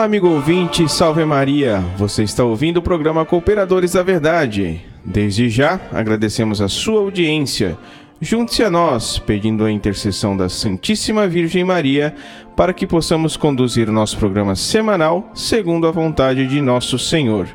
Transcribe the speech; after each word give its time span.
Olá, 0.00 0.06
amigo 0.06 0.28
ouvinte, 0.30 0.90
salve 0.90 1.22
Maria! 1.26 1.84
Você 1.98 2.22
está 2.22 2.42
ouvindo 2.42 2.78
o 2.78 2.82
programa 2.82 3.26
Cooperadores 3.26 3.92
da 3.92 4.02
Verdade. 4.02 4.80
Desde 5.04 5.50
já, 5.50 5.78
agradecemos 5.92 6.62
a 6.62 6.68
sua 6.68 7.00
audiência. 7.00 7.76
Junte-se 8.18 8.64
a 8.64 8.70
nós, 8.70 9.18
pedindo 9.18 9.62
a 9.62 9.70
intercessão 9.70 10.34
da 10.34 10.48
Santíssima 10.48 11.28
Virgem 11.28 11.64
Maria, 11.64 12.14
para 12.56 12.72
que 12.72 12.86
possamos 12.86 13.36
conduzir 13.36 13.90
o 13.90 13.92
nosso 13.92 14.16
programa 14.16 14.56
semanal 14.56 15.30
segundo 15.34 15.86
a 15.86 15.90
vontade 15.90 16.46
de 16.46 16.62
nosso 16.62 16.98
Senhor. 16.98 17.46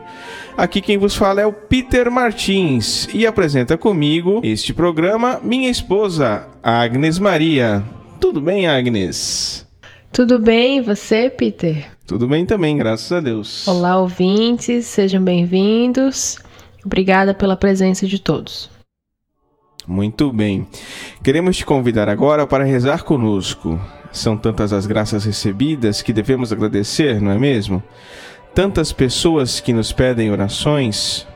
Aqui 0.55 0.81
quem 0.81 0.99
vos 0.99 1.15
fala 1.15 1.41
é 1.41 1.47
o 1.47 1.51
Peter 1.51 2.11
Martins 2.11 3.07
e 3.11 3.25
apresenta 3.25 3.75
comigo 3.75 4.41
este 4.43 4.71
programa 4.71 5.41
minha 5.43 5.71
esposa, 5.71 6.47
Agnes 6.61 7.17
Maria. 7.17 7.83
Tudo 8.19 8.39
bem, 8.39 8.67
Agnes? 8.67 9.65
Tudo 10.11 10.37
bem, 10.37 10.77
e 10.77 10.81
você, 10.81 11.27
Peter? 11.27 11.94
Tudo 12.07 12.27
bem 12.27 12.45
também, 12.45 12.77
graças 12.77 13.11
a 13.11 13.19
Deus. 13.19 13.67
Olá, 13.67 13.99
ouvintes, 13.99 14.85
sejam 14.85 15.23
bem-vindos. 15.23 16.37
Obrigada 16.85 17.33
pela 17.33 17.55
presença 17.55 18.05
de 18.05 18.19
todos. 18.19 18.69
Muito 19.87 20.31
bem. 20.31 20.67
Queremos 21.23 21.57
te 21.57 21.65
convidar 21.65 22.07
agora 22.07 22.45
para 22.45 22.63
rezar 22.63 23.03
conosco. 23.03 23.79
São 24.11 24.37
tantas 24.37 24.71
as 24.71 24.85
graças 24.85 25.25
recebidas 25.25 26.03
que 26.03 26.13
devemos 26.13 26.53
agradecer, 26.53 27.19
não 27.19 27.31
é 27.31 27.39
mesmo? 27.39 27.81
Tantas 28.53 28.93
pessoas 28.93 29.59
que 29.59 29.73
nos 29.73 29.91
pedem 29.91 30.31
orações. 30.31 31.27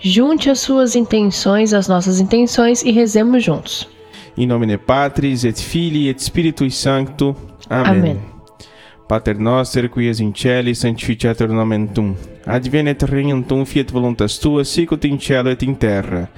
Junte 0.00 0.48
as 0.48 0.60
suas 0.60 0.96
intenções 0.96 1.74
às 1.74 1.88
nossas 1.88 2.20
intenções 2.20 2.82
e 2.82 2.90
rezemos 2.90 3.44
juntos. 3.44 3.86
In 4.36 4.46
nomine 4.46 4.78
Patris 4.78 5.44
et 5.44 5.60
Filii 5.60 6.08
et 6.08 6.22
Spiritui 6.22 6.70
Sancto. 6.70 7.36
Amen. 7.68 7.90
Amém. 7.90 8.35
Pater 9.08 9.38
noster 9.38 9.88
qui 9.88 10.08
es 10.08 10.18
in 10.18 10.32
celi 10.34 10.74
sanctificetur 10.74 11.48
nomen 11.48 11.86
tuum. 11.94 12.16
Advenet 12.44 13.04
regnum 13.06 13.42
tuum 13.42 13.64
fiat 13.64 13.92
voluntas 13.92 14.38
tua 14.38 14.64
sicut 14.64 15.04
in 15.04 15.18
cielo 15.18 15.50
et 15.50 15.62
in 15.62 15.76
terra. 15.76 16.28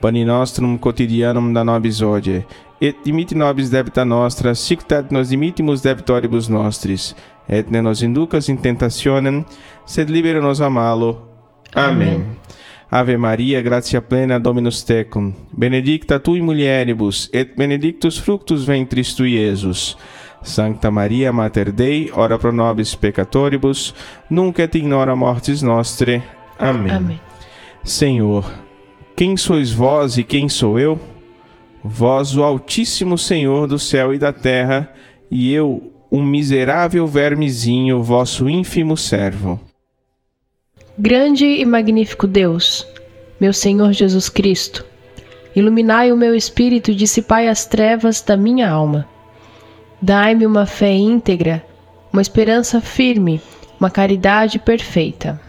Pani 0.00 0.24
nostrum 0.24 0.78
quotidianum 0.78 1.52
da 1.52 1.64
nobis 1.64 2.00
hodie, 2.00 2.44
et 2.80 2.96
dimitti 3.04 3.34
nobis 3.34 3.70
debita 3.70 4.04
nostra, 4.04 4.54
sicut 4.54 4.92
et 4.92 5.10
nos 5.10 5.28
dimittimus 5.28 5.82
debitoribus 5.82 6.48
nostris, 6.48 7.14
et 7.48 7.70
ne 7.70 7.82
nos 7.82 8.02
inducas 8.02 8.48
in 8.48 8.56
tentationem, 8.56 9.44
sed 9.86 10.08
libera 10.10 10.40
nos 10.40 10.60
a 10.60 10.70
malo. 10.70 11.28
Amém. 11.74 12.24
Ave 12.90 13.16
Maria, 13.16 13.62
gratia 13.62 14.02
plena, 14.02 14.38
Dominus 14.38 14.82
tecum, 14.84 15.32
benedicta 15.52 16.20
tui 16.20 16.42
mulieribus, 16.42 17.28
et 17.32 17.56
benedictus 17.56 18.18
fructus 18.18 18.66
ventris 18.66 19.14
tui, 19.14 19.38
Iesus. 19.38 19.96
Sancta 20.42 20.90
Maria, 20.90 21.32
Mater 21.32 21.70
Dei, 21.70 22.10
ora 22.12 22.38
pro 22.38 22.52
nobis 22.52 22.94
peccatoribus, 22.94 23.94
nunc 24.28 24.58
et 24.60 24.74
in 24.74 24.92
hora 24.92 25.14
mortis 25.14 25.62
nostre. 25.62 26.22
Amém. 26.58 26.92
Amém. 26.92 27.20
Senhor, 27.84 28.44
quem 29.16 29.36
sois 29.36 29.72
vós 29.72 30.18
e 30.18 30.24
quem 30.24 30.48
sou 30.48 30.78
eu? 30.78 30.98
Vós, 31.84 32.36
o 32.36 32.42
Altíssimo 32.42 33.18
Senhor 33.18 33.66
do 33.66 33.78
céu 33.78 34.14
e 34.14 34.18
da 34.18 34.32
terra, 34.32 34.92
e 35.30 35.52
eu, 35.52 35.92
um 36.10 36.22
miserável 36.22 37.06
vermezinho, 37.06 38.02
vosso 38.02 38.48
ínfimo 38.48 38.96
servo. 38.96 39.60
Grande 40.98 41.46
e 41.46 41.64
magnífico 41.64 42.26
Deus, 42.26 42.86
meu 43.40 43.52
Senhor 43.52 43.92
Jesus 43.92 44.28
Cristo, 44.28 44.84
iluminai 45.56 46.12
o 46.12 46.16
meu 46.16 46.34
espírito 46.34 46.90
e 46.90 46.94
dissipai 46.94 47.48
as 47.48 47.66
trevas 47.66 48.20
da 48.20 48.36
minha 48.36 48.70
alma. 48.70 49.08
Dai-me 50.04 50.44
uma 50.44 50.66
fé 50.66 50.92
íntegra, 50.92 51.64
uma 52.12 52.20
esperança 52.20 52.80
firme, 52.80 53.40
uma 53.78 53.88
caridade 53.88 54.58
perfeita. 54.58 55.40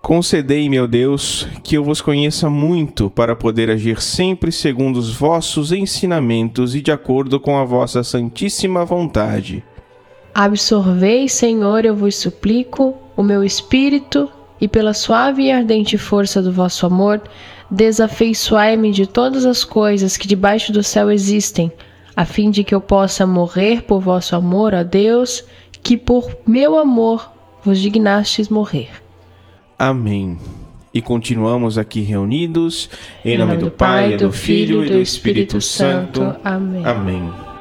Concedei, 0.00 0.68
meu 0.68 0.86
Deus, 0.86 1.48
que 1.64 1.76
eu 1.76 1.82
vos 1.82 2.00
conheça 2.00 2.48
muito 2.48 3.10
para 3.10 3.34
poder 3.34 3.68
agir 3.68 4.00
sempre 4.00 4.52
segundo 4.52 4.98
os 4.98 5.12
vossos 5.12 5.72
ensinamentos 5.72 6.76
e 6.76 6.80
de 6.80 6.92
acordo 6.92 7.40
com 7.40 7.58
a 7.58 7.64
vossa 7.64 8.04
santíssima 8.04 8.84
vontade. 8.84 9.64
Absorvei, 10.32 11.28
Senhor, 11.28 11.84
eu 11.84 11.96
vos 11.96 12.14
suplico, 12.14 12.94
o 13.16 13.22
meu 13.24 13.42
espírito 13.42 14.30
e 14.60 14.68
pela 14.68 14.94
suave 14.94 15.42
e 15.42 15.50
ardente 15.50 15.98
força 15.98 16.40
do 16.40 16.52
vosso 16.52 16.86
amor, 16.86 17.20
desafeiçoai-me 17.68 18.92
de 18.92 19.08
todas 19.08 19.44
as 19.44 19.64
coisas 19.64 20.16
que 20.16 20.28
debaixo 20.28 20.72
do 20.72 20.84
céu 20.84 21.10
existem, 21.10 21.72
a 22.16 22.24
fim 22.24 22.50
de 22.50 22.64
que 22.64 22.74
eu 22.74 22.80
possa 22.80 23.26
morrer 23.26 23.82
por 23.82 24.00
vosso 24.00 24.36
amor, 24.36 24.74
ó 24.74 24.82
Deus, 24.82 25.44
que 25.82 25.96
por 25.96 26.36
meu 26.46 26.78
amor 26.78 27.30
vos 27.64 27.78
dignastes 27.78 28.48
morrer. 28.48 28.90
Amém. 29.78 30.38
E 30.94 31.00
continuamos 31.00 31.78
aqui 31.78 32.00
reunidos 32.00 32.90
em 33.24 33.38
nome 33.38 33.56
do 33.56 33.70
Pai, 33.70 34.16
do 34.16 34.30
Filho 34.30 34.84
e 34.84 34.90
do 34.90 34.98
Espírito 34.98 35.60
Santo. 35.60 36.36
Amém. 36.44 36.84
Amém. 36.84 37.51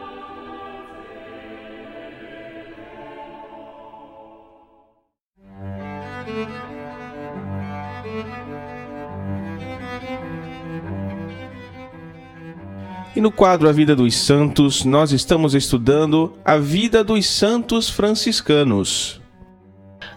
E 13.13 13.19
no 13.19 13.29
quadro 13.29 13.67
A 13.67 13.73
Vida 13.73 13.93
dos 13.93 14.15
Santos, 14.15 14.85
nós 14.85 15.11
estamos 15.11 15.53
estudando 15.53 16.33
a 16.45 16.57
vida 16.57 17.03
dos 17.03 17.27
santos 17.27 17.89
franciscanos. 17.89 19.19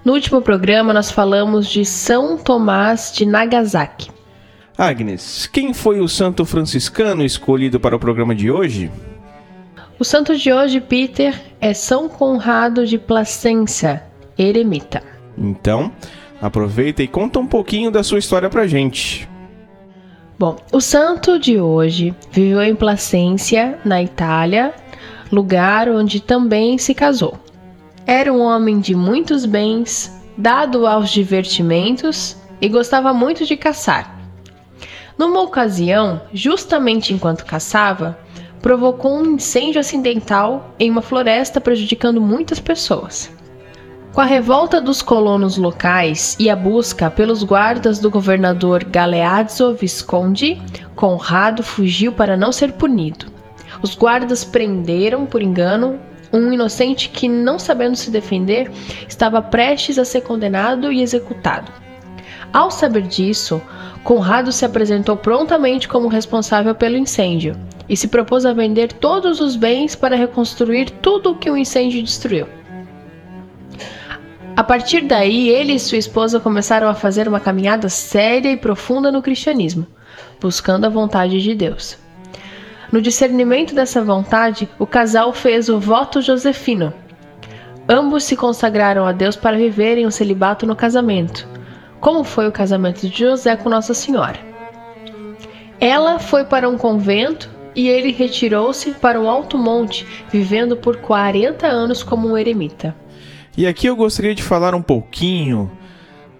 No 0.05 0.13
último 0.13 0.41
programa, 0.41 0.93
nós 0.93 1.11
falamos 1.11 1.67
de 1.67 1.85
São 1.85 2.39
Tomás 2.39 3.13
de 3.13 3.27
Nagasaki. 3.27 4.11
Agnes, 4.79 5.49
quem 5.53 5.75
foi 5.75 5.99
o 5.99 6.07
santo 6.07 6.45
franciscano 6.45 7.25
escolhido 7.25 7.81
para 7.81 7.97
o 7.97 7.99
programa 7.99 8.33
de 8.33 8.49
hoje? 8.49 8.93
O 9.99 10.05
santo 10.05 10.37
de 10.37 10.53
hoje, 10.53 10.81
Peter, 10.81 11.41
é 11.61 11.75
São 11.75 12.09
Conrado 12.09 12.87
de 12.87 12.97
Placência, 12.97 14.05
eremita. 14.39 15.03
Então, 15.37 15.91
aproveita 16.41 17.03
e 17.03 17.09
conta 17.09 17.41
um 17.41 17.47
pouquinho 17.47 17.91
da 17.91 18.05
sua 18.05 18.21
história 18.21 18.49
pra 18.49 18.69
gente. 18.69 19.29
Bom, 20.37 20.57
o 20.73 20.81
santo 20.81 21.39
de 21.39 21.61
hoje 21.61 22.13
viveu 22.33 22.61
em 22.61 22.75
Placência, 22.75 23.79
na 23.85 24.03
Itália, 24.03 24.75
lugar 25.31 25.89
onde 25.89 26.21
também 26.21 26.77
se 26.77 26.93
casou. 26.93 27.39
Era 28.05 28.33
um 28.33 28.41
homem 28.41 28.81
de 28.81 28.97
muitos 28.97 29.47
bens, 29.47 30.13
dado 30.37 30.89
aos 30.89 31.11
divertimentos 31.11 32.37
e 32.61 32.69
gostava 32.69 33.15
muito 33.15 33.47
de 33.47 33.57
caçar. 33.57 34.19
Numa 35.17 35.41
ocasião, 35.41 36.21
justamente 36.33 37.15
enquanto 37.15 37.47
caçava, 37.47 38.19
provocou 38.61 39.17
um 39.17 39.37
incêndio 39.37 39.81
acidental 39.81 40.75
em 40.81 40.91
uma 40.91 41.03
floresta, 41.03 41.61
prejudicando 41.61 42.21
muitas 42.21 42.59
pessoas. 42.59 43.31
Com 44.15 44.21
a 44.21 44.25
revolta 44.25 44.81
dos 44.81 45.03
colonos 45.03 45.57
locais 45.57 46.37
e 46.39 46.49
a 46.49 46.55
busca 46.55 47.11
pelos 47.11 47.43
guardas 47.43 47.99
do 47.99 48.09
governador 48.09 48.85
Galeazzo 48.85 49.75
Visconde, 49.75 50.63
Conrado 50.95 51.65
fugiu 51.65 52.13
para 52.13 52.37
não 52.37 52.53
ser 52.53 52.75
punido. 52.75 53.27
Os 53.83 53.97
guardas 53.97 54.45
prenderam, 54.45 55.27
por 55.27 55.43
engano, 55.43 55.99
um 56.33 56.53
inocente 56.53 57.09
que, 57.09 57.29
não 57.29 57.59
sabendo 57.59 57.97
se 57.97 58.09
defender, 58.09 58.71
estava 59.09 59.43
prestes 59.43 59.99
a 59.99 60.05
ser 60.05 60.21
condenado 60.21 60.93
e 60.93 61.03
executado. 61.03 61.73
Ao 62.53 62.71
saber 62.71 63.03
disso, 63.03 63.61
Conrado 64.05 64.53
se 64.53 64.65
apresentou 64.65 65.17
prontamente 65.17 65.89
como 65.89 66.07
responsável 66.07 66.73
pelo 66.73 66.97
incêndio 66.97 67.57
e 67.89 67.97
se 67.97 68.07
propôs 68.07 68.47
a 68.47 68.53
vender 68.53 68.93
todos 68.93 69.41
os 69.41 69.57
bens 69.57 69.97
para 69.97 70.15
reconstruir 70.15 70.89
tudo 71.03 71.33
o 71.33 71.37
que 71.37 71.51
o 71.51 71.57
incêndio 71.57 72.01
destruiu. 72.01 72.47
A 74.57 74.63
partir 74.63 75.01
daí, 75.01 75.49
ele 75.49 75.75
e 75.75 75.81
sua 75.81 75.99
esposa 75.99 76.39
começaram 76.39 76.89
a 76.89 76.95
fazer 76.95 77.27
uma 77.27 77.41
caminhada 77.41 77.89
séria 77.89 78.53
e 78.53 78.57
profunda 78.57 79.11
no 79.11 79.21
cristianismo, 79.21 79.85
buscando 80.41 80.85
a 80.85 80.89
vontade 80.89 81.43
de 81.43 81.57
Deus. 81.57 81.99
No 82.93 83.03
discernimento 83.03 83.75
dessa 83.75 84.01
vontade, 84.01 84.69
o 84.79 84.87
casal 84.87 85.33
fez 85.33 85.69
o 85.69 85.81
voto 85.81 86.23
josefino. 86.23 86.95
Ambos 87.89 88.23
se 88.23 88.37
consagraram 88.37 89.05
a 89.05 89.11
Deus 89.11 89.35
para 89.35 89.57
viverem 89.57 90.07
o 90.07 90.13
celibato 90.13 90.65
no 90.65 90.77
casamento, 90.77 91.49
como 92.01 92.23
foi 92.23 92.47
o 92.47 92.53
casamento 92.53 93.09
de 93.09 93.19
José 93.25 93.57
com 93.57 93.69
Nossa 93.69 93.93
Senhora. 93.93 94.39
Ela 95.81 96.21
foi 96.21 96.45
para 96.45 96.69
um 96.69 96.79
convento 96.79 97.51
e 97.75 97.89
ele 97.89 98.13
retirou-se 98.13 98.93
para 98.93 99.21
um 99.21 99.29
alto 99.29 99.59
monte, 99.59 100.07
vivendo 100.31 100.77
por 100.77 100.99
40 100.99 101.67
anos 101.67 102.05
como 102.05 102.29
um 102.29 102.39
eremita. 102.39 102.95
E 103.57 103.69
aqui 103.69 103.87
eu 103.87 103.95
gostaria 103.95 104.35
de 104.35 104.43
falar 104.43 104.75
um 104.75 104.83
pouquinho 104.83 105.71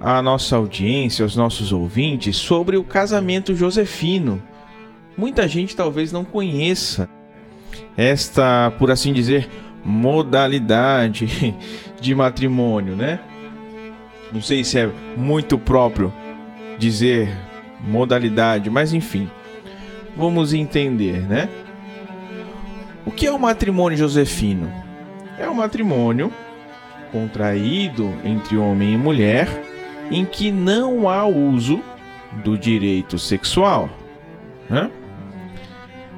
à 0.01 0.21
nossa 0.21 0.57
audiência, 0.57 1.23
aos 1.23 1.37
nossos 1.37 1.73
ouvintes, 1.73 2.35
sobre 2.35 2.77
o 2.77 2.83
casamento 2.83 3.55
josefino. 3.55 4.43
Muita 5.17 5.47
gente 5.47 5.77
talvez 5.77 6.11
não 6.11 6.25
conheça 6.25 7.09
esta, 7.97 8.73
por 8.81 8.91
assim 8.91 9.13
dizer, 9.13 9.49
modalidade 9.85 11.55
de 12.01 12.15
matrimônio, 12.17 12.97
né? 12.97 13.21
Não 14.33 14.43
sei 14.43 14.65
se 14.65 14.81
é 14.81 14.91
muito 15.17 15.57
próprio 15.57 16.13
dizer 16.81 17.33
modalidade, 17.81 18.69
mas 18.71 18.93
enfim, 18.93 19.31
vamos 20.17 20.53
entender, 20.53 21.21
né? 21.29 21.49
O 23.07 23.13
que 23.13 23.27
é 23.27 23.31
o 23.31 23.39
matrimônio 23.39 23.97
josefino? 23.97 24.69
É 25.39 25.49
um 25.49 25.55
matrimônio 25.55 26.33
contraído 27.15 28.13
entre 28.25 28.57
homem 28.57 28.95
e 28.95 28.97
mulher 28.97 29.49
em 30.11 30.25
que 30.25 30.51
não 30.51 31.09
há 31.09 31.25
uso 31.25 31.81
do 32.43 32.59
direito 32.59 33.21
sexual. 33.21 33.89
Né? 34.69 34.91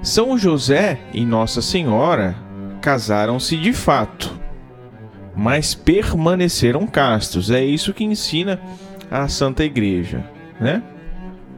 São 0.02 0.38
José 0.38 0.98
e 1.12 1.26
Nossa 1.26 1.60
Senhora 1.60 2.34
casaram-se 2.80 3.58
de 3.58 3.74
fato, 3.74 4.40
mas 5.36 5.74
permaneceram 5.74 6.86
castos. 6.86 7.50
É 7.50 7.62
isso 7.62 7.92
que 7.92 8.02
ensina 8.02 8.58
a 9.10 9.28
Santa 9.28 9.64
Igreja, 9.64 10.24
né? 10.58 10.82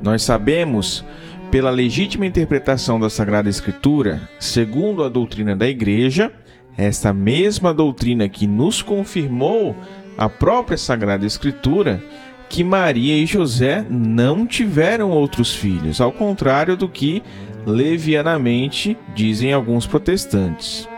Nós 0.02 0.22
sabemos, 0.22 1.04
pela 1.50 1.70
legítima 1.70 2.26
interpretação 2.26 2.98
da 2.98 3.08
Sagrada 3.08 3.48
Escritura, 3.48 4.20
segundo 4.40 5.04
a 5.04 5.08
doutrina 5.08 5.54
da 5.54 5.68
Igreja, 5.68 6.32
esta 6.78 7.12
mesma 7.12 7.74
doutrina 7.74 8.28
que 8.28 8.46
nos 8.46 8.80
confirmou 8.80 9.74
a 10.16 10.28
própria 10.28 10.78
Sagrada 10.78 11.26
Escritura, 11.26 12.00
que 12.48 12.62
Maria 12.62 13.16
e 13.16 13.26
José 13.26 13.84
não 13.90 14.46
tiveram 14.46 15.10
outros 15.10 15.54
filhos, 15.54 16.00
ao 16.00 16.12
contrário 16.12 16.76
do 16.76 16.88
que 16.88 17.22
levianamente 17.66 18.96
dizem 19.14 19.52
alguns 19.52 19.86
protestantes. 19.86 20.88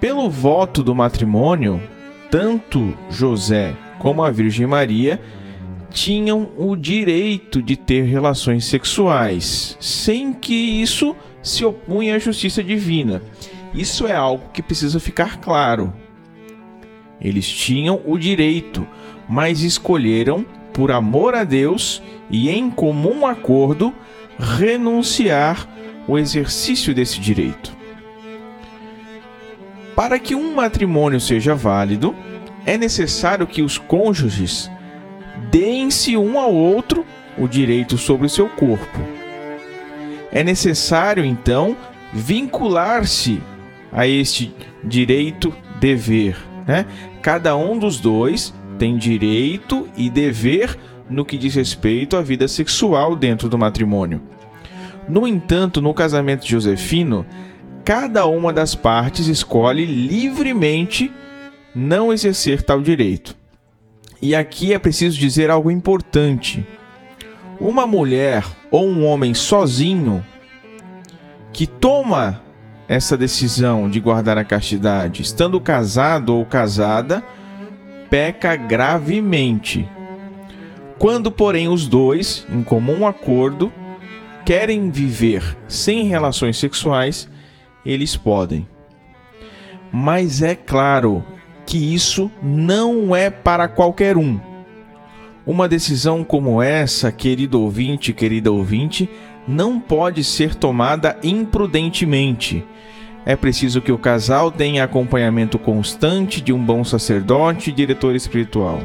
Pelo 0.00 0.28
voto 0.28 0.82
do 0.82 0.94
matrimônio, 0.94 1.80
tanto 2.28 2.92
José 3.08 3.74
como 4.00 4.24
a 4.24 4.30
Virgem 4.32 4.66
Maria 4.66 5.20
tinham 5.90 6.50
o 6.56 6.74
direito 6.74 7.62
de 7.62 7.76
ter 7.76 8.02
relações 8.02 8.64
sexuais, 8.64 9.76
sem 9.78 10.32
que 10.32 10.54
isso 10.54 11.14
se 11.42 11.64
opunha 11.64 12.16
à 12.16 12.18
justiça 12.18 12.64
divina. 12.64 13.22
Isso 13.74 14.06
é 14.06 14.14
algo 14.14 14.50
que 14.52 14.62
precisa 14.62 15.00
ficar 15.00 15.38
claro. 15.38 15.92
Eles 17.20 17.48
tinham 17.48 18.00
o 18.04 18.18
direito, 18.18 18.86
mas 19.28 19.62
escolheram, 19.62 20.44
por 20.72 20.90
amor 20.90 21.34
a 21.34 21.44
Deus 21.44 22.02
e 22.30 22.48
em 22.48 22.70
comum 22.70 23.26
acordo, 23.26 23.94
renunciar 24.38 25.68
o 26.08 26.18
exercício 26.18 26.94
desse 26.94 27.20
direito. 27.20 27.76
Para 29.94 30.18
que 30.18 30.34
um 30.34 30.54
matrimônio 30.54 31.20
seja 31.20 31.54
válido, 31.54 32.14
é 32.64 32.76
necessário 32.78 33.46
que 33.46 33.62
os 33.62 33.78
cônjuges 33.78 34.70
deem-se 35.50 36.16
um 36.16 36.38
ao 36.38 36.52
outro 36.52 37.04
o 37.36 37.46
direito 37.46 37.98
sobre 37.98 38.26
o 38.26 38.30
seu 38.30 38.48
corpo. 38.48 39.00
É 40.30 40.42
necessário, 40.42 41.24
então, 41.24 41.76
vincular-se 42.12 43.40
a 43.92 44.06
este 44.06 44.54
direito 44.82 45.54
dever. 45.78 46.36
Né? 46.66 46.86
Cada 47.20 47.56
um 47.56 47.78
dos 47.78 48.00
dois 48.00 48.54
tem 48.78 48.96
direito 48.96 49.88
e 49.96 50.08
dever 50.08 50.76
no 51.08 51.24
que 51.24 51.36
diz 51.36 51.54
respeito 51.54 52.16
à 52.16 52.22
vida 52.22 52.48
sexual 52.48 53.14
dentro 53.14 53.48
do 53.48 53.58
matrimônio. 53.58 54.20
No 55.08 55.26
entanto, 55.26 55.80
no 55.82 55.92
casamento 55.92 56.46
josefino, 56.46 57.26
cada 57.84 58.26
uma 58.26 58.52
das 58.52 58.74
partes 58.74 59.26
escolhe 59.26 59.84
livremente 59.84 61.12
não 61.74 62.12
exercer 62.12 62.62
tal 62.62 62.80
direito. 62.80 63.36
E 64.20 64.34
aqui 64.34 64.72
é 64.72 64.78
preciso 64.78 65.18
dizer 65.18 65.50
algo 65.50 65.70
importante. 65.70 66.64
Uma 67.60 67.86
mulher 67.86 68.44
ou 68.70 68.86
um 68.86 69.04
homem 69.04 69.34
sozinho 69.34 70.24
que 71.52 71.66
toma 71.66 72.40
essa 72.88 73.16
decisão 73.16 73.88
de 73.88 74.00
guardar 74.00 74.36
a 74.38 74.44
castidade, 74.44 75.22
estando 75.22 75.60
casado 75.60 76.34
ou 76.34 76.44
casada, 76.44 77.22
peca 78.10 78.54
gravemente. 78.56 79.88
Quando, 80.98 81.30
porém, 81.30 81.68
os 81.68 81.86
dois, 81.86 82.46
em 82.50 82.62
comum 82.62 83.06
acordo, 83.06 83.72
querem 84.44 84.90
viver 84.90 85.56
sem 85.66 86.04
relações 86.04 86.58
sexuais, 86.58 87.28
eles 87.84 88.16
podem. 88.16 88.68
Mas 89.90 90.42
é 90.42 90.54
claro 90.54 91.24
que 91.66 91.94
isso 91.94 92.30
não 92.42 93.14
é 93.14 93.30
para 93.30 93.68
qualquer 93.68 94.16
um. 94.16 94.38
Uma 95.44 95.68
decisão 95.68 96.22
como 96.22 96.62
essa, 96.62 97.10
querido 97.10 97.60
ouvinte, 97.60 98.12
querida 98.12 98.52
ouvinte, 98.52 99.08
não 99.46 99.80
pode 99.80 100.22
ser 100.22 100.54
tomada 100.54 101.18
imprudentemente. 101.22 102.64
É 103.24 103.36
preciso 103.36 103.80
que 103.80 103.92
o 103.92 103.98
casal 103.98 104.50
tenha 104.50 104.82
acompanhamento 104.82 105.58
constante 105.58 106.40
de 106.40 106.52
um 106.52 106.62
bom 106.62 106.82
sacerdote 106.82 107.70
e 107.70 107.72
diretor 107.72 108.16
espiritual. 108.16 108.82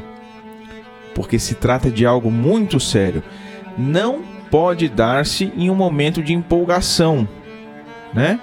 Porque 1.15 1.39
se 1.39 1.55
trata 1.55 1.89
de 1.89 2.05
algo 2.05 2.29
muito 2.29 2.79
sério. 2.79 3.23
Não 3.77 4.21
pode 4.51 4.87
dar-se 4.87 5.51
em 5.57 5.69
um 5.69 5.75
momento 5.75 6.21
de 6.21 6.33
empolgação, 6.33 7.27
né? 8.13 8.39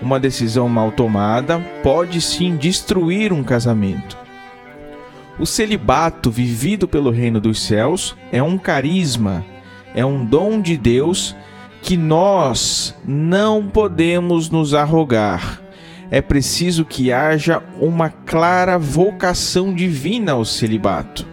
Uma 0.00 0.20
decisão 0.20 0.68
mal 0.68 0.92
tomada 0.92 1.58
pode 1.82 2.20
sim 2.20 2.56
destruir 2.56 3.32
um 3.32 3.42
casamento. 3.42 4.16
O 5.38 5.46
celibato 5.46 6.30
vivido 6.30 6.86
pelo 6.86 7.10
reino 7.10 7.40
dos 7.40 7.60
céus 7.62 8.16
é 8.30 8.42
um 8.42 8.58
carisma, 8.58 9.44
é 9.94 10.04
um 10.04 10.24
dom 10.24 10.60
de 10.60 10.76
Deus 10.76 11.34
que 11.82 11.96
nós 11.96 12.94
não 13.06 13.66
podemos 13.66 14.50
nos 14.50 14.74
arrogar. 14.74 15.62
É 16.10 16.20
preciso 16.20 16.84
que 16.84 17.12
haja 17.12 17.62
uma 17.80 18.08
clara 18.08 18.78
vocação 18.78 19.74
divina 19.74 20.32
ao 20.32 20.44
celibato. 20.44 21.26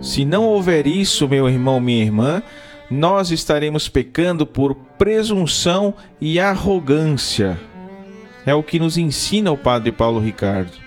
Se 0.00 0.24
não 0.24 0.44
houver 0.44 0.86
isso, 0.86 1.28
meu 1.28 1.48
irmão, 1.48 1.80
minha 1.80 2.04
irmã, 2.04 2.42
nós 2.90 3.30
estaremos 3.30 3.88
pecando 3.88 4.46
por 4.46 4.74
presunção 4.74 5.94
e 6.20 6.38
arrogância. 6.38 7.58
É 8.44 8.54
o 8.54 8.62
que 8.62 8.78
nos 8.78 8.96
ensina 8.96 9.50
o 9.50 9.56
Padre 9.56 9.90
Paulo 9.90 10.20
Ricardo. 10.20 10.85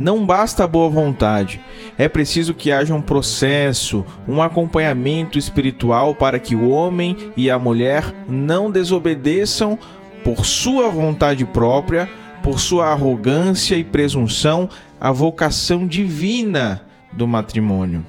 Não 0.00 0.24
basta 0.24 0.64
a 0.64 0.66
boa 0.66 0.88
vontade, 0.88 1.60
é 1.98 2.08
preciso 2.08 2.54
que 2.54 2.72
haja 2.72 2.94
um 2.94 3.02
processo, 3.02 4.02
um 4.26 4.40
acompanhamento 4.40 5.38
espiritual 5.38 6.14
para 6.14 6.38
que 6.38 6.56
o 6.56 6.70
homem 6.70 7.14
e 7.36 7.50
a 7.50 7.58
mulher 7.58 8.14
não 8.26 8.70
desobedeçam 8.70 9.78
por 10.24 10.46
sua 10.46 10.88
vontade 10.88 11.44
própria, 11.44 12.08
por 12.42 12.58
sua 12.58 12.86
arrogância 12.86 13.76
e 13.76 13.84
presunção, 13.84 14.70
a 14.98 15.12
vocação 15.12 15.86
divina 15.86 16.80
do 17.12 17.28
matrimônio. 17.28 18.02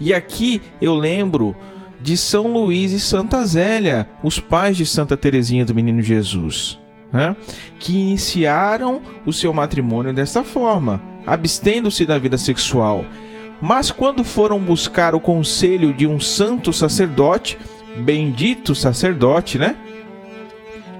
E 0.00 0.12
aqui 0.12 0.60
eu 0.80 0.96
lembro 0.96 1.54
de 2.00 2.16
São 2.16 2.52
Luís 2.52 2.90
e 2.90 2.98
Santa 2.98 3.46
Zélia, 3.46 4.08
os 4.24 4.40
pais 4.40 4.76
de 4.76 4.84
Santa 4.84 5.16
Teresinha 5.16 5.64
do 5.64 5.72
Menino 5.72 6.02
Jesus, 6.02 6.80
né? 7.12 7.36
que 7.78 7.96
iniciaram 7.96 9.00
o 9.24 9.32
seu 9.32 9.52
matrimônio 9.52 10.12
dessa 10.12 10.42
forma 10.42 11.11
abstendo-se 11.26 12.04
da 12.04 12.18
vida 12.18 12.38
sexual. 12.38 13.04
Mas 13.60 13.90
quando 13.90 14.24
foram 14.24 14.58
buscar 14.58 15.14
o 15.14 15.20
conselho 15.20 15.92
de 15.92 16.06
um 16.06 16.18
santo 16.18 16.72
sacerdote, 16.72 17.56
bendito 17.96 18.74
sacerdote, 18.74 19.58
né? 19.58 19.76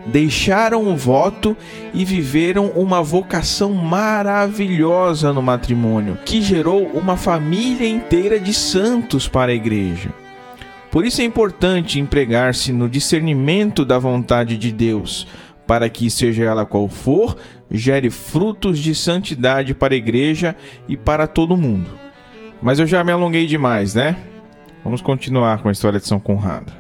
Deixaram 0.06 0.88
o 0.88 0.96
voto 0.96 1.56
e 1.94 2.04
viveram 2.04 2.66
uma 2.68 3.02
vocação 3.02 3.72
maravilhosa 3.72 5.32
no 5.32 5.42
matrimônio, 5.42 6.18
que 6.24 6.40
gerou 6.40 6.86
uma 6.88 7.16
família 7.16 7.88
inteira 7.88 8.38
de 8.38 8.52
santos 8.52 9.28
para 9.28 9.52
a 9.52 9.54
igreja. 9.54 10.10
Por 10.90 11.06
isso 11.06 11.22
é 11.22 11.24
importante 11.24 11.98
empregar-se 11.98 12.72
no 12.72 12.88
discernimento 12.88 13.84
da 13.84 13.98
vontade 13.98 14.58
de 14.58 14.70
Deus, 14.70 15.26
para 15.66 15.88
que, 15.88 16.10
seja 16.10 16.44
ela 16.44 16.66
qual 16.66 16.88
for, 16.88 17.36
gere 17.70 18.10
frutos 18.10 18.78
de 18.78 18.94
santidade 18.94 19.74
para 19.74 19.94
a 19.94 19.96
igreja 19.96 20.56
e 20.88 20.96
para 20.96 21.26
todo 21.26 21.56
mundo. 21.56 21.90
Mas 22.60 22.78
eu 22.78 22.86
já 22.86 23.02
me 23.02 23.12
alonguei 23.12 23.46
demais, 23.46 23.94
né? 23.94 24.16
Vamos 24.84 25.00
continuar 25.00 25.62
com 25.62 25.68
a 25.68 25.72
história 25.72 25.98
de 25.98 26.06
São 26.06 26.20
Conrado. 26.20 26.72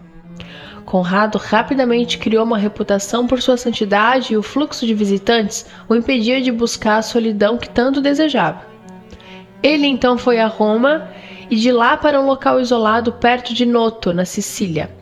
Conrado 0.84 1.38
rapidamente 1.38 2.18
criou 2.18 2.44
uma 2.44 2.58
reputação 2.58 3.26
por 3.26 3.40
sua 3.40 3.56
santidade 3.56 4.34
e 4.34 4.36
o 4.36 4.42
fluxo 4.42 4.84
de 4.84 4.92
visitantes 4.92 5.66
o 5.88 5.94
impedia 5.94 6.42
de 6.42 6.50
buscar 6.50 6.98
a 6.98 7.02
solidão 7.02 7.56
que 7.56 7.70
tanto 7.70 8.00
desejava. 8.00 8.66
Ele 9.62 9.86
então 9.86 10.18
foi 10.18 10.40
a 10.40 10.48
Roma 10.48 11.08
e 11.48 11.56
de 11.56 11.70
lá 11.70 11.96
para 11.96 12.20
um 12.20 12.26
local 12.26 12.60
isolado 12.60 13.12
perto 13.12 13.54
de 13.54 13.64
Noto, 13.64 14.12
na 14.12 14.24
Sicília. 14.24 15.01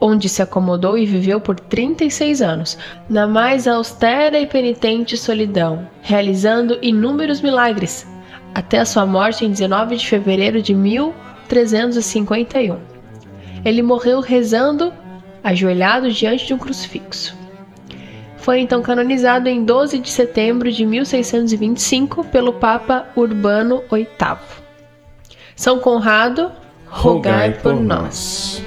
Onde 0.00 0.28
se 0.28 0.42
acomodou 0.42 0.98
e 0.98 1.06
viveu 1.06 1.40
por 1.40 1.58
36 1.58 2.42
anos, 2.42 2.76
na 3.08 3.26
mais 3.26 3.66
austera 3.66 4.38
e 4.38 4.46
penitente 4.46 5.16
solidão, 5.16 5.88
realizando 6.02 6.78
inúmeros 6.82 7.40
milagres, 7.40 8.06
até 8.54 8.78
a 8.78 8.84
sua 8.84 9.06
morte 9.06 9.44
em 9.44 9.50
19 9.50 9.96
de 9.96 10.06
fevereiro 10.06 10.62
de 10.62 10.72
1351. 10.74 12.78
Ele 13.64 13.82
morreu 13.82 14.20
rezando, 14.20 14.92
ajoelhado 15.42 16.12
diante 16.12 16.46
de 16.46 16.54
um 16.54 16.58
crucifixo. 16.58 17.36
Foi 18.36 18.60
então 18.60 18.80
canonizado 18.80 19.48
em 19.48 19.64
12 19.64 19.98
de 19.98 20.08
setembro 20.08 20.70
de 20.70 20.86
1625 20.86 22.22
pelo 22.26 22.52
Papa 22.52 23.08
Urbano 23.16 23.82
VIII. 23.90 24.06
São 25.56 25.80
Conrado, 25.80 26.52
rogai, 26.86 27.54
por, 27.54 27.74
por 27.74 27.82
nós. 27.82 28.62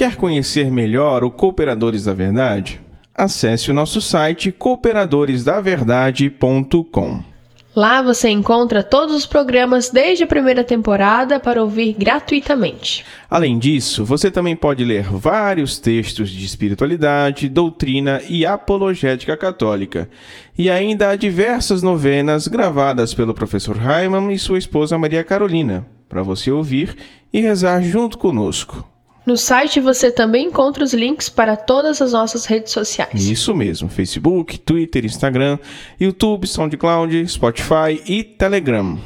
Quer 0.00 0.16
conhecer 0.16 0.70
melhor 0.70 1.22
o 1.22 1.30
Cooperadores 1.30 2.04
da 2.04 2.14
Verdade? 2.14 2.80
Acesse 3.14 3.70
o 3.70 3.74
nosso 3.74 4.00
site 4.00 4.50
cooperadoresdaverdade.com. 4.50 7.22
Lá 7.76 8.00
você 8.00 8.30
encontra 8.30 8.82
todos 8.82 9.14
os 9.14 9.26
programas 9.26 9.90
desde 9.90 10.24
a 10.24 10.26
primeira 10.26 10.64
temporada 10.64 11.38
para 11.38 11.62
ouvir 11.62 11.92
gratuitamente. 11.92 13.04
Além 13.28 13.58
disso, 13.58 14.02
você 14.02 14.30
também 14.30 14.56
pode 14.56 14.82
ler 14.86 15.02
vários 15.02 15.78
textos 15.78 16.30
de 16.30 16.46
espiritualidade, 16.46 17.46
doutrina 17.46 18.22
e 18.26 18.46
apologética 18.46 19.36
católica. 19.36 20.08
E 20.56 20.70
ainda 20.70 21.10
há 21.10 21.16
diversas 21.16 21.82
novenas 21.82 22.48
gravadas 22.48 23.12
pelo 23.12 23.34
professor 23.34 23.76
Raiman 23.76 24.32
e 24.32 24.38
sua 24.38 24.56
esposa 24.56 24.96
Maria 24.96 25.22
Carolina, 25.22 25.86
para 26.08 26.22
você 26.22 26.50
ouvir 26.50 26.96
e 27.30 27.42
rezar 27.42 27.82
junto 27.82 28.16
conosco. 28.16 28.88
No 29.26 29.36
site 29.36 29.80
você 29.80 30.10
também 30.10 30.46
encontra 30.46 30.82
os 30.82 30.94
links 30.94 31.28
para 31.28 31.56
todas 31.56 32.00
as 32.00 32.12
nossas 32.12 32.46
redes 32.46 32.72
sociais. 32.72 33.28
Isso 33.28 33.54
mesmo: 33.54 33.88
Facebook, 33.88 34.58
Twitter, 34.58 35.04
Instagram, 35.04 35.58
YouTube, 36.00 36.46
SoundCloud, 36.46 37.28
Spotify 37.28 38.02
e 38.06 38.24
Telegram. 38.24 38.98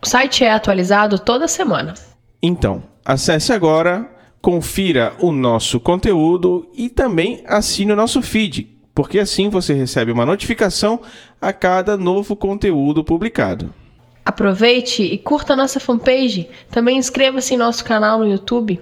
O 0.00 0.08
site 0.08 0.44
é 0.44 0.52
atualizado 0.52 1.18
toda 1.18 1.48
semana. 1.48 1.94
Então, 2.42 2.82
acesse 3.04 3.52
agora, 3.52 4.08
confira 4.40 5.12
o 5.20 5.32
nosso 5.32 5.78
conteúdo 5.80 6.68
e 6.74 6.88
também 6.88 7.42
assine 7.46 7.92
o 7.92 7.96
nosso 7.96 8.22
feed, 8.22 8.68
porque 8.94 9.18
assim 9.18 9.48
você 9.48 9.72
recebe 9.72 10.10
uma 10.10 10.26
notificação 10.26 11.00
a 11.40 11.52
cada 11.52 11.96
novo 11.96 12.34
conteúdo 12.34 13.04
publicado. 13.04 13.72
Aproveite 14.24 15.02
e 15.02 15.18
curta 15.18 15.56
nossa 15.56 15.80
fanpage. 15.80 16.48
Também 16.70 16.96
inscreva-se 16.96 17.54
em 17.54 17.56
nosso 17.56 17.84
canal 17.84 18.20
no 18.20 18.26
YouTube 18.26 18.80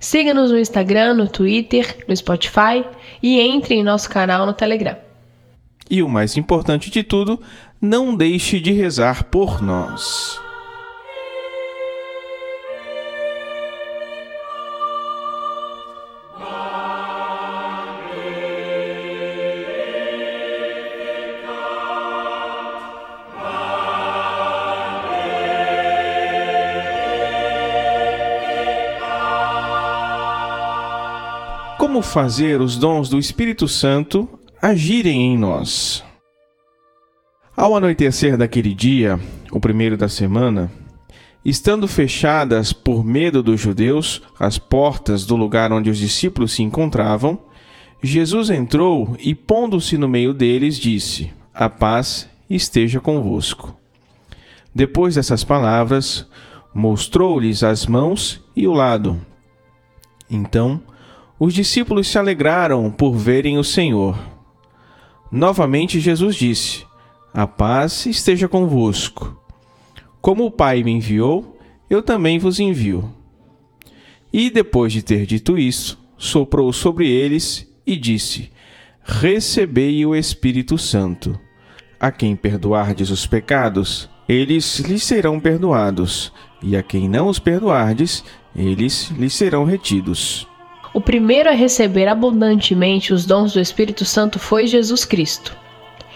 Siga-nos 0.00 0.50
no 0.50 0.58
Instagram, 0.58 1.14
no 1.14 1.28
Twitter, 1.28 2.04
no 2.06 2.16
Spotify 2.16 2.84
e 3.22 3.40
entre 3.40 3.74
em 3.74 3.82
nosso 3.82 4.08
canal 4.08 4.46
no 4.46 4.52
Telegram. 4.52 4.96
E 5.90 6.02
o 6.02 6.08
mais 6.08 6.36
importante 6.36 6.90
de 6.90 7.02
tudo, 7.02 7.40
não 7.80 8.14
deixe 8.14 8.60
de 8.60 8.72
rezar 8.72 9.24
por 9.24 9.62
nós. 9.62 10.40
Como 31.98 32.02
fazer 32.06 32.60
os 32.60 32.76
dons 32.76 33.08
do 33.08 33.18
Espírito 33.18 33.66
Santo 33.66 34.28
agirem 34.62 35.32
em 35.32 35.36
nós. 35.36 36.04
Ao 37.56 37.74
anoitecer 37.74 38.36
daquele 38.36 38.72
dia, 38.72 39.18
o 39.50 39.58
primeiro 39.58 39.96
da 39.96 40.08
semana, 40.08 40.70
estando 41.44 41.88
fechadas 41.88 42.72
por 42.72 43.04
medo 43.04 43.42
dos 43.42 43.60
judeus 43.60 44.22
as 44.38 44.58
portas 44.58 45.26
do 45.26 45.34
lugar 45.34 45.72
onde 45.72 45.90
os 45.90 45.98
discípulos 45.98 46.52
se 46.52 46.62
encontravam, 46.62 47.36
Jesus 48.00 48.48
entrou 48.48 49.16
e, 49.18 49.34
pondo-se 49.34 49.98
no 49.98 50.06
meio 50.06 50.32
deles, 50.32 50.78
disse: 50.78 51.32
A 51.52 51.68
paz 51.68 52.30
esteja 52.48 53.00
convosco. 53.00 53.76
Depois 54.72 55.16
dessas 55.16 55.42
palavras, 55.42 56.28
mostrou-lhes 56.72 57.64
as 57.64 57.86
mãos 57.86 58.40
e 58.54 58.68
o 58.68 58.72
lado. 58.72 59.20
Então, 60.30 60.80
os 61.38 61.54
discípulos 61.54 62.08
se 62.08 62.18
alegraram 62.18 62.90
por 62.90 63.14
verem 63.14 63.58
o 63.58 63.64
Senhor. 63.64 64.18
Novamente 65.30 66.00
Jesus 66.00 66.34
disse: 66.34 66.84
A 67.32 67.46
paz 67.46 68.06
esteja 68.06 68.48
convosco. 68.48 69.40
Como 70.20 70.44
o 70.44 70.50
Pai 70.50 70.82
me 70.82 70.90
enviou, 70.90 71.58
eu 71.88 72.02
também 72.02 72.38
vos 72.38 72.58
envio. 72.58 73.12
E 74.32 74.50
depois 74.50 74.92
de 74.92 75.02
ter 75.02 75.24
dito 75.24 75.56
isso, 75.56 75.98
soprou 76.16 76.72
sobre 76.72 77.08
eles 77.08 77.72
e 77.86 77.96
disse: 77.96 78.50
Recebei 79.02 80.04
o 80.04 80.14
Espírito 80.14 80.76
Santo. 80.76 81.38
A 82.00 82.10
quem 82.10 82.36
perdoardes 82.36 83.10
os 83.10 83.26
pecados, 83.26 84.08
eles 84.28 84.80
lhes 84.80 85.02
serão 85.02 85.40
perdoados, 85.40 86.32
e 86.62 86.76
a 86.76 86.82
quem 86.82 87.08
não 87.08 87.28
os 87.28 87.38
perdoardes, 87.38 88.24
eles 88.54 89.10
lhes 89.10 89.34
serão 89.34 89.64
retidos. 89.64 90.46
O 90.92 91.00
primeiro 91.00 91.50
a 91.50 91.52
receber 91.52 92.08
abundantemente 92.08 93.12
os 93.12 93.26
dons 93.26 93.52
do 93.52 93.60
Espírito 93.60 94.04
Santo 94.04 94.38
foi 94.38 94.66
Jesus 94.66 95.04
Cristo. 95.04 95.56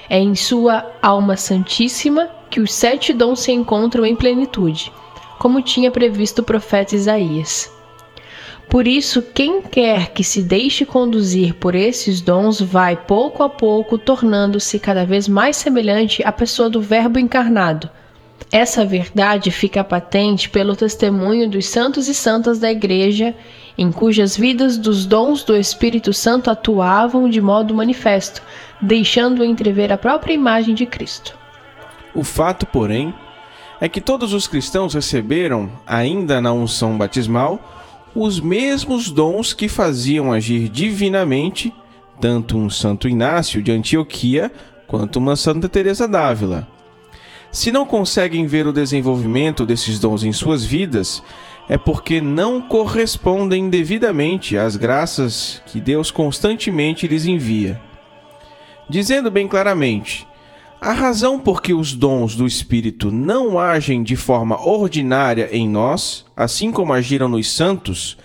É 0.09 0.19
em 0.19 0.35
sua 0.35 0.91
alma 1.00 1.37
santíssima 1.37 2.29
que 2.50 2.61
os 2.61 2.73
sete 2.73 3.12
dons 3.12 3.41
se 3.41 3.52
encontram 3.52 4.05
em 4.05 4.17
plenitude, 4.17 4.93
como 5.38 5.62
tinha 5.62 5.91
previsto 5.91 6.41
o 6.41 6.45
profeta 6.45 6.95
Isaías. 6.95 7.71
Por 8.69 8.88
isso, 8.88 9.21
quem 9.21 9.61
quer 9.61 10.12
que 10.12 10.25
se 10.25 10.43
deixe 10.43 10.87
conduzir 10.87 11.55
por 11.55 11.75
esses 11.75 12.23
dons 12.23 12.61
vai 12.61 12.97
pouco 12.97 13.43
a 13.43 13.49
pouco 13.49 13.99
tornando-se 13.99 14.79
cada 14.79 15.05
vez 15.05 15.29
mais 15.29 15.57
semelhante 15.57 16.23
à 16.25 16.33
pessoa 16.33 16.71
do 16.71 16.81
Verbo 16.81 17.19
encarnado. 17.19 17.91
Essa 18.51 18.85
verdade 18.85 19.51
fica 19.51 19.83
patente 19.83 20.49
pelo 20.49 20.77
testemunho 20.77 21.49
dos 21.49 21.67
santos 21.67 22.09
e 22.09 22.15
santas 22.15 22.59
da 22.59 22.71
Igreja 22.71 23.35
em 23.77 23.91
cujas 23.91 24.37
vidas 24.37 24.77
dos 24.77 25.07
dons 25.07 25.43
do 25.43 25.57
Espírito 25.57 26.13
Santo 26.13 26.51
atuavam 26.51 27.29
de 27.29 27.41
modo 27.41 27.75
manifesto, 27.75 28.43
deixando 28.81 29.45
entrever 29.45 29.93
a 29.93 29.99
própria 29.99 30.35
imagem 30.35 30.75
de 30.75 30.85
Cristo. 30.85 31.37
O 32.15 32.23
fato, 32.23 32.67
porém, 32.67 33.15
é 33.81 33.89
que 33.89 34.01
todos 34.01 34.33
os 34.33 34.47
cristãos 34.47 34.95
receberam, 34.95 35.71
ainda 35.87 36.41
na 36.41 36.53
unção 36.53 36.99
batismal, 36.99 37.59
os 38.15 38.39
mesmos 38.39 39.11
dons 39.11 39.55
que 39.55 39.69
faziam 39.69 40.33
agir 40.33 40.69
divinamente 40.69 41.73
tanto 42.21 42.57
um 42.57 42.71
Santo 42.71 43.09
Inácio 43.09 43.61
de 43.61 43.73
Antioquia 43.73 44.53
quanto 44.87 45.17
uma 45.17 45.35
Santa 45.35 45.69
Teresa 45.69 46.07
d'Ávila. 46.07 46.69
Se 47.53 47.71
não 47.71 47.85
conseguem 47.85 48.47
ver 48.47 48.67
o 48.67 48.73
desenvolvimento 48.73 49.67
desses 49.67 49.99
dons 49.99 50.25
em 50.25 50.33
suas 50.33 50.65
vidas, 50.65 51.23
é 51.69 51.77
porque 51.77 52.19
não 52.19 52.63
correspondem 52.63 53.69
devidamente 53.69 54.57
às 54.57 54.75
graças 54.75 55.63
que 55.67 55.79
Deus 55.79 56.11
constantemente 56.11 57.07
lhes 57.07 57.27
envia. 57.27 57.79
Dizendo 58.89 59.31
bem 59.31 59.47
claramente, 59.47 60.27
a 60.81 60.93
razão 60.93 61.39
por 61.39 61.63
que 61.63 61.75
os 61.75 61.93
dons 61.93 62.35
do 62.35 62.47
Espírito 62.47 63.13
não 63.13 63.59
agem 63.59 64.03
de 64.03 64.17
forma 64.17 64.59
ordinária 64.67 65.49
em 65.53 65.69
nós, 65.69 66.25
assim 66.35 66.73
como 66.73 66.95
agiram 66.95 67.29
nos 67.29 67.53
santos, 67.53 68.17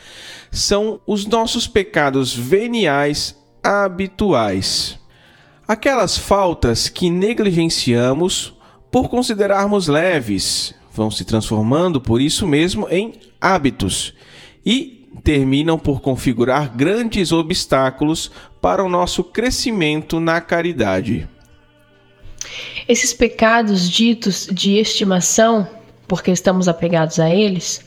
são 0.50 1.02
os 1.06 1.26
nossos 1.26 1.68
pecados 1.68 2.34
veniais 2.34 3.38
habituais. 3.62 4.98
Aquelas 5.68 6.18
faltas 6.18 6.88
que 6.88 7.10
negligenciamos 7.10 8.57
por 8.92 9.10
considerarmos 9.10 9.88
leves 9.88 10.74
vão 10.94 11.12
se 11.12 11.24
transformando 11.24 12.02
por 12.02 12.20
isso 12.22 12.48
mesmo 12.48 12.88
em 12.90 13.14
hábitos 13.40 14.14
e 14.66 15.08
terminam 15.24 15.78
por 15.78 16.02
configurar 16.02 16.76
grandes 16.76 17.32
obstáculos 17.32 18.32
para 18.62 18.84
o 18.84 18.90
nosso 18.90 19.24
crescimento 19.24 20.20
na 20.20 20.42
caridade. 20.42 21.28
Esses 22.88 23.14
pecados 23.14 23.90
ditos 23.90 24.48
de 24.52 24.78
estimação, 24.78 25.68
porque 26.08 26.32
estamos 26.32 26.68
apegados 26.68 27.20
a 27.20 27.30
eles, 27.30 27.86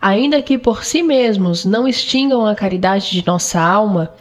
ainda 0.00 0.42
que 0.42 0.58
por 0.58 0.84
si 0.84 1.02
mesmos 1.02 1.64
não 1.64 1.88
extingam 1.88 2.46
a 2.46 2.54
caridade 2.54 3.10
de 3.10 3.26
nossa 3.26 3.60
alma, 3.60 4.12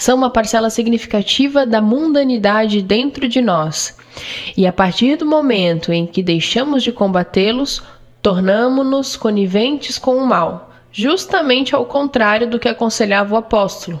são 0.00 0.16
uma 0.16 0.30
parcela 0.30 0.70
significativa 0.70 1.66
da 1.66 1.80
mundanidade 1.82 2.80
dentro 2.80 3.28
de 3.28 3.42
nós. 3.42 3.98
E 4.56 4.66
a 4.66 4.72
partir 4.72 5.16
do 5.16 5.26
momento 5.26 5.92
em 5.92 6.06
que 6.06 6.22
deixamos 6.22 6.82
de 6.82 6.90
combatê-los, 6.90 7.82
tornamo-nos 8.22 9.14
coniventes 9.14 9.98
com 9.98 10.16
o 10.16 10.26
mal, 10.26 10.70
justamente 10.90 11.74
ao 11.74 11.84
contrário 11.84 12.48
do 12.48 12.58
que 12.58 12.68
aconselhava 12.68 13.34
o 13.34 13.36
apóstolo. 13.36 14.00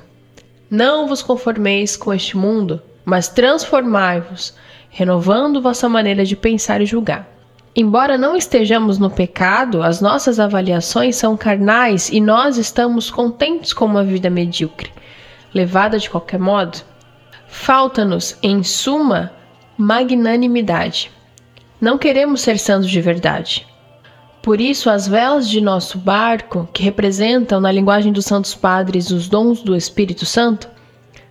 Não 0.70 1.06
vos 1.06 1.20
conformeis 1.20 1.98
com 1.98 2.14
este 2.14 2.34
mundo, 2.34 2.80
mas 3.04 3.28
transformai-vos, 3.28 4.54
renovando 4.88 5.60
vossa 5.60 5.86
maneira 5.86 6.24
de 6.24 6.34
pensar 6.34 6.80
e 6.80 6.86
julgar. 6.86 7.28
Embora 7.76 8.16
não 8.16 8.34
estejamos 8.34 8.98
no 8.98 9.10
pecado, 9.10 9.82
as 9.82 10.00
nossas 10.00 10.40
avaliações 10.40 11.16
são 11.16 11.36
carnais 11.36 12.08
e 12.08 12.22
nós 12.22 12.56
estamos 12.56 13.10
contentes 13.10 13.74
com 13.74 13.84
uma 13.84 14.02
vida 14.02 14.30
medíocre, 14.30 14.90
levada 15.54 15.98
de 15.98 16.08
qualquer 16.08 16.38
modo. 16.38 16.78
Falta-nos, 17.46 18.36
em 18.42 18.62
suma, 18.62 19.32
magnanimidade. 19.76 21.10
Não 21.80 21.98
queremos 21.98 22.40
ser 22.40 22.58
santos 22.58 22.90
de 22.90 23.00
verdade. 23.00 23.66
Por 24.42 24.60
isso, 24.60 24.88
as 24.88 25.06
velas 25.06 25.48
de 25.48 25.60
nosso 25.60 25.98
barco, 25.98 26.68
que 26.72 26.82
representam, 26.82 27.60
na 27.60 27.70
linguagem 27.70 28.12
dos 28.12 28.24
Santos 28.24 28.54
Padres, 28.54 29.10
os 29.10 29.28
dons 29.28 29.62
do 29.62 29.76
Espírito 29.76 30.24
Santo, 30.24 30.68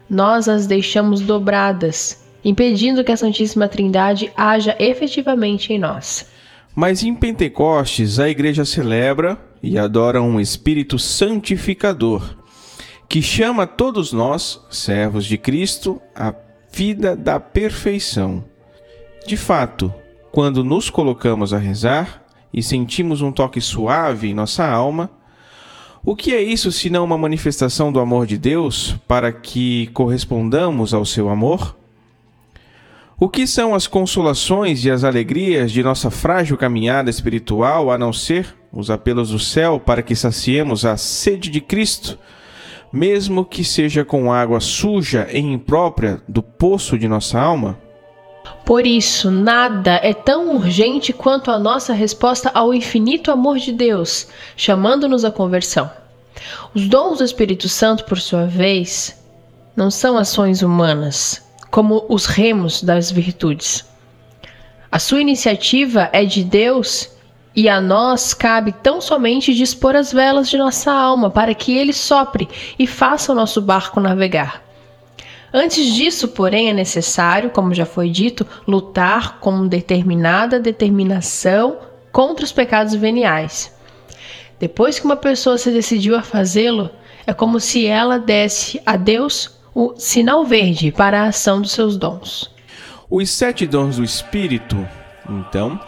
nós 0.10 0.48
as 0.48 0.68
deixamos 0.68 1.22
dobradas 1.22 2.24
impedindo 2.44 3.04
que 3.04 3.12
a 3.12 3.18
Santíssima 3.18 3.68
Trindade 3.68 4.32
haja 4.36 4.76
efetivamente 4.80 5.74
em 5.74 5.80
nós. 5.80 6.30
Mas 6.76 7.04
em 7.04 7.14
Pentecostes, 7.14 8.20
a 8.20 8.30
igreja 8.30 8.64
celebra 8.64 9.38
e 9.62 9.78
adora 9.78 10.22
um 10.22 10.40
Espírito 10.40 10.98
santificador, 10.98 12.38
que 13.10 13.24
chama 13.24 13.66
todos 13.66 14.14
nós, 14.14 14.62
servos 14.70 15.26
de 15.26 15.36
Cristo, 15.36 16.00
à 16.16 16.32
vida 16.72 17.16
da 17.16 17.40
perfeição. 17.40 18.46
De 19.26 19.36
fato, 19.36 19.92
quando 20.32 20.64
nos 20.64 20.92
colocamos 20.92 21.52
a 21.52 21.58
rezar 21.58 22.24
e 22.54 22.62
sentimos 22.62 23.24
um 23.24 23.32
toque 23.32 23.60
suave 23.60 24.30
em 24.30 24.36
nossa 24.36 24.64
alma, 24.64 25.10
o 26.06 26.16
que 26.16 26.36
é 26.36 26.42
isso 26.42 26.72
senão 26.72 27.04
uma 27.04 27.18
manifestação 27.18 27.92
do 27.92 28.00
amor 28.00 28.28
de 28.28 28.38
Deus 28.38 28.96
para 29.08 29.32
que 29.34 29.88
correspondamos 29.88 30.94
ao 30.94 31.04
seu 31.04 31.30
amor? 31.30 31.76
O 33.20 33.28
que 33.28 33.48
são 33.48 33.74
as 33.74 33.88
consolações 33.88 34.86
e 34.86 34.92
as 34.92 35.04
alegrias 35.04 35.72
de 35.72 35.82
nossa 35.82 36.12
frágil 36.12 36.56
caminhada 36.56 37.10
espiritual 37.10 37.90
a 37.90 37.98
não 37.98 38.14
ser 38.14 38.56
os 38.72 38.92
apelos 38.92 39.32
do 39.32 39.40
céu 39.40 39.80
para 39.80 40.04
que 40.04 40.16
saciemos 40.16 40.86
a 40.86 40.96
sede 40.96 41.50
de 41.50 41.60
Cristo, 41.60 42.18
mesmo 42.92 43.46
que 43.46 43.64
seja 43.64 44.04
com 44.04 44.32
água 44.32 44.60
suja 44.60 45.28
e 45.32 45.40
imprópria 45.40 46.22
do 46.28 46.42
poço 46.42 46.98
de 46.98 47.08
nossa 47.08 47.40
alma? 47.40 47.78
Por 48.66 48.86
isso, 48.86 49.30
nada 49.32 50.00
é 50.04 50.14
tão 50.14 50.56
urgente 50.56 51.12
quanto 51.14 51.52
a 51.52 51.60
nossa 51.60 51.94
resposta 51.94 52.52
ao 52.54 52.74
infinito 52.74 53.32
amor 53.32 53.58
de 53.58 53.72
Deus, 53.72 54.28
chamando-nos 54.56 55.26
à 55.26 55.32
conversão. 55.32 55.90
Os 56.74 56.88
dons 56.88 57.18
do 57.18 57.24
Espírito 57.24 57.68
Santo, 57.68 58.06
por 58.06 58.20
sua 58.20 58.46
vez, 58.46 59.20
não 59.76 59.92
são 59.92 60.18
ações 60.18 60.62
humanas, 60.62 61.44
como 61.70 62.06
os 62.10 62.26
remos 62.26 62.82
das 62.82 63.12
virtudes. 63.12 63.86
A 64.92 65.00
sua 65.00 65.22
iniciativa 65.22 66.10
é 66.12 66.26
de 66.26 66.44
Deus 66.44 67.10
e 67.56 67.68
a 67.68 67.82
nós 67.82 68.34
cabe 68.34 68.72
tão 68.72 69.02
somente 69.02 69.54
dispor 69.54 69.96
as 69.96 70.12
velas 70.12 70.50
de 70.50 70.58
nossa 70.58 70.92
alma 70.92 71.30
para 71.30 71.54
que 71.54 71.78
ele 71.78 71.94
sopre 71.94 72.48
e 72.78 72.86
faça 72.86 73.32
o 73.32 73.36
nosso 73.36 73.62
barco 73.62 74.00
navegar. 74.00 74.64
Antes 75.52 75.94
disso, 75.94 76.28
porém, 76.28 76.70
é 76.70 76.74
necessário, 76.74 77.50
como 77.50 77.74
já 77.74 77.86
foi 77.86 78.10
dito, 78.10 78.46
lutar 78.68 79.40
com 79.40 79.68
determinada 79.68 80.60
determinação 80.60 81.78
contra 82.12 82.46
os 82.46 82.52
pecados 82.52 82.94
veniais. 82.94 83.74
Depois 84.60 85.00
que 85.00 85.06
uma 85.06 85.16
pessoa 85.16 85.58
se 85.58 85.72
decidiu 85.72 86.16
a 86.16 86.22
fazê-lo, 86.22 86.90
é 87.26 87.34
como 87.34 87.60
se 87.60 87.88
ela 87.88 88.20
desse 88.20 88.82
a 88.86 88.96
Deus 88.96 89.58
o 89.74 89.96
sinal 89.96 90.46
verde 90.46 90.92
para 90.92 91.22
a 91.22 91.28
ação 91.28 91.62
dos 91.62 91.72
seus 91.72 91.98
dons. 91.98 92.52
Os 93.10 93.30
sete 93.30 93.66
dons 93.66 93.98
do 93.98 94.04
Espírito, 94.04 94.88
então, 95.28 95.80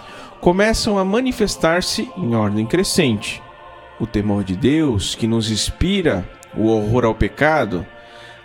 começam 0.41 0.97
a 0.97 1.05
manifestar-se 1.05 2.09
em 2.17 2.33
ordem 2.33 2.65
crescente. 2.65 3.41
O 3.99 4.07
temor 4.07 4.43
de 4.43 4.55
Deus, 4.55 5.13
que 5.13 5.27
nos 5.27 5.51
inspira 5.51 6.27
o 6.57 6.65
horror 6.65 7.05
ao 7.05 7.13
pecado, 7.13 7.85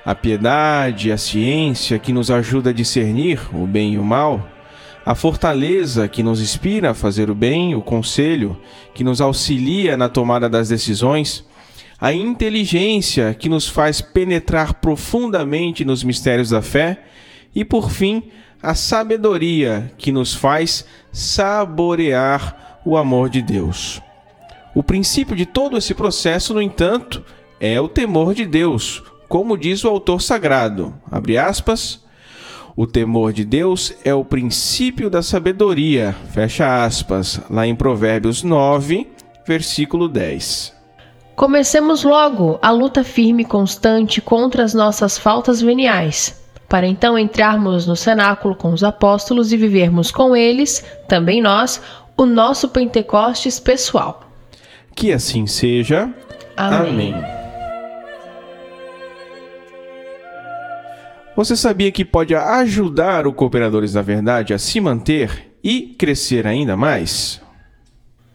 a 0.05 0.15
piedade, 0.15 1.11
a 1.11 1.17
ciência, 1.17 1.99
que 1.99 2.13
nos 2.13 2.31
ajuda 2.31 2.69
a 2.69 2.73
discernir 2.73 3.41
o 3.51 3.67
bem 3.67 3.95
e 3.95 3.99
o 3.99 4.05
mal, 4.05 4.47
a 5.07 5.15
fortaleza 5.15 6.07
que 6.07 6.23
nos 6.23 6.43
inspira 6.43 6.91
a 6.91 6.95
fazer 6.95 7.31
o 7.31 7.35
bem, 7.35 7.75
o 7.75 7.81
conselho 7.81 8.61
que 8.93 9.03
nos 9.03 9.23
auxilia 9.23 9.97
na 9.97 10.11
tomada 10.11 10.51
das 10.51 10.69
decisões, 10.69 11.47
a 11.99 12.13
inteligência 12.13 13.33
que 13.33 13.49
nos 13.49 13.67
faz 13.67 14.03
penetrar 14.03 14.75
profundamente 14.75 15.83
nos 15.83 16.05
mistérios 16.05 16.51
da 16.51 16.61
fé 16.61 17.05
e, 17.55 17.65
por 17.65 17.91
fim, 17.91 18.23
a 18.63 18.75
sabedoria 18.75 19.93
que 19.97 20.11
nos 20.11 20.35
faz 20.35 20.85
saborear 21.13 22.81
o 22.85 22.97
amor 22.97 23.29
de 23.29 23.43
Deus. 23.43 24.01
O 24.75 24.83
princípio 24.83 25.35
de 25.35 25.47
todo 25.47 25.77
esse 25.77 25.95
processo, 25.95 26.53
no 26.53 26.61
entanto, 26.61 27.25
é 27.59 27.81
o 27.81 27.89
temor 27.89 28.35
de 28.35 28.45
Deus, 28.45 29.03
como 29.29 29.57
diz 29.57 29.85
o 29.85 29.89
autor 29.89 30.21
sagrado. 30.21 30.95
Abre 31.11 31.39
aspas. 31.39 32.05
O 32.77 32.87
temor 32.87 33.33
de 33.33 33.43
Deus 33.45 33.95
é 34.05 34.13
o 34.13 34.25
princípio 34.25 35.09
da 35.09 35.23
sabedoria. 35.23 36.15
Fecha 36.33 36.85
aspas. 36.85 37.41
Lá 37.49 37.67
em 37.67 37.75
Provérbios 37.75 38.43
9, 38.43 39.11
versículo 39.47 40.09
10. 40.09 40.77
Comecemos 41.35 42.05
logo 42.05 42.59
a 42.61 42.71
luta 42.71 43.03
firme 43.03 43.43
e 43.43 43.47
constante 43.47 44.21
contra 44.21 44.63
as 44.63 44.75
nossas 44.75 45.19
faltas 45.19 45.61
veniais, 45.61 46.43
para 46.69 46.87
então 46.87 47.19
entrarmos 47.19 47.87
no 47.87 47.97
cenáculo 47.97 48.55
com 48.55 48.73
os 48.73 48.83
apóstolos 48.83 49.53
e 49.53 49.57
vivermos 49.57 50.11
com 50.11 50.35
eles, 50.35 50.85
também 51.09 51.41
nós, 51.41 51.81
o 52.17 52.27
nosso 52.27 52.69
Pentecostes 52.69 53.61
pessoal. 53.61 54.29
Que 54.95 55.13
assim 55.13 55.47
seja. 55.47 56.13
Amém. 56.57 57.13
Amém. 57.13 57.37
Você 61.37 61.55
sabia 61.55 61.93
que 61.93 62.03
pode 62.05 62.35
ajudar 62.35 63.27
o 63.27 63.33
Cooperadores 63.33 63.93
da 63.93 64.01
Verdade 64.01 64.55
a 64.55 64.59
se 64.59 64.81
manter 64.81 65.53
e 65.63 65.95
crescer 65.99 66.47
ainda 66.47 66.77
mais? 66.77 67.43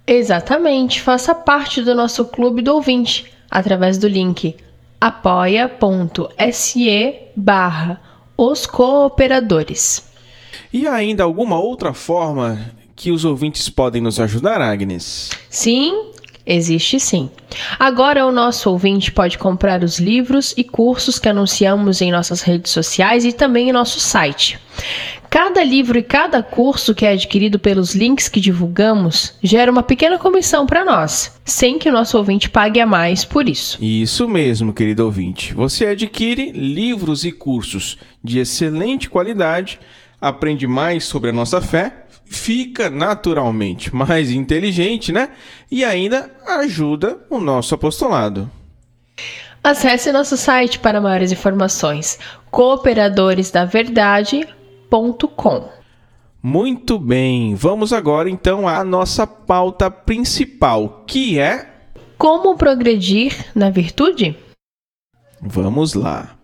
Exatamente, 0.05 1.01
faça 1.01 1.33
parte 1.33 1.81
do 1.81 1.95
nosso 1.95 2.25
clube 2.25 2.61
do 2.61 2.75
ouvinte 2.75 3.25
através 3.49 3.97
do 3.97 4.07
link 4.07 4.55
apoia.se 5.01 5.71
barra 7.35 7.99
os 8.37 8.65
cooperadores. 8.65 10.09
E 10.73 10.87
ainda 10.87 11.23
alguma 11.23 11.59
outra 11.59 11.93
forma 11.93 12.71
que 12.95 13.11
os 13.11 13.25
ouvintes 13.25 13.67
podem 13.69 14.01
nos 14.01 14.19
ajudar, 14.19 14.61
Agnes? 14.61 15.31
Sim, 15.49 16.11
existe 16.45 16.99
sim. 16.99 17.29
Agora 17.79 18.25
o 18.25 18.31
nosso 18.31 18.69
ouvinte 18.69 19.11
pode 19.11 19.37
comprar 19.37 19.83
os 19.83 19.99
livros 19.99 20.53
e 20.55 20.63
cursos 20.63 21.19
que 21.19 21.27
anunciamos 21.27 22.01
em 22.01 22.11
nossas 22.11 22.41
redes 22.41 22.71
sociais 22.71 23.25
e 23.25 23.33
também 23.33 23.69
em 23.69 23.73
nosso 23.73 23.99
site. 23.99 24.59
Cada 25.31 25.63
livro 25.63 25.97
e 25.97 26.03
cada 26.03 26.43
curso 26.43 26.93
que 26.93 27.05
é 27.05 27.13
adquirido 27.13 27.57
pelos 27.57 27.95
links 27.95 28.27
que 28.27 28.41
divulgamos 28.41 29.33
gera 29.41 29.71
uma 29.71 29.81
pequena 29.81 30.19
comissão 30.19 30.65
para 30.65 30.83
nós, 30.83 31.39
sem 31.45 31.79
que 31.79 31.87
o 31.87 31.91
nosso 31.93 32.17
ouvinte 32.17 32.49
pague 32.49 32.81
a 32.81 32.85
mais 32.85 33.23
por 33.23 33.47
isso. 33.47 33.77
Isso 33.81 34.27
mesmo, 34.27 34.73
querido 34.73 35.05
ouvinte. 35.05 35.53
Você 35.53 35.85
adquire 35.85 36.51
livros 36.51 37.23
e 37.23 37.31
cursos 37.31 37.97
de 38.21 38.39
excelente 38.39 39.09
qualidade, 39.09 39.79
aprende 40.19 40.67
mais 40.67 41.05
sobre 41.05 41.29
a 41.29 41.33
nossa 41.33 41.61
fé, 41.61 42.07
fica 42.25 42.89
naturalmente 42.89 43.95
mais 43.95 44.31
inteligente, 44.31 45.13
né? 45.13 45.29
E 45.71 45.85
ainda 45.85 46.29
ajuda 46.45 47.17
o 47.29 47.39
nosso 47.39 47.73
apostolado. 47.73 48.51
Acesse 49.63 50.11
nosso 50.11 50.35
site 50.35 50.77
para 50.77 50.99
maiores 50.99 51.31
informações. 51.31 52.19
Cooperadores 52.51 53.49
da 53.49 53.63
Muito 56.43 56.99
bem, 56.99 57.55
vamos 57.55 57.93
agora 57.93 58.29
então 58.29 58.67
à 58.67 58.83
nossa 58.83 59.25
pauta 59.25 59.89
principal, 59.89 61.05
que 61.07 61.39
é 61.39 61.69
Como 62.17 62.57
progredir 62.57 63.45
na 63.55 63.69
virtude? 63.69 64.35
Vamos 65.41 65.93
lá. 65.93 66.35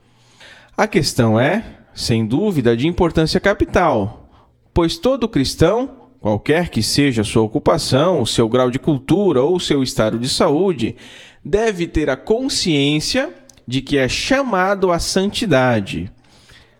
A 0.78 0.88
questão 0.88 1.38
é, 1.38 1.66
sem 1.94 2.26
dúvida, 2.26 2.78
de 2.78 2.88
importância 2.88 3.40
capital, 3.40 4.30
pois 4.74 4.98
todo 4.98 5.28
cristão, 5.28 6.10
qualquer 6.22 6.70
que 6.70 6.82
seja 6.82 7.26
sua 7.26 7.44
ocupação, 7.44 8.26
seu 8.26 8.48
grau 8.48 8.72
de 8.72 8.80
cultura 8.80 9.42
ou 9.42 9.60
seu 9.60 9.84
estado 9.84 10.18
de 10.18 10.30
saúde, 10.30 10.96
deve 11.44 11.86
ter 11.86 12.10
a 12.10 12.16
consciência 12.16 13.34
de 13.68 13.82
que 13.82 13.98
é 13.98 14.08
chamado 14.08 14.90
à 14.92 15.00
santidade. 15.00 16.10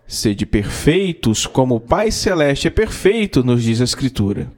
Sede 0.08 0.46
perfeitos, 0.46 1.46
como 1.46 1.74
o 1.74 1.80
Pai 1.80 2.10
Celeste 2.10 2.66
é 2.66 2.70
perfeito, 2.70 3.44
nos 3.44 3.62
diz 3.62 3.82
a 3.82 3.84
Escritura. 3.84 4.50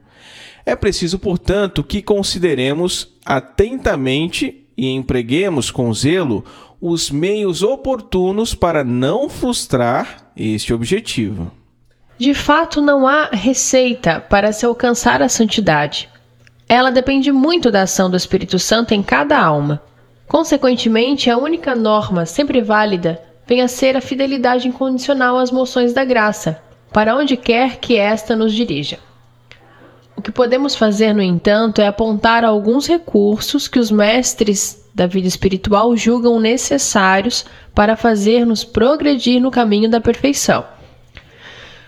É 0.65 0.77
preciso, 0.77 1.19
portanto, 1.19 1.83
que 1.83 2.01
consideremos 2.01 3.13
atentamente 3.25 4.65
e 4.77 4.87
empreguemos 4.87 5.69
com 5.69 5.93
zelo 5.93 6.45
os 6.79 7.11
meios 7.11 7.63
oportunos 7.63 8.55
para 8.55 8.81
não 8.81 9.27
frustrar 9.27 10.31
este 10.37 10.73
objetivo. 10.73 11.51
De 12.17 12.33
fato, 12.33 12.79
não 12.79 13.05
há 13.05 13.25
receita 13.33 14.21
para 14.21 14.53
se 14.53 14.65
alcançar 14.65 15.21
a 15.21 15.27
santidade. 15.27 16.07
Ela 16.69 16.91
depende 16.91 17.29
muito 17.29 17.69
da 17.69 17.81
ação 17.81 18.09
do 18.09 18.15
Espírito 18.15 18.57
Santo 18.57 18.93
em 18.93 19.03
cada 19.03 19.37
alma. 19.37 19.81
Consequentemente, 20.29 21.29
a 21.29 21.37
única 21.37 21.75
norma 21.75 22.25
sempre 22.25 22.61
válida 22.61 23.21
vem 23.51 23.59
a 23.59 23.67
ser 23.67 23.97
a 23.97 24.01
fidelidade 24.01 24.65
incondicional 24.65 25.37
às 25.37 25.51
moções 25.51 25.91
da 25.91 26.05
graça, 26.05 26.63
para 26.89 27.17
onde 27.17 27.35
quer 27.35 27.79
que 27.79 27.97
esta 27.97 28.33
nos 28.33 28.53
dirija. 28.53 28.97
O 30.15 30.21
que 30.21 30.31
podemos 30.31 30.73
fazer, 30.73 31.13
no 31.13 31.21
entanto, 31.21 31.81
é 31.81 31.87
apontar 31.87 32.45
alguns 32.45 32.87
recursos 32.87 33.67
que 33.67 33.77
os 33.77 33.91
mestres 33.91 34.89
da 34.95 35.05
vida 35.05 35.27
espiritual 35.27 35.97
julgam 35.97 36.39
necessários 36.39 37.45
para 37.75 37.97
fazer-nos 37.97 38.63
progredir 38.63 39.41
no 39.41 39.51
caminho 39.51 39.89
da 39.89 39.99
perfeição. 39.99 40.63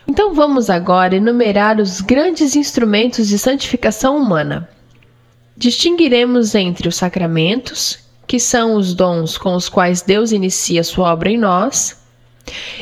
Então 0.05 0.33
vamos 0.33 0.69
agora 0.69 1.15
enumerar 1.15 1.79
os 1.79 2.01
grandes 2.01 2.57
instrumentos 2.57 3.29
de 3.29 3.39
santificação 3.39 4.17
humana. 4.17 4.67
Distinguiremos 5.55 6.55
entre 6.55 6.89
os 6.89 6.97
sacramentos, 6.97 8.02
que 8.27 8.39
são 8.39 8.75
os 8.75 8.93
dons 8.93 9.37
com 9.37 9.55
os 9.55 9.69
quais 9.69 10.01
Deus 10.01 10.31
inicia 10.31 10.83
sua 10.83 11.11
obra 11.11 11.29
em 11.29 11.37
nós, 11.37 12.01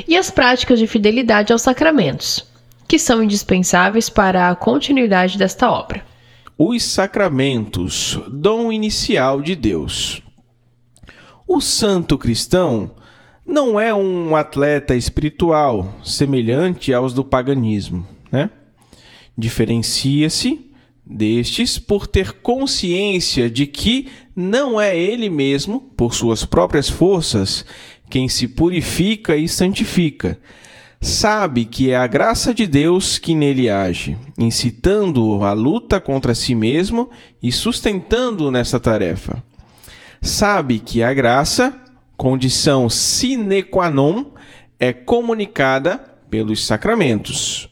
e 0.08 0.17
as 0.17 0.32
práticas 0.32 0.80
de 0.80 0.88
fidelidade 0.88 1.51
aos 1.51 1.62
sacramentos, 1.62 2.45
que 2.88 2.97
são 2.97 3.23
indispensáveis 3.23 4.10
para 4.10 4.49
a 4.49 4.56
continuidade 4.56 5.38
desta 5.38 5.69
obra. 5.69 6.04
Os 6.58 6.84
sacramentos, 6.84 8.19
dom 8.27 8.71
inicial 8.71 9.41
de 9.41 9.56
Deus. 9.56 10.21
O 11.47 11.60
santo 11.60 12.17
cristão 12.17 12.91
não 13.45 13.80
é 13.80 13.93
um 13.93 14.36
atleta 14.36 14.95
espiritual 14.95 15.93
semelhante 16.04 16.93
aos 16.93 17.13
do 17.13 17.23
paganismo, 17.23 18.08
né? 18.32 18.49
Diferencia-se 19.38 20.70
destes 21.06 21.78
por 21.78 22.08
ter 22.08 22.34
consciência 22.34 23.50
de 23.50 23.66
que 23.66 24.10
não 24.36 24.80
é 24.80 24.98
ele 24.98 25.30
mesmo, 25.30 25.82
por 25.98 26.14
suas 26.14 26.46
próprias 26.46 26.90
forças, 26.90 27.66
quem 28.10 28.30
se 28.30 28.48
purifica 28.48 29.36
e 29.36 29.48
santifica. 29.48 30.40
Sabe 31.00 31.66
que 31.66 31.90
é 31.90 31.96
a 31.96 32.06
graça 32.06 32.54
de 32.54 32.68
Deus 32.68 33.18
que 33.18 33.34
nele 33.34 33.70
age, 33.70 34.16
incitando-o 34.38 35.44
à 35.44 35.52
luta 35.52 36.00
contra 36.00 36.36
si 36.36 36.54
mesmo 36.54 37.10
e 37.42 37.52
sustentando-o 37.52 38.52
nessa 38.52 38.80
tarefa. 38.80 39.44
Sabe 40.22 40.78
que 40.78 41.02
a 41.02 41.12
graça, 41.12 41.76
condição 42.16 42.88
sine 42.88 43.64
qua 43.64 43.90
non, 43.90 44.26
é 44.80 44.94
comunicada 44.94 45.98
pelos 46.30 46.64
sacramentos. 46.64 47.70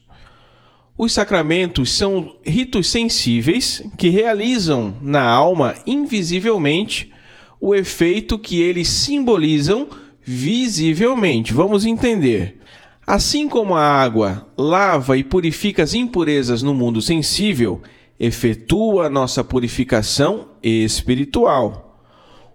Os 1.01 1.13
sacramentos 1.13 1.93
são 1.93 2.35
ritos 2.45 2.89
sensíveis 2.89 3.81
que 3.97 4.09
realizam 4.09 4.93
na 5.01 5.23
alma 5.23 5.73
invisivelmente 5.87 7.09
o 7.57 7.73
efeito 7.73 8.37
que 8.37 8.61
eles 8.61 8.89
simbolizam 8.89 9.87
visivelmente. 10.21 11.53
Vamos 11.53 11.85
entender. 11.85 12.59
Assim 13.07 13.47
como 13.47 13.75
a 13.75 13.81
água 13.81 14.45
lava 14.57 15.17
e 15.17 15.23
purifica 15.23 15.83
as 15.83 15.93
impurezas 15.93 16.61
no 16.61 16.73
mundo 16.73 17.01
sensível, 17.01 17.81
efetua 18.19 19.09
nossa 19.09 19.41
purificação 19.41 20.49
espiritual. 20.61 22.03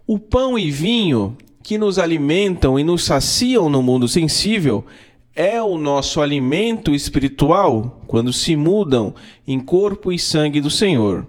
O 0.05 0.19
pão 0.19 0.55
e 0.55 0.69
vinho 0.69 1.35
que 1.63 1.79
nos 1.79 1.97
alimentam 1.97 2.79
e 2.79 2.83
nos 2.83 3.05
saciam 3.05 3.71
no 3.71 3.81
mundo 3.81 4.07
sensível 4.07 4.85
é 5.35 5.61
o 5.61 5.77
nosso 5.77 6.21
alimento 6.21 6.95
espiritual 6.95 8.01
quando 8.07 8.31
se 8.31 8.55
mudam 8.55 9.13
em 9.45 9.59
corpo 9.59 10.11
e 10.11 10.17
sangue 10.17 10.61
do 10.61 10.69
Senhor. 10.69 11.27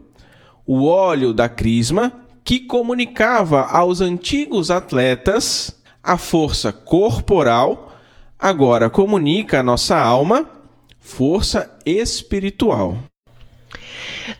O 0.64 0.84
óleo 0.84 1.32
da 1.32 1.48
crisma, 1.48 2.12
que 2.44 2.60
comunicava 2.60 3.62
aos 3.62 4.00
antigos 4.00 4.70
atletas 4.70 5.76
a 6.02 6.16
força 6.16 6.72
corporal, 6.72 7.96
agora 8.38 8.88
comunica 8.88 9.58
à 9.58 9.62
nossa 9.62 9.98
alma 9.98 10.48
força 11.00 11.76
espiritual. 11.84 12.96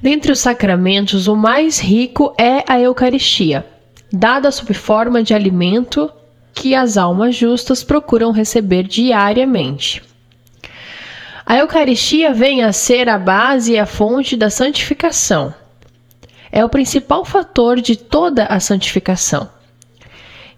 Dentre 0.00 0.31
os 0.31 0.38
sacramentos, 0.38 1.26
o 1.26 1.35
mais 1.35 1.81
rico 1.81 2.35
é 2.38 2.64
a 2.68 2.79
Eucaristia, 2.81 3.66
dada 4.12 4.50
sob 4.52 4.74
forma 4.74 5.22
de 5.22 5.35
alimento 5.35 6.11
que 6.57 6.75
as 6.75 6.97
almas 6.97 7.37
justas 7.37 7.85
procuram 7.85 8.33
receber 8.33 8.85
diariamente. 8.85 10.03
A 11.45 11.59
Eucaristia 11.59 12.33
vem 12.33 12.64
a 12.64 12.73
ser 12.73 13.09
a 13.11 13.19
base 13.19 13.75
e 13.75 13.79
a 13.79 13.85
fonte 13.85 14.37
da 14.37 14.49
santificação. 14.49 15.55
É 16.51 16.64
o 16.64 16.69
principal 16.69 17.25
fator 17.25 17.81
de 17.81 17.95
toda 17.95 18.47
a 18.47 18.59
santificação. 18.59 19.49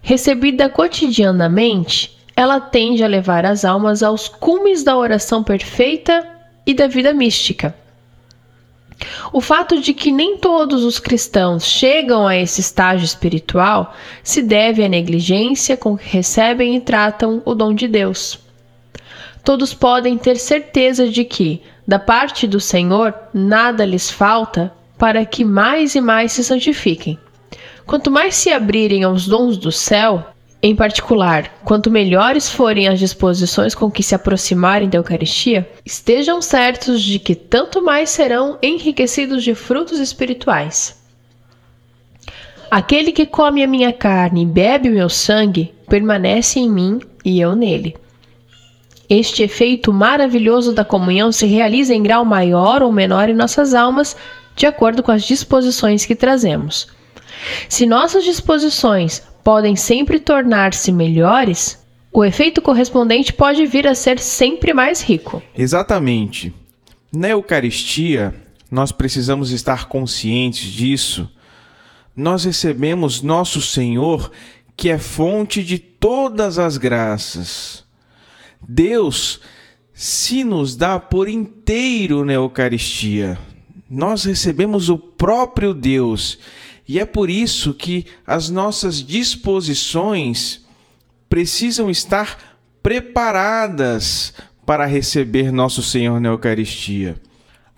Recebida 0.01 0.69
cotidianamente, 0.69 2.17
ela 2.33 2.61
tende 2.61 3.03
a 3.03 3.07
levar 3.07 3.45
as 3.45 3.65
almas 3.65 4.01
aos 4.01 4.29
cumes 4.29 4.83
da 4.83 4.95
oração 4.95 5.43
perfeita 5.43 6.25
e 6.65 6.73
da 6.73 6.87
vida 6.87 7.13
mística. 7.13 7.75
O 9.31 9.39
fato 9.39 9.79
de 9.79 9.93
que 9.93 10.11
nem 10.11 10.37
todos 10.37 10.83
os 10.83 10.99
cristãos 10.99 11.65
chegam 11.65 12.27
a 12.27 12.35
esse 12.35 12.59
estágio 12.59 13.05
espiritual 13.05 13.93
se 14.23 14.41
deve 14.41 14.83
à 14.83 14.89
negligência 14.89 15.77
com 15.77 15.97
que 15.97 16.09
recebem 16.09 16.75
e 16.75 16.81
tratam 16.81 17.41
o 17.45 17.55
dom 17.55 17.73
de 17.73 17.87
Deus. 17.87 18.39
Todos 19.43 19.73
podem 19.73 20.17
ter 20.17 20.35
certeza 20.35 21.07
de 21.07 21.23
que, 21.23 21.61
da 21.87 21.97
parte 21.97 22.45
do 22.45 22.59
Senhor, 22.59 23.13
nada 23.33 23.85
lhes 23.85 24.09
falta 24.09 24.73
para 24.97 25.25
que 25.25 25.45
mais 25.45 25.95
e 25.95 26.01
mais 26.01 26.33
se 26.33 26.43
santifiquem. 26.43 27.17
Quanto 27.85 28.11
mais 28.11 28.35
se 28.35 28.51
abrirem 28.51 29.03
aos 29.03 29.25
dons 29.25 29.57
do 29.57 29.71
céu, 29.71 30.27
em 30.61 30.75
particular, 30.75 31.49
quanto 31.63 31.89
melhores 31.89 32.49
forem 32.49 32.89
as 32.89 32.99
disposições 32.99 33.73
com 33.73 33.89
que 33.89 34.03
se 34.03 34.13
aproximarem 34.13 34.89
da 34.89 34.97
Eucaristia, 34.97 35.69
estejam 35.85 36.41
certos 36.41 37.01
de 37.01 37.17
que 37.17 37.33
tanto 37.33 37.81
mais 37.81 38.09
serão 38.09 38.57
enriquecidos 38.61 39.41
de 39.41 39.55
frutos 39.55 39.99
espirituais. 39.99 40.99
Aquele 42.69 43.13
que 43.13 43.25
come 43.25 43.63
a 43.63 43.67
minha 43.67 43.93
carne 43.93 44.43
e 44.43 44.45
bebe 44.45 44.89
o 44.89 44.93
meu 44.93 45.07
sangue 45.07 45.73
permanece 45.87 46.59
em 46.59 46.69
mim 46.69 46.99
e 47.23 47.39
eu 47.39 47.55
nele. 47.55 47.95
Este 49.09 49.41
efeito 49.41 49.93
maravilhoso 49.93 50.73
da 50.73 50.83
comunhão 50.83 51.31
se 51.31 51.47
realiza 51.47 51.95
em 51.95 52.03
grau 52.03 52.25
maior 52.25 52.83
ou 52.83 52.91
menor 52.91 53.29
em 53.29 53.33
nossas 53.33 53.73
almas, 53.73 54.15
de 54.55 54.67
acordo 54.67 55.01
com 55.01 55.11
as 55.11 55.23
disposições 55.23 56.05
que 56.05 56.15
trazemos. 56.15 56.89
Se 57.69 57.85
nossas 57.85 58.23
disposições 58.23 59.23
podem 59.49 59.75
sempre 59.75 60.19
tornar-se 60.19 60.91
melhores, 60.91 61.83
o 62.13 62.23
efeito 62.23 62.61
correspondente 62.61 63.33
pode 63.33 63.65
vir 63.65 63.87
a 63.87 63.95
ser 63.95 64.19
sempre 64.19 64.75
mais 64.75 65.01
rico. 65.01 65.41
Exatamente. 65.57 66.53
Na 67.11 67.29
Eucaristia, 67.29 68.35
nós 68.69 68.91
precisamos 68.91 69.49
estar 69.49 69.87
conscientes 69.87 70.71
disso. 70.71 71.27
Nós 72.15 72.45
recebemos 72.45 73.23
nosso 73.23 73.59
Senhor, 73.59 74.31
que 74.77 74.87
é 74.87 74.99
fonte 74.99 75.63
de 75.63 75.79
todas 75.79 76.59
as 76.59 76.77
graças. 76.77 77.83
Deus 78.61 79.41
se 79.91 80.43
nos 80.43 80.75
dá 80.75 80.99
por 80.99 81.27
inteiro 81.27 82.23
na 82.23 82.33
Eucaristia. 82.33 83.35
Nós 83.89 84.25
recebemos 84.25 84.89
o 84.89 84.97
próprio 84.99 85.73
Deus 85.73 86.37
e 86.89 86.97
é 86.97 87.05
por 87.05 87.29
isso 87.29 87.71
que 87.71 88.03
as 88.25 88.49
nossas 88.49 89.05
disposições 89.05 90.65
precisam 91.29 91.87
estar 91.87 92.57
preparadas 92.81 94.33
para 94.65 94.87
receber 94.87 95.51
nosso 95.51 95.83
Senhor 95.83 96.19
na 96.19 96.29
Eucaristia. 96.29 97.21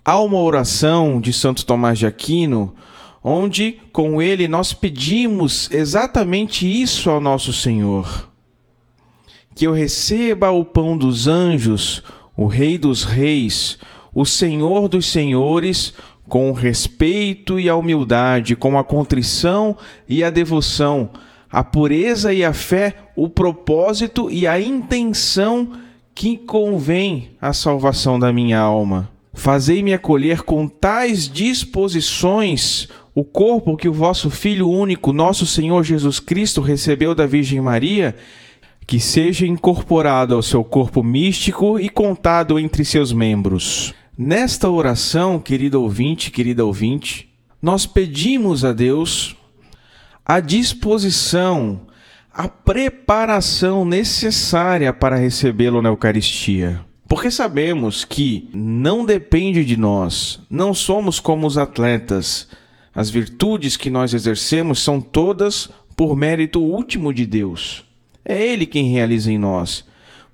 Há 0.02 0.18
uma 0.18 0.38
oração 0.38 1.20
de 1.20 1.30
Santo 1.30 1.66
Tomás 1.66 1.98
de 1.98 2.06
Aquino, 2.06 2.74
onde 3.22 3.78
com 3.92 4.22
ele 4.22 4.48
nós 4.48 4.72
pedimos 4.72 5.70
exatamente 5.70 6.66
isso 6.66 7.10
ao 7.10 7.20
nosso 7.20 7.52
Senhor: 7.52 8.30
que 9.54 9.66
eu 9.66 9.74
receba 9.74 10.50
o 10.50 10.64
pão 10.64 10.96
dos 10.96 11.26
anjos, 11.26 12.02
o 12.34 12.46
Rei 12.46 12.78
dos 12.78 13.04
Reis, 13.04 13.78
o 14.14 14.24
Senhor 14.24 14.88
dos 14.88 15.04
Senhores, 15.04 15.92
com 16.32 16.48
o 16.48 16.54
respeito 16.54 17.60
e 17.60 17.68
a 17.68 17.76
humildade, 17.76 18.56
com 18.56 18.78
a 18.78 18.82
contrição 18.82 19.76
e 20.08 20.24
a 20.24 20.30
devoção, 20.30 21.10
a 21.50 21.62
pureza 21.62 22.32
e 22.32 22.42
a 22.42 22.54
fé, 22.54 22.94
o 23.14 23.28
propósito 23.28 24.30
e 24.30 24.46
a 24.46 24.58
intenção 24.58 25.72
que 26.14 26.38
convém 26.38 27.32
à 27.38 27.52
salvação 27.52 28.18
da 28.18 28.32
minha 28.32 28.58
alma. 28.58 29.10
Fazei-me 29.34 29.92
acolher 29.92 30.40
com 30.40 30.66
tais 30.66 31.28
disposições 31.28 32.88
o 33.14 33.22
corpo 33.24 33.76
que 33.76 33.86
o 33.86 33.92
vosso 33.92 34.30
Filho 34.30 34.70
único, 34.70 35.12
nosso 35.12 35.44
Senhor 35.44 35.84
Jesus 35.84 36.18
Cristo, 36.18 36.62
recebeu 36.62 37.14
da 37.14 37.26
Virgem 37.26 37.60
Maria, 37.60 38.16
que 38.86 38.98
seja 38.98 39.46
incorporado 39.46 40.34
ao 40.34 40.42
seu 40.42 40.64
corpo 40.64 41.02
místico 41.02 41.78
e 41.78 41.90
contado 41.90 42.58
entre 42.58 42.86
seus 42.86 43.12
membros. 43.12 43.92
Nesta 44.24 44.70
oração, 44.70 45.40
querido 45.40 45.82
ouvinte, 45.82 46.30
querida 46.30 46.64
ouvinte, 46.64 47.28
nós 47.60 47.86
pedimos 47.86 48.64
a 48.64 48.72
Deus 48.72 49.34
a 50.24 50.38
disposição, 50.38 51.88
a 52.32 52.46
preparação 52.46 53.84
necessária 53.84 54.92
para 54.92 55.16
recebê-lo 55.16 55.82
na 55.82 55.88
Eucaristia. 55.88 56.84
Porque 57.08 57.32
sabemos 57.32 58.04
que 58.04 58.48
não 58.54 59.04
depende 59.04 59.64
de 59.64 59.76
nós, 59.76 60.38
não 60.48 60.72
somos 60.72 61.18
como 61.18 61.44
os 61.44 61.58
atletas. 61.58 62.46
As 62.94 63.10
virtudes 63.10 63.76
que 63.76 63.90
nós 63.90 64.14
exercemos 64.14 64.78
são 64.78 65.00
todas 65.00 65.68
por 65.96 66.16
mérito 66.16 66.60
último 66.60 67.12
de 67.12 67.26
Deus. 67.26 67.82
É 68.24 68.40
Ele 68.40 68.66
quem 68.66 68.92
realiza 68.92 69.32
em 69.32 69.38
nós. 69.38 69.84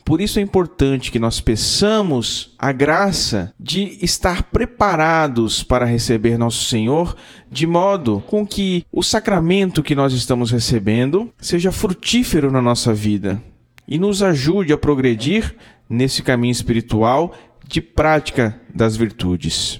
Por 0.08 0.22
isso 0.22 0.38
é 0.38 0.42
importante 0.42 1.12
que 1.12 1.18
nós 1.18 1.38
peçamos 1.38 2.54
a 2.58 2.72
graça 2.72 3.52
de 3.60 3.98
estar 4.00 4.44
preparados 4.44 5.62
para 5.62 5.84
receber 5.84 6.38
nosso 6.38 6.64
Senhor, 6.64 7.14
de 7.52 7.66
modo 7.66 8.24
com 8.26 8.46
que 8.46 8.86
o 8.90 9.02
sacramento 9.02 9.82
que 9.82 9.94
nós 9.94 10.14
estamos 10.14 10.50
recebendo 10.50 11.30
seja 11.36 11.70
frutífero 11.70 12.50
na 12.50 12.62
nossa 12.62 12.94
vida 12.94 13.38
e 13.86 13.98
nos 13.98 14.22
ajude 14.22 14.72
a 14.72 14.78
progredir 14.78 15.54
nesse 15.90 16.22
caminho 16.22 16.52
espiritual 16.52 17.34
de 17.66 17.82
prática 17.82 18.58
das 18.74 18.96
virtudes. 18.96 19.78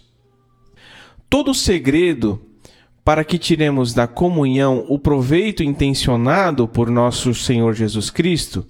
Todo 1.30 1.52
o 1.52 1.54
segredo 1.54 2.38
para 3.02 3.24
que 3.24 3.38
tiremos 3.38 3.94
da 3.94 4.06
comunhão 4.06 4.84
o 4.90 4.98
proveito 4.98 5.62
intencionado 5.62 6.68
por 6.68 6.90
nosso 6.90 7.32
Senhor 7.32 7.72
Jesus 7.72 8.10
Cristo 8.10 8.66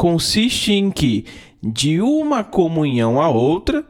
consiste 0.00 0.72
em 0.72 0.90
que, 0.90 1.26
de 1.62 2.00
uma 2.00 2.42
comunhão 2.42 3.20
a 3.20 3.28
outra, 3.28 3.84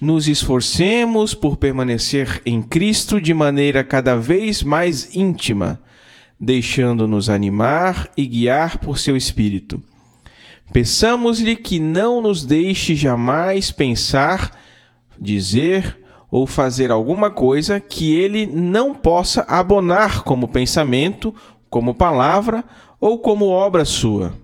nos 0.00 0.26
esforcemos 0.26 1.34
por 1.34 1.58
permanecer 1.58 2.40
em 2.46 2.62
Cristo 2.62 3.20
de 3.20 3.34
maneira 3.34 3.84
cada 3.84 4.16
vez 4.16 4.62
mais 4.62 5.14
íntima, 5.14 5.78
deixando-nos 6.40 7.28
animar 7.28 8.10
e 8.16 8.24
guiar 8.24 8.78
por 8.78 8.98
seu 8.98 9.14
Espírito. 9.18 9.82
Peçamos-lhe 10.72 11.54
que 11.54 11.78
não 11.78 12.22
nos 12.22 12.42
deixe 12.42 12.94
jamais 12.96 13.70
pensar, 13.70 14.58
dizer 15.20 15.98
ou 16.30 16.46
fazer 16.46 16.90
alguma 16.90 17.30
coisa 17.30 17.78
que 17.78 18.14
ele 18.14 18.46
não 18.46 18.94
possa 18.94 19.42
abonar 19.42 20.22
como 20.22 20.48
pensamento, 20.48 21.34
como 21.68 21.92
palavra 21.92 22.64
ou 22.98 23.18
como 23.18 23.44
obra 23.44 23.84
sua 23.84 24.39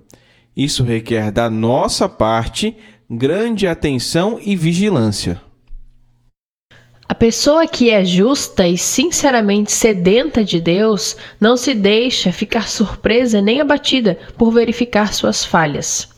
isso 0.57 0.83
requer 0.83 1.31
da 1.31 1.51
nossa 1.51 2.09
parte 2.09 2.75
grande 3.11 3.67
atenção 3.67 4.41
e 4.43 4.57
vigilância. 4.57 5.41
A 7.09 7.15
pessoa 7.15 7.69
que 7.69 7.91
é 7.91 8.05
justa 8.05 8.67
e 8.67 8.77
sinceramente 8.77 9.71
sedenta 9.71 10.43
de 10.43 10.61
Deus 10.61 11.17
não 11.39 11.57
se 11.57 11.73
deixa 11.73 12.33
ficar 12.33 12.69
surpresa 12.69 13.41
nem 13.41 13.61
abatida 13.61 14.19
por 14.37 14.51
verificar 14.51 15.13
suas 15.13 15.45
falhas. 15.45 16.09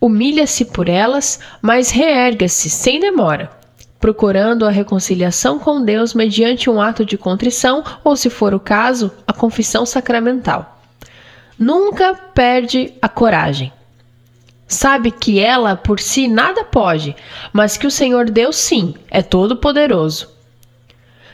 Humilha-se 0.00 0.64
por 0.64 0.88
elas, 0.88 1.38
mas 1.60 1.90
reerga-se 1.90 2.68
sem 2.68 2.98
demora, 2.98 3.50
procurando 4.00 4.66
a 4.66 4.70
reconciliação 4.70 5.60
com 5.60 5.84
Deus 5.84 6.14
mediante 6.14 6.68
um 6.68 6.80
ato 6.80 7.04
de 7.04 7.16
contrição 7.16 7.84
ou, 8.02 8.16
se 8.16 8.28
for 8.28 8.52
o 8.52 8.58
caso, 8.58 9.12
a 9.24 9.32
confissão 9.32 9.86
sacramental 9.86 10.81
nunca 11.62 12.12
perde 12.12 12.92
a 13.00 13.08
coragem. 13.08 13.72
Sabe 14.66 15.12
que 15.12 15.38
ela 15.38 15.76
por 15.76 16.00
si 16.00 16.26
nada 16.26 16.64
pode, 16.64 17.14
mas 17.52 17.76
que 17.76 17.86
o 17.86 17.90
Senhor 17.90 18.28
Deus 18.28 18.56
sim 18.56 18.94
é 19.08 19.22
todo 19.22 19.56
poderoso. 19.56 20.28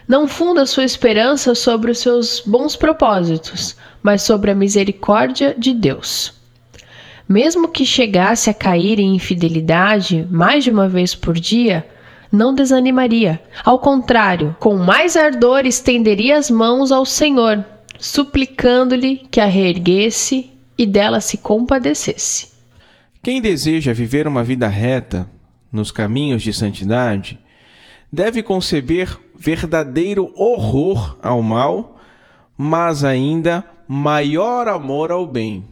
Não 0.06 0.28
funda 0.28 0.66
sua 0.66 0.84
esperança 0.84 1.54
sobre 1.54 1.90
os 1.90 1.98
seus 1.98 2.42
bons 2.44 2.76
propósitos, 2.76 3.76
mas 4.02 4.22
sobre 4.22 4.50
a 4.50 4.54
misericórdia 4.54 5.54
de 5.56 5.72
Deus. 5.72 6.34
Mesmo 7.26 7.68
que 7.68 7.86
chegasse 7.86 8.50
a 8.50 8.54
cair 8.54 8.98
em 8.98 9.14
infidelidade 9.14 10.26
mais 10.30 10.64
de 10.64 10.70
uma 10.70 10.88
vez 10.88 11.14
por 11.14 11.34
dia, 11.34 11.86
não 12.30 12.54
desanimaria. 12.54 13.40
Ao 13.64 13.78
contrário, 13.78 14.54
com 14.58 14.76
mais 14.76 15.16
ardor 15.16 15.64
estenderia 15.64 16.36
as 16.36 16.50
mãos 16.50 16.92
ao 16.92 17.06
Senhor 17.06 17.64
suplicando-lhe 17.98 19.26
que 19.30 19.40
a 19.40 19.46
reerguesse 19.46 20.50
e 20.76 20.86
dela 20.86 21.20
se 21.20 21.38
compadecesse. 21.38 22.48
Quem 23.22 23.40
deseja 23.40 23.92
viver 23.92 24.26
uma 24.26 24.44
vida 24.44 24.68
reta 24.68 25.28
nos 25.72 25.90
caminhos 25.90 26.42
de 26.42 26.52
santidade 26.52 27.38
deve 28.12 28.42
conceber 28.42 29.18
verdadeiro 29.36 30.32
horror 30.34 31.18
ao 31.22 31.42
mal, 31.42 32.00
mas 32.56 33.04
ainda 33.04 33.64
maior 33.86 34.68
amor 34.68 35.10
ao 35.10 35.26
bem. 35.26 35.64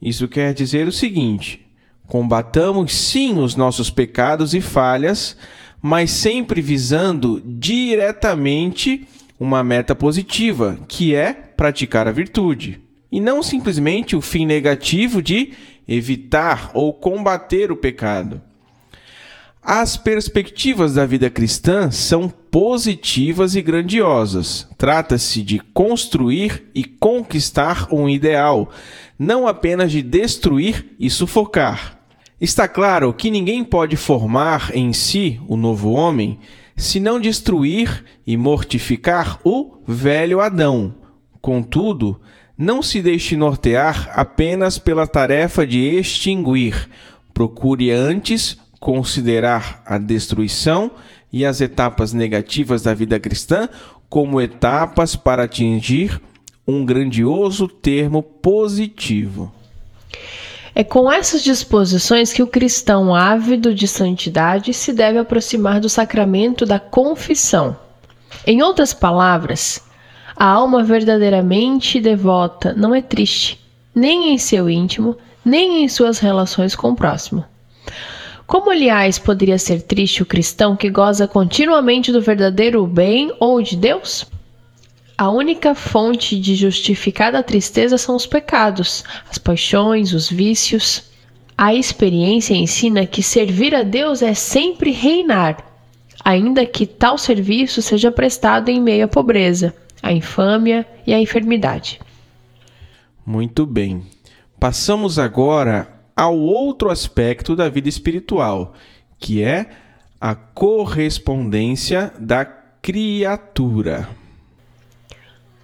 Isso 0.00 0.28
quer 0.28 0.54
dizer 0.54 0.86
o 0.86 0.92
seguinte: 0.92 1.66
combatamos 2.06 2.94
sim 2.94 3.38
os 3.38 3.56
nossos 3.56 3.90
pecados 3.90 4.54
e 4.54 4.60
falhas, 4.60 5.36
mas 5.80 6.10
sempre 6.10 6.60
visando 6.60 7.42
diretamente 7.44 9.06
uma 9.38 9.62
meta 9.62 9.94
positiva, 9.94 10.78
que 10.88 11.14
é 11.14 11.32
praticar 11.32 12.08
a 12.08 12.12
virtude, 12.12 12.80
e 13.10 13.20
não 13.20 13.42
simplesmente 13.42 14.16
o 14.16 14.20
fim 14.20 14.44
negativo 14.44 15.22
de 15.22 15.52
evitar 15.86 16.70
ou 16.74 16.92
combater 16.92 17.72
o 17.72 17.76
pecado. 17.76 18.42
As 19.62 19.96
perspectivas 19.96 20.94
da 20.94 21.04
vida 21.04 21.28
cristã 21.28 21.90
são 21.90 22.28
positivas 22.28 23.54
e 23.54 23.60
grandiosas. 23.60 24.66
Trata-se 24.78 25.42
de 25.42 25.58
construir 25.58 26.70
e 26.74 26.84
conquistar 26.84 27.86
um 27.92 28.08
ideal, 28.08 28.70
não 29.18 29.46
apenas 29.46 29.92
de 29.92 30.00
destruir 30.00 30.96
e 30.98 31.10
sufocar. 31.10 31.98
Está 32.40 32.66
claro 32.68 33.12
que 33.12 33.30
ninguém 33.30 33.64
pode 33.64 33.96
formar 33.96 34.70
em 34.74 34.92
si 34.92 35.40
o 35.48 35.56
novo 35.56 35.90
homem 35.90 36.38
se 36.78 37.00
não 37.00 37.20
destruir 37.20 38.04
e 38.24 38.36
mortificar 38.36 39.40
o 39.44 39.82
velho 39.86 40.40
Adão. 40.40 40.94
Contudo, 41.42 42.20
não 42.56 42.82
se 42.82 43.02
deixe 43.02 43.36
nortear 43.36 44.10
apenas 44.14 44.78
pela 44.78 45.06
tarefa 45.06 45.66
de 45.66 45.80
extinguir. 45.80 46.88
Procure 47.34 47.90
antes 47.90 48.56
considerar 48.78 49.82
a 49.84 49.98
destruição 49.98 50.92
e 51.32 51.44
as 51.44 51.60
etapas 51.60 52.12
negativas 52.12 52.82
da 52.82 52.94
vida 52.94 53.18
cristã 53.18 53.68
como 54.08 54.40
etapas 54.40 55.16
para 55.16 55.42
atingir 55.42 56.20
um 56.66 56.84
grandioso 56.84 57.66
termo 57.66 58.22
positivo. 58.22 59.52
É 60.78 60.84
com 60.84 61.10
essas 61.10 61.42
disposições 61.42 62.32
que 62.32 62.40
o 62.40 62.46
cristão 62.46 63.12
ávido 63.12 63.74
de 63.74 63.88
santidade 63.88 64.72
se 64.72 64.92
deve 64.92 65.18
aproximar 65.18 65.80
do 65.80 65.88
sacramento 65.88 66.64
da 66.64 66.78
confissão. 66.78 67.76
Em 68.46 68.62
outras 68.62 68.94
palavras, 68.94 69.82
a 70.36 70.46
alma 70.46 70.84
verdadeiramente 70.84 72.00
devota 72.00 72.74
não 72.74 72.94
é 72.94 73.02
triste, 73.02 73.58
nem 73.92 74.32
em 74.32 74.38
seu 74.38 74.70
íntimo, 74.70 75.16
nem 75.44 75.82
em 75.82 75.88
suas 75.88 76.20
relações 76.20 76.76
com 76.76 76.90
o 76.90 76.94
próximo. 76.94 77.44
Como, 78.46 78.70
aliás, 78.70 79.18
poderia 79.18 79.58
ser 79.58 79.82
triste 79.82 80.22
o 80.22 80.26
cristão 80.26 80.76
que 80.76 80.88
goza 80.88 81.26
continuamente 81.26 82.12
do 82.12 82.20
verdadeiro 82.20 82.86
bem 82.86 83.34
ou 83.40 83.60
de 83.60 83.76
Deus? 83.76 84.24
A 85.18 85.28
única 85.30 85.74
fonte 85.74 86.38
de 86.38 86.54
justificada 86.54 87.42
tristeza 87.42 87.98
são 87.98 88.14
os 88.14 88.24
pecados, 88.24 89.02
as 89.28 89.36
paixões, 89.36 90.12
os 90.12 90.30
vícios. 90.30 91.10
A 91.56 91.74
experiência 91.74 92.54
ensina 92.54 93.04
que 93.04 93.20
servir 93.20 93.74
a 93.74 93.82
Deus 93.82 94.22
é 94.22 94.32
sempre 94.32 94.92
reinar, 94.92 95.56
ainda 96.24 96.64
que 96.64 96.86
tal 96.86 97.18
serviço 97.18 97.82
seja 97.82 98.12
prestado 98.12 98.68
em 98.68 98.80
meio 98.80 99.06
à 99.06 99.08
pobreza, 99.08 99.74
à 100.00 100.12
infâmia 100.12 100.86
e 101.04 101.12
à 101.12 101.20
enfermidade. 101.20 101.98
Muito 103.26 103.66
bem. 103.66 104.06
Passamos 104.60 105.18
agora 105.18 106.00
ao 106.14 106.38
outro 106.38 106.90
aspecto 106.90 107.56
da 107.56 107.68
vida 107.68 107.88
espiritual, 107.88 108.72
que 109.18 109.42
é 109.42 109.68
a 110.20 110.36
correspondência 110.36 112.12
da 112.20 112.44
criatura. 112.44 114.08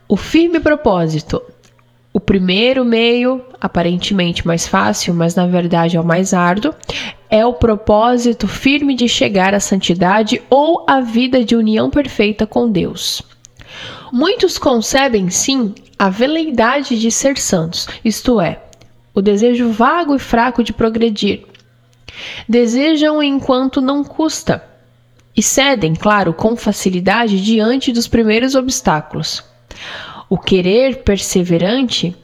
O 0.06 0.16
firme 0.16 0.60
propósito, 0.60 1.42
O 2.16 2.20
primeiro 2.20 2.84
meio, 2.84 3.44
aparentemente 3.60 4.46
mais 4.46 4.68
fácil, 4.68 5.12
mas 5.12 5.34
na 5.34 5.48
verdade 5.48 5.96
é 5.96 6.00
o 6.00 6.04
mais 6.04 6.32
árduo, 6.32 6.72
é 7.28 7.44
o 7.44 7.54
propósito 7.54 8.46
firme 8.46 8.94
de 8.94 9.08
chegar 9.08 9.52
à 9.52 9.58
santidade 9.58 10.40
ou 10.48 10.84
à 10.88 11.00
vida 11.00 11.44
de 11.44 11.56
união 11.56 11.90
perfeita 11.90 12.46
com 12.46 12.70
Deus. 12.70 13.20
Muitos 14.12 14.58
concebem 14.58 15.28
sim 15.28 15.74
a 15.98 16.08
veleidade 16.08 16.96
de 17.00 17.10
ser 17.10 17.36
santos, 17.36 17.88
isto 18.04 18.40
é, 18.40 18.62
o 19.12 19.20
desejo 19.20 19.70
vago 19.70 20.14
e 20.14 20.20
fraco 20.20 20.62
de 20.62 20.72
progredir. 20.72 21.44
Desejam 22.48 23.20
enquanto 23.20 23.80
não 23.80 24.04
custa 24.04 24.62
e 25.36 25.42
cedem, 25.42 25.96
claro, 25.96 26.32
com 26.32 26.54
facilidade 26.54 27.42
diante 27.42 27.90
dos 27.90 28.06
primeiros 28.06 28.54
obstáculos. 28.54 29.42
O 30.28 30.38
querer 30.38 31.02
perseverante 31.02 32.16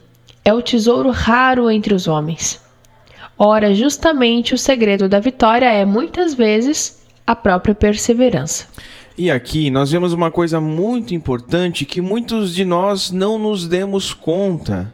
é 0.44 0.52
o 0.52 0.62
tesouro 0.62 1.10
raro 1.10 1.70
entre 1.70 1.94
os 1.94 2.06
homens. 2.06 2.60
Ora, 3.38 3.74
justamente 3.74 4.54
o 4.54 4.58
segredo 4.58 5.08
da 5.08 5.18
vitória 5.18 5.66
é 5.66 5.84
muitas 5.84 6.34
vezes 6.34 7.02
a 7.26 7.34
própria 7.34 7.74
perseverança. 7.74 8.66
E 9.16 9.30
aqui 9.30 9.70
nós 9.70 9.90
vemos 9.90 10.12
uma 10.12 10.30
coisa 10.30 10.60
muito 10.60 11.14
importante 11.14 11.84
que 11.84 12.00
muitos 12.00 12.54
de 12.54 12.64
nós 12.64 13.10
não 13.10 13.38
nos 13.38 13.66
demos 13.66 14.14
conta. 14.14 14.92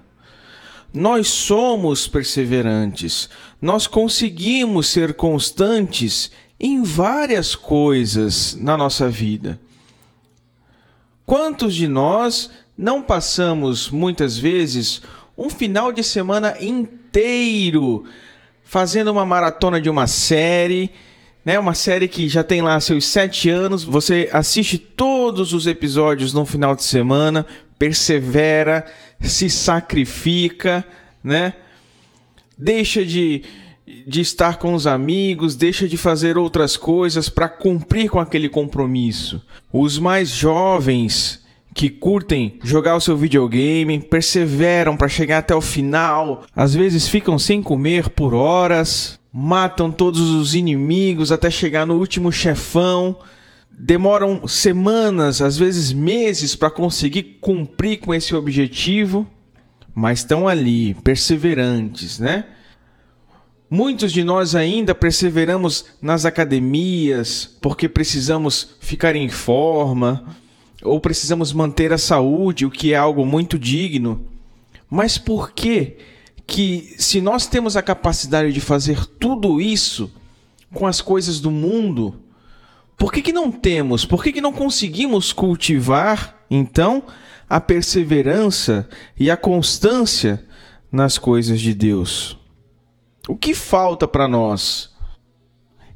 Nós 0.92 1.28
somos 1.28 2.08
perseverantes, 2.08 3.28
nós 3.60 3.86
conseguimos 3.86 4.88
ser 4.88 5.14
constantes 5.14 6.30
em 6.58 6.82
várias 6.82 7.54
coisas 7.54 8.56
na 8.60 8.76
nossa 8.76 9.08
vida. 9.08 9.60
Quantos 11.26 11.74
de 11.74 11.88
nós 11.88 12.50
não 12.78 13.02
passamos 13.02 13.90
muitas 13.90 14.38
vezes 14.38 15.02
um 15.36 15.50
final 15.50 15.92
de 15.92 16.04
semana 16.04 16.56
inteiro 16.60 18.04
fazendo 18.62 19.10
uma 19.10 19.26
maratona 19.26 19.80
de 19.80 19.90
uma 19.90 20.06
série, 20.06 20.90
né? 21.44 21.58
Uma 21.58 21.74
série 21.74 22.06
que 22.06 22.28
já 22.28 22.44
tem 22.44 22.62
lá 22.62 22.78
seus 22.78 23.06
sete 23.06 23.50
anos. 23.50 23.82
Você 23.82 24.30
assiste 24.32 24.78
todos 24.78 25.52
os 25.52 25.66
episódios 25.66 26.32
no 26.32 26.46
final 26.46 26.76
de 26.76 26.84
semana, 26.84 27.44
persevera, 27.76 28.86
se 29.20 29.50
sacrifica, 29.50 30.86
né? 31.24 31.54
Deixa 32.56 33.04
de, 33.04 33.42
de 33.86 34.20
estar 34.20 34.58
com 34.58 34.74
os 34.74 34.86
amigos, 34.86 35.54
deixa 35.54 35.86
de 35.86 35.96
fazer 35.96 36.36
outras 36.36 36.76
coisas 36.76 37.28
para 37.28 37.48
cumprir 37.48 38.10
com 38.10 38.18
aquele 38.18 38.48
compromisso. 38.48 39.40
Os 39.72 39.98
mais 39.98 40.28
jovens 40.28 41.44
que 41.72 41.90
curtem 41.90 42.58
jogar 42.64 42.96
o 42.96 43.00
seu 43.00 43.16
videogame, 43.16 44.00
perseveram 44.00 44.96
para 44.96 45.08
chegar 45.08 45.38
até 45.38 45.54
o 45.54 45.60
final, 45.60 46.44
às 46.56 46.74
vezes 46.74 47.06
ficam 47.06 47.38
sem 47.38 47.62
comer 47.62 48.08
por 48.08 48.32
horas, 48.32 49.20
matam 49.30 49.92
todos 49.92 50.20
os 50.20 50.54
inimigos 50.54 51.30
até 51.30 51.50
chegar 51.50 51.86
no 51.86 51.98
último 51.98 52.32
chefão, 52.32 53.18
demoram 53.70 54.48
semanas, 54.48 55.42
às 55.42 55.58
vezes 55.58 55.92
meses 55.92 56.56
para 56.56 56.70
conseguir 56.70 57.36
cumprir 57.42 57.98
com 57.98 58.14
esse 58.14 58.34
objetivo, 58.34 59.26
mas 59.94 60.20
estão 60.20 60.48
ali, 60.48 60.94
perseverantes, 61.04 62.18
né? 62.18 62.46
Muitos 63.68 64.12
de 64.12 64.22
nós 64.22 64.54
ainda 64.54 64.94
perseveramos 64.94 65.86
nas 66.00 66.24
academias 66.24 67.56
porque 67.60 67.88
precisamos 67.88 68.76
ficar 68.78 69.16
em 69.16 69.28
forma 69.28 70.36
ou 70.82 71.00
precisamos 71.00 71.52
manter 71.52 71.92
a 71.92 71.98
saúde, 71.98 72.64
o 72.64 72.70
que 72.70 72.92
é 72.92 72.96
algo 72.96 73.26
muito 73.26 73.58
digno. 73.58 74.24
Mas 74.88 75.18
por 75.18 75.50
que 75.50 75.96
que 76.46 76.94
se 76.96 77.20
nós 77.20 77.46
temos 77.46 77.76
a 77.76 77.82
capacidade 77.82 78.52
de 78.52 78.60
fazer 78.60 79.04
tudo 79.04 79.60
isso 79.60 80.12
com 80.72 80.86
as 80.86 81.00
coisas 81.00 81.40
do 81.40 81.50
mundo, 81.50 82.14
por 82.96 83.12
que, 83.12 83.20
que 83.20 83.32
não 83.32 83.50
temos? 83.50 84.04
Por 84.04 84.22
que, 84.22 84.32
que 84.32 84.40
não 84.40 84.52
conseguimos 84.52 85.32
cultivar, 85.32 86.40
então, 86.48 87.02
a 87.48 87.60
perseverança 87.60 88.88
e 89.18 89.30
a 89.30 89.36
constância 89.36 90.44
nas 90.90 91.18
coisas 91.18 91.60
de 91.60 91.74
Deus? 91.74 92.38
O 93.28 93.36
que 93.36 93.54
falta 93.54 94.06
para 94.06 94.28
nós? 94.28 94.94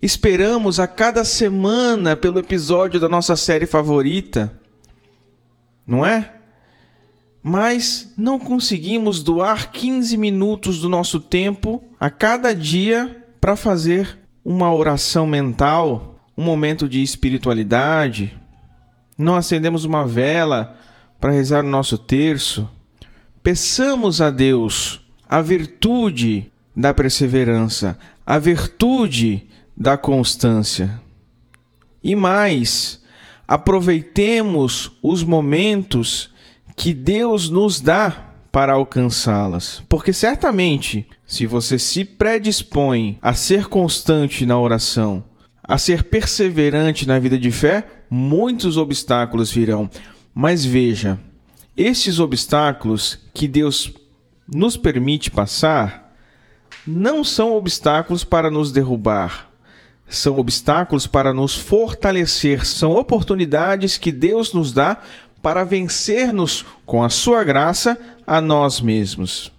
Esperamos 0.02 0.80
a 0.80 0.86
cada 0.86 1.24
semana 1.24 2.16
pelo 2.16 2.38
episódio 2.38 2.98
da 2.98 3.08
nossa 3.08 3.36
série 3.36 3.66
favorita 3.66 4.60
não 5.90 6.06
é? 6.06 6.34
Mas 7.42 8.14
não 8.16 8.38
conseguimos 8.38 9.24
doar 9.24 9.72
15 9.72 10.16
minutos 10.16 10.80
do 10.80 10.88
nosso 10.88 11.18
tempo 11.18 11.82
a 11.98 12.08
cada 12.08 12.54
dia 12.54 13.26
para 13.40 13.56
fazer 13.56 14.16
uma 14.44 14.72
oração 14.72 15.26
mental, 15.26 16.20
um 16.38 16.44
momento 16.44 16.88
de 16.88 17.02
espiritualidade. 17.02 18.38
Não 19.18 19.34
acendemos 19.34 19.84
uma 19.84 20.06
vela 20.06 20.76
para 21.18 21.32
rezar 21.32 21.64
o 21.64 21.68
nosso 21.68 21.98
terço. 21.98 22.70
Peçamos 23.42 24.20
a 24.20 24.30
Deus 24.30 25.00
a 25.28 25.42
virtude 25.42 26.49
da 26.74 26.94
perseverança, 26.94 27.98
a 28.24 28.38
virtude 28.38 29.46
da 29.76 29.96
constância. 29.96 31.00
E 32.02 32.14
mais, 32.14 33.02
aproveitemos 33.46 34.92
os 35.02 35.22
momentos 35.22 36.30
que 36.76 36.94
Deus 36.94 37.50
nos 37.50 37.80
dá 37.80 38.30
para 38.52 38.72
alcançá-las. 38.72 39.82
Porque 39.88 40.12
certamente, 40.12 41.06
se 41.26 41.46
você 41.46 41.78
se 41.78 42.04
predispõe 42.04 43.18
a 43.20 43.34
ser 43.34 43.66
constante 43.66 44.44
na 44.44 44.58
oração, 44.58 45.24
a 45.62 45.78
ser 45.78 46.04
perseverante 46.04 47.06
na 47.06 47.18
vida 47.18 47.38
de 47.38 47.50
fé, 47.50 47.86
muitos 48.10 48.76
obstáculos 48.76 49.52
virão. 49.52 49.88
Mas 50.34 50.64
veja, 50.64 51.18
esses 51.76 52.18
obstáculos 52.18 53.18
que 53.32 53.46
Deus 53.46 53.92
nos 54.52 54.76
permite 54.76 55.30
passar 55.30 55.99
não 56.86 57.22
são 57.22 57.54
obstáculos 57.54 58.24
para 58.24 58.50
nos 58.50 58.72
derrubar, 58.72 59.48
são 60.08 60.38
obstáculos 60.38 61.06
para 61.06 61.32
nos 61.32 61.54
fortalecer, 61.54 62.66
são 62.66 62.92
oportunidades 62.92 63.96
que 63.96 64.10
Deus 64.10 64.52
nos 64.52 64.72
dá 64.72 64.98
para 65.42 65.64
vencer-nos 65.64 66.64
com 66.84 67.02
a 67.02 67.08
sua 67.08 67.44
graça 67.44 67.98
a 68.26 68.40
nós 68.40 68.80
mesmos. 68.80 69.52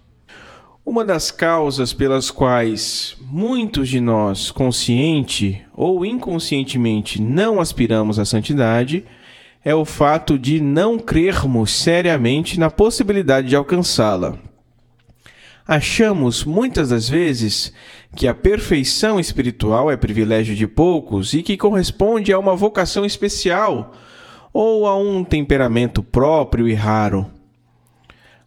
Uma 0.84 1.05
das 1.05 1.29
causas 1.31 1.93
pelas 1.93 2.31
quais 2.31 3.15
muitos 3.21 3.88
de 3.88 4.01
nós, 4.01 4.51
consciente 4.51 5.63
ou 5.73 6.05
inconscientemente, 6.05 7.21
não 7.21 7.62
aspiramos 7.62 8.17
à 8.17 8.25
santidade 8.25 9.05
é 9.63 9.75
o 9.75 9.86
fato 9.86 10.39
de 10.39 10.60
não 10.60 10.97
crermos 10.97 11.71
seriamente 11.71 12.60
na 12.60 12.69
possibilidade 12.69 13.47
de 13.47 13.55
alcançá-la. 13.55 14.38
Achamos 15.71 16.43
muitas 16.43 16.89
das 16.89 17.07
vezes 17.07 17.71
que 18.13 18.27
a 18.27 18.34
perfeição 18.34 19.17
espiritual 19.17 19.89
é 19.89 19.95
privilégio 19.95 20.53
de 20.53 20.67
poucos 20.67 21.34
e 21.34 21.41
que 21.41 21.55
corresponde 21.55 22.34
a 22.34 22.38
uma 22.38 22.57
vocação 22.57 23.05
especial 23.05 23.93
ou 24.52 24.85
a 24.85 24.98
um 24.98 25.23
temperamento 25.23 26.04
próprio 26.04 26.67
e 26.67 26.73
raro. 26.73 27.25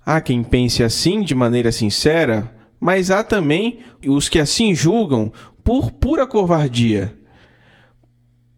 Há 0.05 0.21
quem 0.21 0.45
pense 0.45 0.83
assim 0.83 1.23
de 1.23 1.35
maneira 1.35 1.73
sincera, 1.73 2.55
mas 2.79 3.11
há 3.11 3.25
também 3.25 3.79
os 4.07 4.29
que 4.29 4.39
assim 4.39 4.75
julgam 4.75 5.33
por 5.65 5.93
pura 5.93 6.27
covardia, 6.27 7.17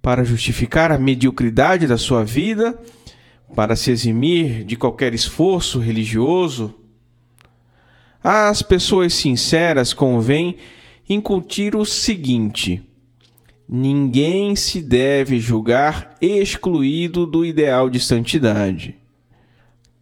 para 0.03 0.25
justificar 0.25 0.91
a 0.91 0.99
mediocridade 0.99 1.87
da 1.87 1.97
sua 1.97 2.25
vida, 2.25 2.77
para 3.55 3.77
se 3.77 3.93
eximir 3.93 4.65
de 4.65 4.75
qualquer 4.75 5.15
esforço 5.15 5.79
religioso. 5.79 6.86
Às 8.29 8.61
pessoas 8.61 9.15
sinceras 9.15 9.95
convém 9.95 10.57
incutir 11.09 11.77
o 11.77 11.85
seguinte: 11.85 12.83
ninguém 13.69 14.57
se 14.57 14.83
deve 14.83 15.39
julgar 15.39 16.17
excluído 16.21 17.25
do 17.25 17.45
ideal 17.45 17.89
de 17.89 18.01
santidade. 18.01 18.97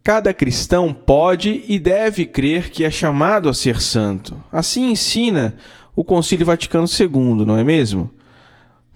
Cada 0.03 0.33
cristão 0.33 0.91
pode 0.91 1.65
e 1.67 1.77
deve 1.77 2.25
crer 2.25 2.71
que 2.71 2.83
é 2.83 2.89
chamado 2.89 3.47
a 3.47 3.53
ser 3.53 3.79
santo. 3.79 4.35
Assim 4.51 4.89
ensina 4.89 5.55
o 5.95 6.03
Concílio 6.03 6.47
Vaticano 6.47 6.87
II, 6.87 7.45
não 7.45 7.55
é 7.55 7.63
mesmo? 7.63 8.09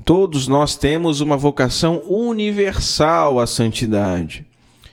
Todos 0.04 0.48
nós 0.48 0.76
temos 0.76 1.22
uma 1.22 1.38
vocação 1.38 2.02
universal 2.08 3.40
à 3.40 3.46
santidade. 3.46 4.49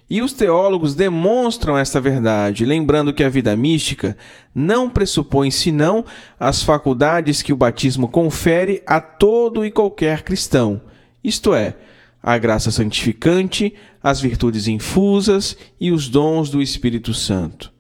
E 0.09 0.23
os 0.23 0.33
teólogos 0.33 0.95
demonstram 0.95 1.77
esta 1.77 2.01
verdade, 2.01 2.65
lembrando 2.65 3.13
que 3.13 3.25
a 3.25 3.29
vida 3.29 3.57
mística 3.57 4.17
não 4.55 4.89
pressupõe 4.89 5.51
senão 5.51 6.05
as 6.39 6.63
faculdades 6.63 7.43
que 7.43 7.53
o 7.53 7.57
batismo 7.57 8.07
confere 8.07 8.83
a 8.87 9.01
todo 9.01 9.65
e 9.65 9.71
qualquer 9.71 10.23
cristão, 10.23 10.81
isto 11.25 11.53
é, 11.53 11.75
a 12.23 12.39
graça 12.39 12.71
santificante, 12.71 13.75
as 14.01 14.21
virtudes 14.21 14.69
infusas 14.69 15.57
e 15.81 15.91
os 15.91 16.09
dons 16.09 16.51
do 16.51 16.63
Espírito 16.63 17.13
Santo. 17.13 17.73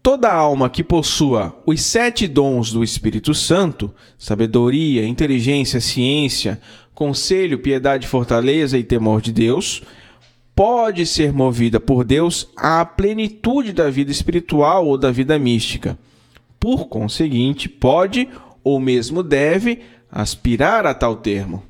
Toda 0.00 0.32
alma 0.32 0.70
que 0.70 0.84
possua 0.84 1.60
os 1.66 1.82
sete 1.82 2.28
dons 2.28 2.72
do 2.72 2.84
Espírito 2.84 3.34
Santo 3.34 3.92
sabedoria, 4.16 5.04
inteligência, 5.04 5.80
ciência, 5.80 6.60
conselho, 6.94 7.58
piedade, 7.58 8.06
fortaleza 8.06 8.78
e 8.78 8.84
temor 8.84 9.20
de 9.20 9.32
Deus 9.32 9.82
pode 10.56 11.04
ser 11.04 11.34
movida 11.34 11.78
por 11.78 12.02
Deus 12.02 12.48
à 12.56 12.82
plenitude 12.82 13.74
da 13.74 13.90
vida 13.90 14.10
espiritual 14.10 14.86
ou 14.86 14.96
da 14.96 15.12
vida 15.12 15.38
mística. 15.38 15.98
Por 16.58 16.88
conseguinte, 16.88 17.68
pode 17.68 18.26
ou 18.64 18.80
mesmo 18.80 19.22
deve 19.22 19.82
aspirar 20.10 20.86
a 20.86 20.94
tal 20.94 21.16
termo. 21.16 21.62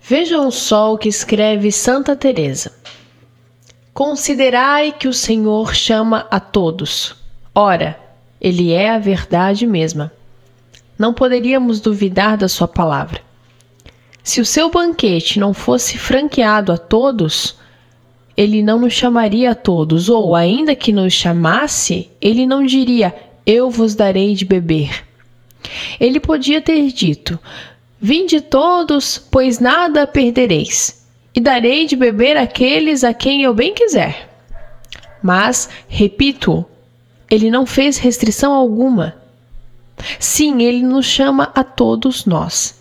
Vejam 0.00 0.52
só 0.52 0.94
o 0.94 0.98
que 0.98 1.08
escreve 1.08 1.72
Santa 1.72 2.14
Teresa. 2.14 2.72
Considerai 3.92 4.92
que 4.92 5.08
o 5.08 5.12
Senhor 5.12 5.74
chama 5.74 6.28
a 6.30 6.38
todos. 6.38 7.16
Ora, 7.52 7.98
ele 8.40 8.72
é 8.72 8.90
a 8.90 9.00
verdade 9.00 9.66
mesma. 9.66 10.12
Não 10.96 11.12
poderíamos 11.12 11.80
duvidar 11.80 12.36
da 12.36 12.48
sua 12.48 12.68
palavra. 12.68 13.25
Se 14.26 14.40
o 14.40 14.44
seu 14.44 14.68
banquete 14.68 15.38
não 15.38 15.54
fosse 15.54 15.96
franqueado 15.96 16.72
a 16.72 16.76
todos, 16.76 17.54
ele 18.36 18.60
não 18.60 18.80
nos 18.80 18.92
chamaria 18.92 19.52
a 19.52 19.54
todos, 19.54 20.08
ou 20.08 20.34
ainda 20.34 20.74
que 20.74 20.92
nos 20.92 21.12
chamasse, 21.12 22.10
ele 22.20 22.44
não 22.44 22.66
diria: 22.66 23.14
Eu 23.46 23.70
vos 23.70 23.94
darei 23.94 24.34
de 24.34 24.44
beber. 24.44 25.06
Ele 26.00 26.18
podia 26.18 26.60
ter 26.60 26.90
dito: 26.90 27.38
Vinde 28.00 28.40
todos, 28.40 29.16
pois 29.16 29.60
nada 29.60 30.08
perdereis, 30.08 31.06
e 31.32 31.40
darei 31.40 31.86
de 31.86 31.94
beber 31.94 32.36
àqueles 32.36 33.04
a 33.04 33.14
quem 33.14 33.44
eu 33.44 33.54
bem 33.54 33.74
quiser. 33.74 34.28
Mas, 35.22 35.68
repito, 35.86 36.66
ele 37.30 37.48
não 37.48 37.64
fez 37.64 37.96
restrição 37.96 38.52
alguma. 38.52 39.14
Sim, 40.18 40.64
ele 40.64 40.82
nos 40.82 41.06
chama 41.06 41.52
a 41.54 41.62
todos 41.62 42.26
nós. 42.26 42.75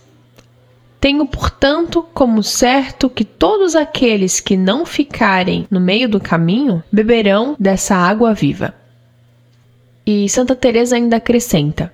Tenho, 1.05 1.27
portanto, 1.27 2.03
como 2.15 2.41
certo 2.41 3.11
que 3.11 3.23
todos 3.23 3.75
aqueles 3.75 4.39
que 4.39 4.57
não 4.57 4.87
ficarem 4.87 5.67
no 5.69 5.79
meio 5.79 6.09
do 6.09 6.19
caminho 6.19 6.83
beberão 6.91 7.55
dessa 7.59 7.95
água 7.95 8.33
viva. 8.33 8.73
E 10.03 10.27
Santa 10.27 10.55
Teresa 10.55 10.95
ainda 10.95 11.17
acrescenta: 11.17 11.93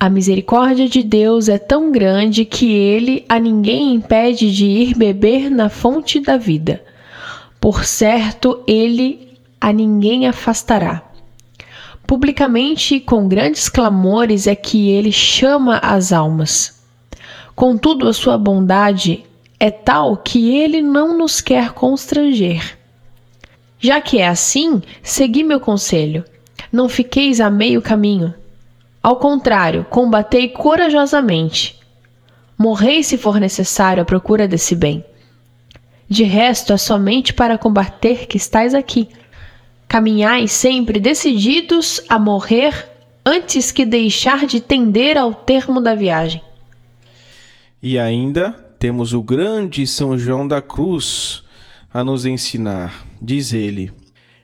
a 0.00 0.10
misericórdia 0.10 0.88
de 0.88 1.04
Deus 1.04 1.48
é 1.48 1.56
tão 1.56 1.92
grande 1.92 2.44
que 2.44 2.74
ele 2.74 3.24
a 3.28 3.38
ninguém 3.38 3.94
impede 3.94 4.52
de 4.52 4.66
ir 4.66 4.96
beber 4.96 5.48
na 5.48 5.68
fonte 5.68 6.18
da 6.18 6.36
vida. 6.36 6.82
Por 7.60 7.84
certo, 7.84 8.60
ele 8.66 9.38
a 9.60 9.72
ninguém 9.72 10.26
afastará. 10.26 11.00
Publicamente 12.04 12.96
e 12.96 13.00
com 13.00 13.28
grandes 13.28 13.68
clamores 13.68 14.48
é 14.48 14.56
que 14.56 14.90
ele 14.90 15.12
chama 15.12 15.78
as 15.78 16.12
almas. 16.12 16.75
Contudo, 17.56 18.06
a 18.06 18.12
sua 18.12 18.36
bondade 18.36 19.24
é 19.58 19.70
tal 19.70 20.18
que 20.18 20.54
ele 20.54 20.82
não 20.82 21.16
nos 21.16 21.40
quer 21.40 21.72
constranger. 21.72 22.76
Já 23.80 23.98
que 23.98 24.18
é 24.18 24.28
assim, 24.28 24.82
segui 25.02 25.42
meu 25.42 25.58
conselho. 25.58 26.22
Não 26.70 26.86
fiqueis 26.86 27.40
a 27.40 27.48
meio 27.48 27.80
caminho. 27.80 28.34
Ao 29.02 29.16
contrário, 29.16 29.86
combatei 29.88 30.50
corajosamente. 30.50 31.80
Morrei 32.58 33.02
se 33.02 33.16
for 33.16 33.40
necessário 33.40 34.02
à 34.02 34.04
procura 34.04 34.46
desse 34.46 34.74
bem. 34.74 35.02
De 36.06 36.24
resto, 36.24 36.74
é 36.74 36.76
somente 36.76 37.32
para 37.32 37.56
combater 37.56 38.26
que 38.26 38.36
estais 38.36 38.74
aqui. 38.74 39.08
Caminhai 39.88 40.46
sempre 40.46 41.00
decididos 41.00 42.02
a 42.06 42.18
morrer 42.18 42.86
antes 43.24 43.72
que 43.72 43.86
deixar 43.86 44.44
de 44.44 44.60
tender 44.60 45.16
ao 45.16 45.32
termo 45.32 45.80
da 45.80 45.94
viagem. 45.94 46.42
E 47.88 48.00
ainda 48.00 48.50
temos 48.80 49.12
o 49.12 49.22
grande 49.22 49.86
São 49.86 50.18
João 50.18 50.48
da 50.48 50.60
Cruz 50.60 51.44
a 51.94 52.02
nos 52.02 52.26
ensinar. 52.26 53.06
Diz 53.22 53.52
ele: 53.52 53.92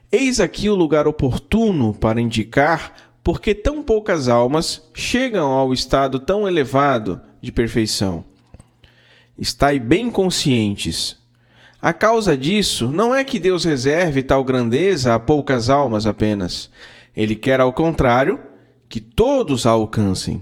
Eis 0.09 0.39
aqui 0.39 0.69
o 0.69 0.75
lugar 0.75 1.09
oportuno 1.09 1.93
para 1.93 2.21
indicar 2.21 2.93
porque 3.21 3.53
tão 3.53 3.83
poucas 3.83 4.29
almas 4.29 4.89
chegam 4.93 5.51
ao 5.51 5.73
estado 5.73 6.21
tão 6.21 6.47
elevado 6.47 7.19
de 7.41 7.51
perfeição. 7.51 8.23
Estai 9.37 9.77
bem 9.77 10.09
conscientes. 10.09 11.17
A 11.81 11.91
causa 11.91 12.37
disso 12.37 12.87
não 12.93 13.13
é 13.13 13.25
que 13.25 13.39
Deus 13.39 13.65
reserve 13.65 14.23
tal 14.23 14.41
grandeza 14.45 15.13
a 15.13 15.19
poucas 15.19 15.69
almas 15.69 16.05
apenas. 16.07 16.71
Ele 17.13 17.35
quer, 17.35 17.59
ao 17.59 17.73
contrário, 17.73 18.39
que 18.87 19.01
todos 19.01 19.65
a 19.65 19.71
alcancem. 19.71 20.41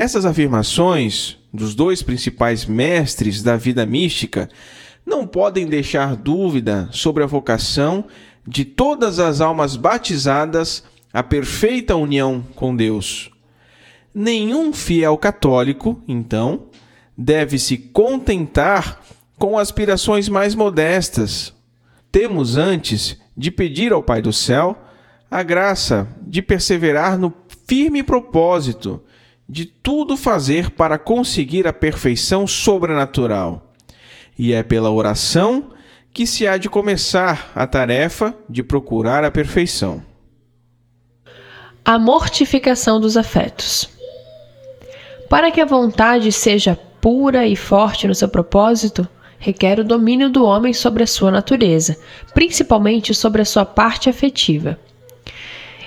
Essas 0.00 0.24
afirmações 0.24 1.36
dos 1.52 1.74
dois 1.74 2.02
principais 2.02 2.64
mestres 2.64 3.42
da 3.42 3.58
vida 3.58 3.84
mística 3.84 4.48
não 5.04 5.26
podem 5.26 5.66
deixar 5.66 6.16
dúvida 6.16 6.88
sobre 6.90 7.22
a 7.22 7.26
vocação 7.26 8.06
de 8.48 8.64
todas 8.64 9.18
as 9.18 9.42
almas 9.42 9.76
batizadas 9.76 10.82
à 11.12 11.22
perfeita 11.22 11.96
união 11.96 12.42
com 12.54 12.74
Deus. 12.74 13.30
Nenhum 14.14 14.72
fiel 14.72 15.18
católico, 15.18 16.02
então, 16.08 16.68
deve 17.14 17.58
se 17.58 17.76
contentar 17.76 19.02
com 19.38 19.58
aspirações 19.58 20.30
mais 20.30 20.54
modestas. 20.54 21.52
Temos 22.10 22.56
antes 22.56 23.18
de 23.36 23.50
pedir 23.50 23.92
ao 23.92 24.02
Pai 24.02 24.22
do 24.22 24.32
céu 24.32 24.82
a 25.30 25.42
graça 25.42 26.08
de 26.22 26.40
perseverar 26.40 27.18
no 27.18 27.30
firme 27.66 28.02
propósito 28.02 29.02
de 29.50 29.66
tudo 29.66 30.16
fazer 30.16 30.70
para 30.70 30.96
conseguir 30.96 31.66
a 31.66 31.72
perfeição 31.72 32.46
sobrenatural. 32.46 33.72
E 34.38 34.52
é 34.52 34.62
pela 34.62 34.92
oração 34.92 35.72
que 36.14 36.24
se 36.24 36.46
há 36.46 36.56
de 36.56 36.68
começar 36.68 37.50
a 37.52 37.66
tarefa 37.66 38.32
de 38.48 38.62
procurar 38.62 39.24
a 39.24 39.30
perfeição. 39.30 40.04
A 41.84 41.98
mortificação 41.98 43.00
dos 43.00 43.16
afetos. 43.16 43.90
Para 45.28 45.50
que 45.50 45.60
a 45.60 45.66
vontade 45.66 46.30
seja 46.30 46.78
pura 47.00 47.44
e 47.44 47.56
forte 47.56 48.06
no 48.06 48.14
seu 48.14 48.28
propósito, 48.28 49.06
requer 49.36 49.80
o 49.80 49.84
domínio 49.84 50.30
do 50.30 50.44
homem 50.44 50.72
sobre 50.72 51.02
a 51.02 51.08
sua 51.08 51.32
natureza, 51.32 51.96
principalmente 52.32 53.12
sobre 53.12 53.42
a 53.42 53.44
sua 53.44 53.64
parte 53.64 54.08
afetiva. 54.08 54.78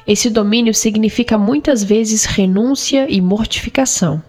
Esse 0.06 0.30
domínio 0.30 0.74
significa 0.74 1.38
muitas 1.38 1.84
vezes 1.84 2.26
renúncia 2.26 3.08
e 3.10 3.22
mortificação. 3.22 4.22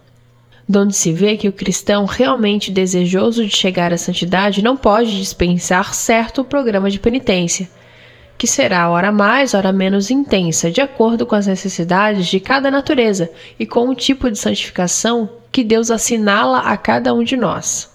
Donde 0.68 0.94
se 0.94 1.12
vê 1.12 1.36
que 1.36 1.48
o 1.48 1.52
cristão 1.52 2.04
realmente 2.06 2.70
desejoso 2.70 3.44
de 3.44 3.54
chegar 3.54 3.92
à 3.92 3.98
santidade 3.98 4.62
não 4.62 4.76
pode 4.76 5.18
dispensar 5.18 5.92
certo 5.92 6.44
programa 6.44 6.90
de 6.90 6.98
penitência, 6.98 7.68
que 8.38 8.46
será 8.46 8.88
hora 8.88 9.12
mais, 9.12 9.52
hora 9.52 9.72
menos 9.72 10.10
intensa, 10.10 10.70
de 10.70 10.80
acordo 10.80 11.26
com 11.26 11.34
as 11.34 11.46
necessidades 11.46 12.26
de 12.26 12.40
cada 12.40 12.70
natureza 12.70 13.30
e 13.58 13.66
com 13.66 13.88
o 13.88 13.94
tipo 13.94 14.30
de 14.30 14.38
santificação 14.38 15.28
que 15.52 15.62
Deus 15.62 15.90
assinala 15.90 16.60
a 16.60 16.76
cada 16.76 17.12
um 17.12 17.22
de 17.22 17.36
nós. 17.36 17.92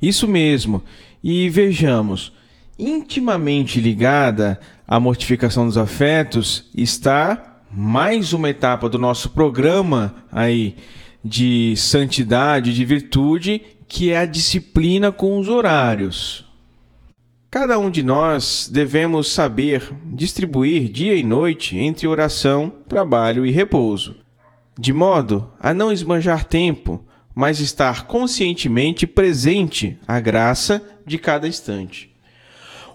Isso 0.00 0.26
mesmo. 0.26 0.82
E 1.22 1.48
vejamos, 1.48 2.32
intimamente 2.78 3.80
ligada 3.80 4.58
à 4.86 5.00
mortificação 5.00 5.66
dos 5.66 5.76
afetos 5.76 6.70
está 6.74 7.60
mais 7.70 8.32
uma 8.32 8.48
etapa 8.48 8.88
do 8.88 8.98
nosso 8.98 9.30
programa 9.30 10.14
aí 10.30 10.76
de 11.24 11.74
santidade, 11.76 12.72
de 12.72 12.84
virtude, 12.84 13.60
que 13.88 14.10
é 14.10 14.18
a 14.18 14.26
disciplina 14.26 15.10
com 15.10 15.38
os 15.38 15.48
horários. 15.48 16.44
Cada 17.50 17.78
um 17.78 17.90
de 17.90 18.02
nós 18.02 18.68
devemos 18.72 19.30
saber 19.32 19.92
distribuir 20.12 20.88
dia 20.88 21.16
e 21.16 21.22
noite 21.22 21.76
entre 21.76 22.06
oração, 22.06 22.72
trabalho 22.88 23.44
e 23.44 23.50
repouso, 23.50 24.16
de 24.78 24.92
modo 24.92 25.50
a 25.58 25.74
não 25.74 25.90
esbanjar 25.90 26.44
tempo, 26.44 27.04
mas 27.34 27.60
estar 27.60 28.06
conscientemente 28.06 29.06
presente 29.06 29.98
à 30.06 30.20
graça 30.20 30.82
de 31.04 31.18
cada 31.18 31.48
instante. 31.48 32.14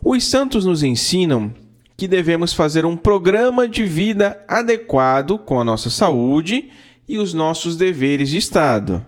Os 0.03 0.23
santos 0.23 0.65
nos 0.65 0.83
ensinam 0.83 1.53
que 2.01 2.07
devemos 2.07 2.51
fazer 2.51 2.83
um 2.83 2.97
programa 2.97 3.67
de 3.67 3.83
vida 3.83 4.43
adequado 4.47 5.37
com 5.37 5.59
a 5.59 5.63
nossa 5.63 5.91
saúde 5.91 6.71
e 7.07 7.19
os 7.19 7.31
nossos 7.31 7.77
deveres 7.77 8.29
de 8.29 8.39
Estado. 8.39 9.05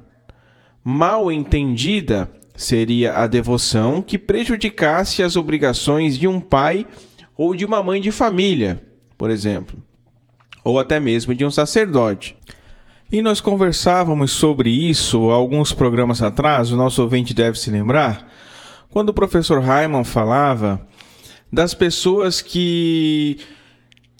Mal 0.84 1.32
entendida 1.32 2.32
seria 2.56 3.14
a 3.14 3.26
devoção 3.26 4.00
que 4.00 4.20
prejudicasse 4.20 5.24
as 5.24 5.36
obrigações 5.36 6.16
de 6.20 6.28
um 6.28 6.40
pai 6.40 6.86
ou 7.36 7.56
de 7.56 7.66
uma 7.66 7.82
mãe 7.82 8.00
de 8.00 8.12
família, 8.12 8.80
por 9.18 9.32
exemplo, 9.32 9.82
ou 10.64 10.78
até 10.78 11.00
mesmo 11.00 11.34
de 11.34 11.44
um 11.44 11.50
sacerdote. 11.50 12.38
E 13.12 13.24
nós 13.24 13.42
conversávamos 13.42 14.30
sobre 14.34 14.70
isso 14.70 15.32
alguns 15.32 15.74
programas 15.74 16.22
atrás, 16.22 16.72
o 16.72 16.78
nosso 16.78 17.02
ouvinte 17.02 17.34
deve 17.34 17.58
se 17.58 17.72
lembrar, 17.72 18.32
quando 18.92 19.10
o 19.10 19.14
professor 19.16 19.60
Raiman 19.64 20.04
falava 20.04 20.88
das 21.54 21.76
pessoas 21.76 22.42
que 22.42 23.38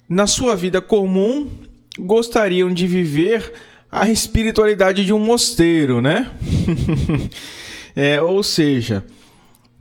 na 0.08 0.24
sua 0.24 0.54
vida 0.54 0.80
comum 0.80 1.50
gostariam 1.98 2.72
de 2.72 2.86
viver 2.86 3.52
a 3.90 4.08
espiritualidade 4.08 5.04
de 5.04 5.12
um 5.12 5.18
mosteiro, 5.18 6.00
né? 6.00 6.30
é, 7.96 8.22
ou 8.22 8.40
seja, 8.44 9.04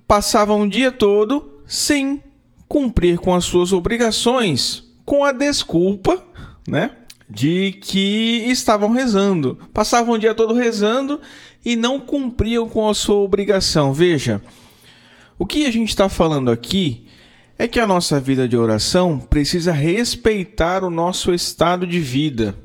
passavam 0.07 0.63
o 0.63 0.69
dia 0.69 0.91
todo 0.91 1.61
sem 1.67 2.23
cumprir 2.67 3.19
com 3.19 3.35
as 3.35 3.45
suas 3.45 3.71
obrigações, 3.71 4.83
com 5.05 5.23
a 5.23 5.31
desculpa, 5.31 6.25
né? 6.67 6.89
De 7.29 7.73
que 7.83 8.45
estavam 8.47 8.89
rezando. 8.89 9.59
Passavam 9.71 10.15
o 10.15 10.19
dia 10.19 10.33
todo 10.33 10.55
rezando 10.55 11.21
e 11.63 11.75
não 11.75 11.99
cumpriam 11.99 12.67
com 12.67 12.89
a 12.89 12.95
sua 12.95 13.17
obrigação. 13.17 13.93
Veja, 13.93 14.41
o 15.37 15.45
que 15.45 15.67
a 15.67 15.71
gente 15.71 15.89
está 15.89 16.09
falando 16.09 16.49
aqui 16.49 17.12
é 17.57 17.67
que 17.67 17.79
a 17.79 17.87
nossa 17.87 18.19
vida 18.19 18.47
de 18.47 18.57
oração 18.57 19.19
precisa 19.19 19.71
respeitar 19.71 20.83
o 20.83 20.89
nosso 20.89 21.33
estado 21.33 21.85
de 21.85 21.99
vida. 21.99 22.55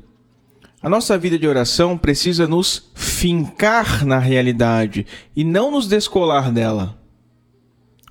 A 0.81 0.89
nossa 0.89 1.17
vida 1.17 1.37
de 1.37 1.47
oração 1.47 1.97
precisa 1.97 2.47
nos 2.47 2.89
fincar 2.95 4.05
na 4.05 4.17
realidade 4.17 5.05
e 5.35 5.43
não 5.43 5.71
nos 5.71 5.87
descolar 5.87 6.51
dela. 6.51 6.97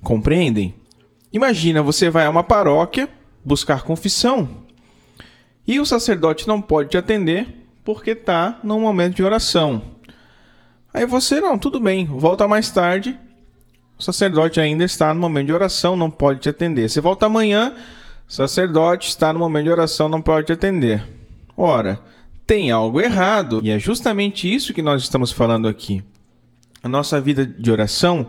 Compreendem? 0.01 0.75
Imagina, 1.33 1.81
você 1.81 2.09
vai 2.09 2.25
a 2.25 2.29
uma 2.29 2.43
paróquia 2.43 3.09
buscar 3.43 3.83
confissão 3.83 4.49
e 5.67 5.79
o 5.79 5.85
sacerdote 5.85 6.47
não 6.47 6.61
pode 6.61 6.89
te 6.89 6.97
atender 6.97 7.67
porque 7.83 8.11
está 8.11 8.59
num 8.63 8.79
momento 8.79 9.15
de 9.15 9.23
oração. 9.23 9.81
Aí 10.93 11.05
você, 11.05 11.39
não, 11.39 11.57
tudo 11.57 11.79
bem, 11.79 12.05
volta 12.05 12.47
mais 12.47 12.71
tarde 12.71 13.17
o 13.99 14.03
sacerdote 14.03 14.61
ainda 14.61 14.85
está 14.85 15.13
no 15.13 15.19
momento 15.19 15.47
de 15.47 15.53
oração, 15.53 15.97
não 15.97 16.09
pode 16.09 16.39
te 16.39 16.47
atender. 16.47 16.89
Você 16.89 17.01
volta 17.01 17.25
amanhã, 17.25 17.75
o 18.25 18.31
sacerdote 18.31 19.09
está 19.09 19.33
no 19.33 19.39
momento 19.39 19.65
de 19.65 19.71
oração, 19.71 20.07
não 20.07 20.21
pode 20.21 20.47
te 20.47 20.53
atender. 20.53 21.05
Ora, 21.57 21.99
tem 22.47 22.71
algo 22.71 23.01
errado, 23.01 23.59
e 23.61 23.69
é 23.69 23.77
justamente 23.77 24.51
isso 24.51 24.73
que 24.73 24.81
nós 24.81 25.03
estamos 25.03 25.33
falando 25.33 25.67
aqui. 25.67 26.01
A 26.81 26.87
nossa 26.87 27.19
vida 27.19 27.45
de 27.45 27.69
oração 27.69 28.27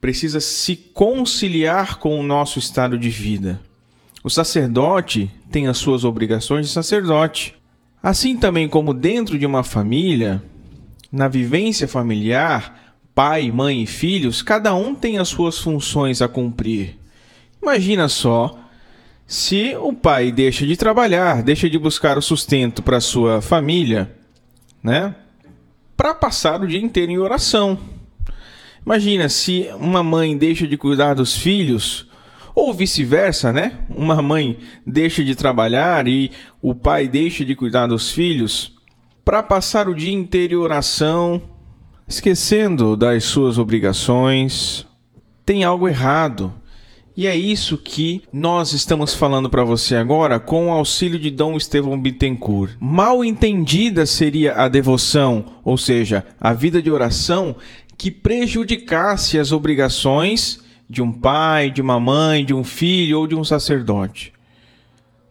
precisa 0.00 0.40
se 0.40 0.74
conciliar 0.74 1.98
com 1.98 2.18
o 2.18 2.22
nosso 2.24 2.58
estado 2.58 2.98
de 2.98 3.08
vida. 3.08 3.60
O 4.24 4.28
sacerdote 4.28 5.30
tem 5.52 5.68
as 5.68 5.78
suas 5.78 6.02
obrigações 6.02 6.66
de 6.66 6.72
sacerdote. 6.72 7.54
Assim 8.02 8.36
também 8.36 8.68
como 8.68 8.92
dentro 8.92 9.38
de 9.38 9.46
uma 9.46 9.62
família, 9.62 10.42
na 11.12 11.28
vivência 11.28 11.86
familiar, 11.86 12.85
pai, 13.16 13.50
mãe 13.50 13.82
e 13.82 13.86
filhos, 13.86 14.42
cada 14.42 14.74
um 14.74 14.94
tem 14.94 15.16
as 15.16 15.28
suas 15.28 15.58
funções 15.58 16.20
a 16.20 16.28
cumprir. 16.28 16.98
Imagina 17.62 18.10
só 18.10 18.58
se 19.26 19.74
o 19.74 19.94
pai 19.94 20.30
deixa 20.30 20.66
de 20.66 20.76
trabalhar, 20.76 21.42
deixa 21.42 21.70
de 21.70 21.78
buscar 21.78 22.18
o 22.18 22.22
sustento 22.22 22.82
para 22.82 23.00
sua 23.00 23.40
família, 23.40 24.14
né? 24.82 25.14
Para 25.96 26.12
passar 26.12 26.60
o 26.60 26.66
dia 26.68 26.78
inteiro 26.78 27.10
em 27.10 27.16
oração. 27.16 27.78
Imagina 28.84 29.30
se 29.30 29.66
uma 29.80 30.02
mãe 30.02 30.36
deixa 30.36 30.66
de 30.66 30.76
cuidar 30.76 31.14
dos 31.14 31.34
filhos, 31.38 32.06
ou 32.54 32.74
vice-versa, 32.74 33.50
né? 33.50 33.78
Uma 33.88 34.20
mãe 34.20 34.58
deixa 34.86 35.24
de 35.24 35.34
trabalhar 35.34 36.06
e 36.06 36.30
o 36.60 36.74
pai 36.74 37.08
deixa 37.08 37.46
de 37.46 37.56
cuidar 37.56 37.86
dos 37.86 38.10
filhos 38.10 38.76
para 39.24 39.42
passar 39.42 39.88
o 39.88 39.94
dia 39.94 40.12
inteiro 40.12 40.52
em 40.52 40.58
oração, 40.58 41.55
esquecendo 42.08 42.96
das 42.96 43.24
suas 43.24 43.58
obrigações, 43.58 44.86
tem 45.44 45.64
algo 45.64 45.88
errado. 45.88 46.52
E 47.16 47.26
é 47.26 47.34
isso 47.34 47.78
que 47.78 48.22
nós 48.30 48.74
estamos 48.74 49.14
falando 49.14 49.48
para 49.48 49.64
você 49.64 49.96
agora 49.96 50.38
com 50.38 50.68
o 50.68 50.72
auxílio 50.72 51.18
de 51.18 51.30
Dom 51.30 51.56
Estevão 51.56 51.98
Bittencourt. 51.98 52.76
Mal 52.78 53.24
entendida 53.24 54.04
seria 54.04 54.54
a 54.54 54.68
devoção, 54.68 55.46
ou 55.64 55.78
seja, 55.78 56.26
a 56.38 56.52
vida 56.52 56.82
de 56.82 56.90
oração 56.90 57.56
que 57.96 58.10
prejudicasse 58.10 59.38
as 59.38 59.50
obrigações 59.50 60.60
de 60.88 61.02
um 61.02 61.10
pai, 61.10 61.70
de 61.70 61.80
uma 61.80 61.98
mãe, 61.98 62.44
de 62.44 62.52
um 62.52 62.62
filho 62.62 63.20
ou 63.20 63.26
de 63.26 63.34
um 63.34 63.42
sacerdote. 63.42 64.32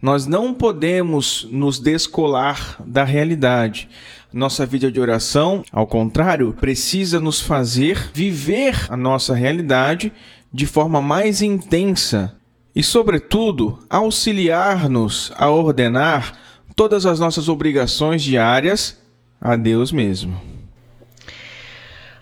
Nós 0.01 0.25
não 0.25 0.53
podemos 0.53 1.47
nos 1.51 1.79
descolar 1.79 2.81
da 2.85 3.03
realidade. 3.03 3.87
Nossa 4.35 4.65
vida 4.65 4.91
de 4.91 4.99
oração, 4.99 5.63
ao 5.71 5.87
contrário, 5.87 6.51
precisa 6.59 7.21
nos 7.21 7.39
fazer 7.39 8.11
viver 8.13 8.85
a 8.89 8.97
nossa 8.97 9.33
realidade 9.33 10.11
de 10.51 10.65
forma 10.65 11.01
mais 11.01 11.41
intensa 11.41 12.35
e, 12.75 12.83
sobretudo, 12.83 13.79
auxiliar-nos 13.89 15.31
a 15.37 15.49
ordenar 15.49 16.33
todas 16.75 17.05
as 17.05 17.17
nossas 17.17 17.47
obrigações 17.47 18.21
diárias 18.21 19.01
a 19.39 19.55
Deus 19.55 19.89
mesmo. 19.93 20.37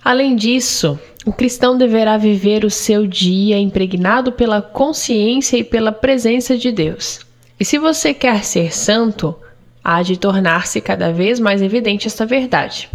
Além 0.03 0.35
disso, 0.35 0.99
o 1.25 1.33
cristão 1.33 1.75
deverá 1.79 2.15
viver 2.15 2.63
o 2.63 2.69
seu 2.69 3.07
dia 3.07 3.57
impregnado 3.57 4.31
pela 4.31 4.61
consciência 4.61 5.57
e 5.57 5.63
pela 5.63 5.91
presença 5.91 6.55
de 6.55 6.71
Deus. 6.71 7.21
E 7.59 7.65
se 7.65 7.79
você 7.79 8.13
quer 8.13 8.43
ser 8.43 8.71
santo, 8.71 9.35
há 9.83 10.01
de 10.01 10.17
tornar-se 10.17 10.79
cada 10.79 11.11
vez 11.11 11.39
mais 11.39 11.61
evidente 11.61 12.07
esta 12.07 12.25
verdade. 12.25 12.89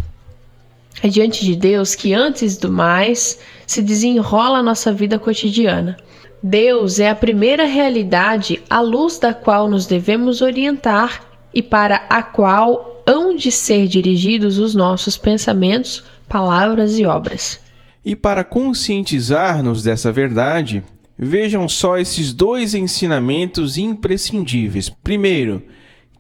É 1.03 1.09
diante 1.09 1.45
de 1.45 1.55
Deus 1.55 1.95
que, 1.95 2.12
antes 2.12 2.57
do 2.57 2.70
mais, 2.70 3.39
se 3.66 3.82
desenrola 3.82 4.59
a 4.59 4.62
nossa 4.62 4.93
vida 4.93 5.18
cotidiana. 5.18 5.97
Deus 6.43 6.99
é 6.99 7.11
a 7.11 7.14
primeira 7.14 7.66
realidade 7.66 8.62
à 8.70 8.80
luz 8.80 9.18
da 9.18 9.34
qual 9.34 9.68
nos 9.68 9.86
devemos 9.86 10.41
orientar 10.41 11.24
e 11.53 11.62
para 11.62 12.07
a 12.09 12.22
qual 12.22 13.03
hão 13.07 13.34
de 13.34 13.51
ser 13.51 13.89
dirigidos 13.89 14.59
os 14.59 14.74
nossos 14.74 15.16
pensamentos, 15.16 16.05
palavras 16.28 16.99
e 16.99 17.05
obras. 17.05 17.61
E 18.05 18.14
para 18.14 18.45
conscientizar-nos 18.45 19.82
dessa 19.82 20.12
verdade, 20.12 20.82
vejam 21.18 21.68
só 21.68 21.99
esses 21.99 22.32
dois 22.32 22.74
ensinamentos 22.74 23.76
imprescindíveis. 23.76 24.89
Primeiro, 24.89 25.62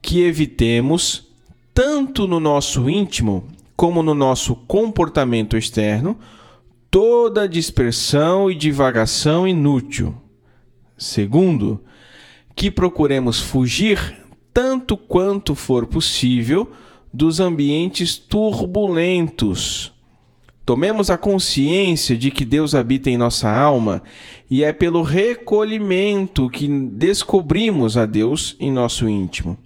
que 0.02 0.22
evitemos, 0.22 1.28
tanto 1.74 2.26
no 2.26 2.40
nosso 2.40 2.88
íntimo 2.88 3.46
como 3.76 4.02
no 4.02 4.14
nosso 4.14 4.56
comportamento 4.56 5.56
externo, 5.56 6.18
toda 6.90 7.48
dispersão 7.48 8.50
e 8.50 8.54
divagação 8.54 9.46
inútil. 9.46 10.14
Segundo, 10.96 11.80
que 12.56 12.70
procuremos 12.70 13.40
fugir, 13.40 14.16
tanto 14.52 14.96
quanto 14.96 15.54
for 15.54 15.86
possível, 15.86 16.68
dos 17.12 17.38
ambientes 17.38 18.16
turbulentos. 18.16 19.92
Tomemos 20.66 21.08
a 21.08 21.16
consciência 21.16 22.16
de 22.16 22.30
que 22.32 22.44
Deus 22.44 22.74
habita 22.74 23.08
em 23.08 23.16
nossa 23.16 23.48
alma 23.48 24.02
e 24.50 24.64
é 24.64 24.72
pelo 24.72 25.02
recolhimento 25.02 26.50
que 26.50 26.66
descobrimos 26.66 27.96
a 27.96 28.04
Deus 28.04 28.56
em 28.58 28.72
nosso 28.72 29.08
íntimo 29.08 29.56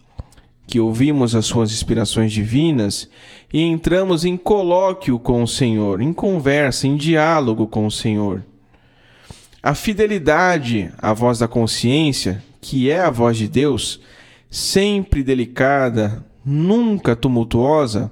que 0.67 0.81
ouvimos 0.81 1.35
as 1.35 1.47
suas 1.47 1.73
inspirações 1.73 2.33
divinas 2.33 3.09
e 3.53 3.61
entramos 3.61 4.25
em 4.25 4.37
colóquio 4.37 5.19
com 5.19 5.43
o 5.43 5.49
Senhor, 5.49 6.01
em 6.01 6.13
conversa, 6.13 6.87
em 6.87 6.97
diálogo 6.97 7.67
com 7.67 7.87
o 7.87 7.91
Senhor. 7.91 8.43
A 9.63 9.75
fidelidade 9.75 10.93
à 10.99 11.13
voz 11.13 11.39
da 11.39 11.47
consciência, 11.47 12.43
que 12.61 12.91
é 12.91 13.01
a 13.01 13.11
voz 13.11 13.37
de 13.37 13.47
Deus, 13.47 14.01
sempre 14.51 15.23
delicada, 15.23 16.25
nunca 16.45 17.15
tumultuosa, 17.15 18.11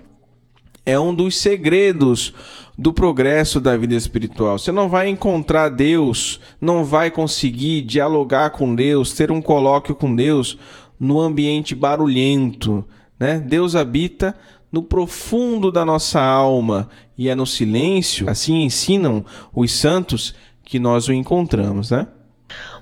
é 0.86 0.98
um 0.98 1.14
dos 1.14 1.36
segredos 1.36 2.32
do 2.76 2.92
progresso 2.92 3.60
da 3.60 3.76
vida 3.76 3.94
espiritual. 3.94 4.58
Você 4.58 4.72
não 4.72 4.88
vai 4.88 5.08
encontrar 5.08 5.68
Deus, 5.68 6.40
não 6.60 6.84
vai 6.84 7.10
conseguir 7.10 7.82
dialogar 7.82 8.50
com 8.50 8.74
Deus, 8.74 9.12
ter 9.12 9.30
um 9.30 9.42
colóquio 9.42 9.94
com 9.94 10.14
Deus 10.14 10.56
no 11.00 11.18
ambiente 11.18 11.74
barulhento. 11.74 12.84
Né? 13.18 13.40
Deus 13.40 13.74
habita 13.74 14.36
no 14.70 14.82
profundo 14.82 15.72
da 15.72 15.84
nossa 15.84 16.20
alma 16.20 16.90
e 17.16 17.28
é 17.28 17.34
no 17.34 17.46
silêncio, 17.46 18.28
assim 18.28 18.62
ensinam 18.62 19.24
os 19.54 19.72
santos, 19.72 20.34
que 20.62 20.78
nós 20.78 21.08
o 21.08 21.12
encontramos. 21.12 21.90
Né? 21.90 22.06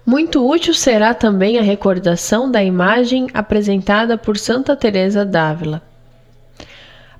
Muito 0.05 0.47
útil 0.47 0.75
será 0.75 1.15
também 1.15 1.59
a 1.59 1.63
recordação 1.63 2.51
da 2.51 2.63
imagem 2.63 3.29
apresentada 3.33 4.19
por 4.19 4.37
Santa 4.37 4.77
Teresa 4.77 5.25
d'Ávila. 5.25 5.83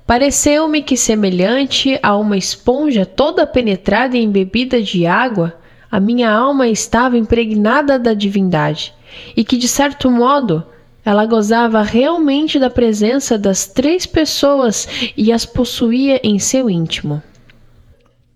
Pareceu-me 0.05 0.81
que 0.81 0.97
semelhante 0.97 1.99
a 2.01 2.17
uma 2.17 2.35
esponja 2.35 3.05
toda 3.05 3.45
penetrada 3.45 4.17
e 4.17 4.23
embebida 4.23 4.81
de 4.81 5.05
água, 5.05 5.55
a 5.91 5.99
minha 5.99 6.31
alma 6.31 6.67
estava 6.67 7.17
impregnada 7.17 7.99
da 7.99 8.13
divindade, 8.13 8.93
e 9.37 9.43
que 9.43 9.55
de 9.55 9.67
certo 9.67 10.09
modo 10.09 10.65
ela 11.03 11.25
gozava 11.25 11.81
realmente 11.81 12.59
da 12.59 12.69
presença 12.69 13.37
das 13.37 13.67
três 13.67 14.05
pessoas 14.05 14.87
e 15.15 15.31
as 15.31 15.45
possuía 15.45 16.19
em 16.23 16.39
seu 16.39 16.69
íntimo. 16.69 17.21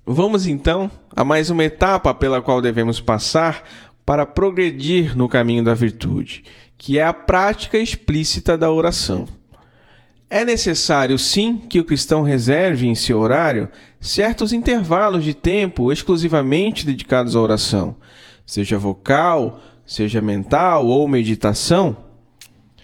Vamos 0.05 0.47
então 0.47 0.91
a 1.16 1.24
mais 1.24 1.49
uma 1.49 1.64
etapa 1.64 2.14
pela 2.14 2.41
qual 2.41 2.61
devemos 2.61 2.99
passar 2.99 3.64
para 4.05 4.26
progredir 4.26 5.16
no 5.16 5.30
caminho 5.30 5.64
da 5.64 5.74
virtude, 5.74 6.43
que 6.78 6.99
é 6.99 7.03
a 7.03 7.14
prática 7.14 7.78
explícita 7.78 8.57
da 8.57 8.70
oração. 8.70 9.26
É 10.30 10.43
necessário, 10.43 11.18
sim, 11.20 11.57
que 11.57 11.80
o 11.80 11.86
cristão 11.86 12.24
reserve 12.24 12.88
em 12.88 12.95
seu 12.95 13.20
horário 13.20 13.70
certos 14.01 14.51
intervalos 14.51 15.24
de 15.24 15.34
tempo 15.34 15.91
exclusivamente 15.91 16.86
dedicados 16.86 17.36
à 17.36 17.39
oração, 17.39 17.95
seja 18.45 18.78
vocal, 18.78 19.61
seja 19.86 20.22
mental 20.22 20.88
ou 20.88 21.07
meditação. 21.07 21.95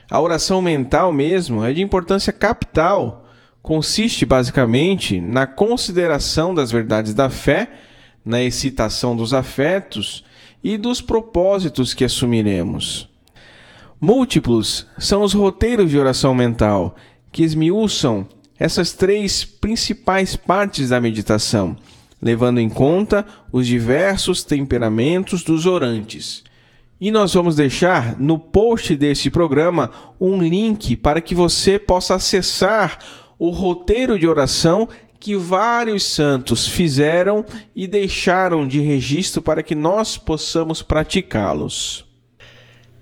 A 0.09 0.19
oração 0.19 0.59
mental 0.59 1.13
mesmo 1.13 1.63
é 1.63 1.71
de 1.71 1.83
importância 1.83 2.33
capital. 2.33 3.27
Consiste 3.61 4.25
basicamente 4.25 5.21
na 5.21 5.45
consideração 5.45 6.53
das 6.53 6.71
verdades 6.71 7.13
da 7.13 7.29
fé, 7.29 7.69
na 8.25 8.41
excitação 8.41 9.15
dos 9.15 9.33
afetos 9.33 10.25
e 10.63 10.77
dos 10.77 10.99
propósitos 10.99 11.93
que 11.93 12.03
assumiremos. 12.03 13.07
Múltiplos 14.01 14.87
são 14.97 15.21
os 15.21 15.33
roteiros 15.33 15.91
de 15.91 15.99
oração 15.99 16.33
mental 16.33 16.95
que 17.31 17.43
esmiuçam 17.43 18.27
essas 18.57 18.93
três 18.93 19.45
principais 19.45 20.35
partes 20.35 20.89
da 20.89 20.99
meditação, 20.99 21.77
levando 22.19 22.59
em 22.59 22.69
conta 22.69 23.25
os 23.51 23.67
diversos 23.67 24.43
temperamentos 24.43 25.43
dos 25.43 25.65
orantes. 25.65 26.43
E 26.99 27.11
nós 27.11 27.33
vamos 27.33 27.55
deixar 27.55 28.19
no 28.19 28.37
post 28.37 28.95
deste 28.95 29.29
programa 29.29 29.89
um 30.19 30.41
link 30.41 30.97
para 30.97 31.21
que 31.21 31.33
você 31.33 31.79
possa 31.79 32.15
acessar 32.15 32.99
o 33.37 33.49
roteiro 33.51 34.19
de 34.19 34.27
oração 34.27 34.87
que 35.17 35.35
vários 35.35 36.03
santos 36.03 36.67
fizeram 36.67 37.45
e 37.75 37.87
deixaram 37.87 38.67
de 38.67 38.81
registro 38.81 39.41
para 39.41 39.63
que 39.63 39.75
nós 39.75 40.17
possamos 40.17 40.81
praticá-los. 40.81 42.05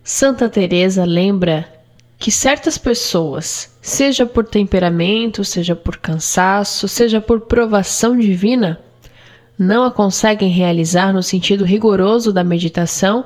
Santa 0.04 0.48
Teresa 0.48 1.04
lembra 1.04 1.68
que 2.20 2.32
certas 2.32 2.78
pessoas, 2.78 3.78
seja 3.82 4.26
por 4.26 4.46
temperamento, 4.46 5.44
seja 5.44 5.76
por 5.76 5.98
cansaço, 5.98 6.88
seja 6.88 7.22
por 7.22 7.42
provação 7.42 8.18
divina, 8.18 8.80
não 9.58 9.84
a 9.84 9.92
conseguem 9.92 10.50
realizar 10.50 11.12
no 11.12 11.24
sentido 11.24 11.66
rigoroso 11.66 12.32
da 12.32 12.44
meditação 12.44 13.26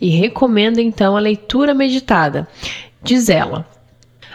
e 0.00 0.08
recomenda 0.08 0.80
então 0.80 1.16
a 1.16 1.20
leitura 1.20 1.74
meditada. 1.74 2.48
Diz 3.02 3.28
ela: 3.28 3.68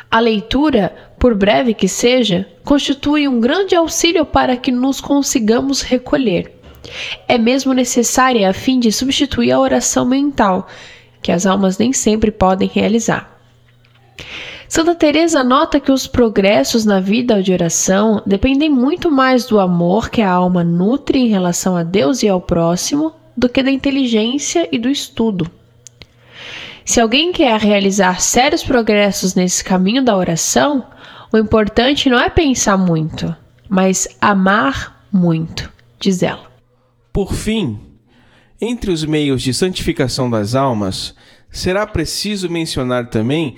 a 0.10 0.20
leitura, 0.20 0.94
por 1.18 1.34
breve 1.34 1.74
que 1.74 1.88
seja, 1.88 2.46
constitui 2.66 3.28
um 3.28 3.40
grande 3.40 3.76
auxílio 3.76 4.26
para 4.26 4.58
que 4.58 4.72
nos 4.72 5.00
consigamos 5.00 5.82
recolher. 5.82 6.54
É 7.28 7.38
mesmo 7.38 7.74
necessária 7.74 8.50
a 8.50 8.54
fim 8.54 8.80
de 8.80 8.92
substituir 8.92 9.52
a 9.52 9.60
oração 9.60 10.06
mental, 10.06 10.68
que 11.22 11.32
as 11.32 11.46
almas 11.46 11.78
nem 11.78 11.94
sempre 11.94 12.30
podem 12.30 12.70
realizar. 12.74 13.40
Santa 14.72 14.96
Teresa 14.96 15.44
nota 15.44 15.82
que 15.82 15.92
os 15.92 16.08
progressos 16.08 16.86
na 16.86 17.02
vida 17.02 17.44
de 17.44 17.52
oração 17.52 18.24
dependem 18.26 18.70
muito 18.70 19.12
mais 19.12 19.46
do 19.46 19.60
amor 19.60 20.10
que 20.10 20.22
a 20.22 20.32
alma 20.32 20.64
nutre 20.64 21.20
em 21.20 21.28
relação 21.28 21.76
a 21.76 21.84
Deus 21.84 22.24
e 22.24 22.30
ao 22.30 22.40
próximo 22.40 23.12
do 23.36 23.50
que 23.50 23.62
da 23.62 23.70
inteligência 23.70 24.70
e 24.72 24.80
do 24.80 24.88
estudo. 24.88 25.52
Se 26.86 27.02
alguém 27.02 27.34
quer 27.34 27.60
realizar 27.60 28.22
sérios 28.22 28.64
progressos 28.64 29.36
nesse 29.36 29.62
caminho 29.62 30.06
da 30.06 30.16
oração, 30.16 30.86
o 31.34 31.38
importante 31.38 32.10
não 32.10 32.18
é 32.18 32.30
pensar 32.30 32.78
muito, 32.78 33.36
mas 33.68 34.08
amar 34.22 35.06
muito, 35.12 35.70
diz 36.00 36.24
ela. 36.24 36.50
Por 37.12 37.34
fim, 37.34 37.78
entre 38.62 38.90
os 38.90 39.04
meios 39.04 39.42
de 39.42 39.54
santificação 39.54 40.30
das 40.30 40.56
almas, 40.56 41.14
será 41.52 41.86
preciso 41.86 42.50
mencionar 42.50 43.10
também 43.10 43.58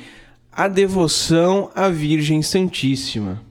a 0.55 0.67
devoção 0.67 1.71
à 1.73 1.89
Virgem 1.89 2.43
Santíssima. 2.43 3.41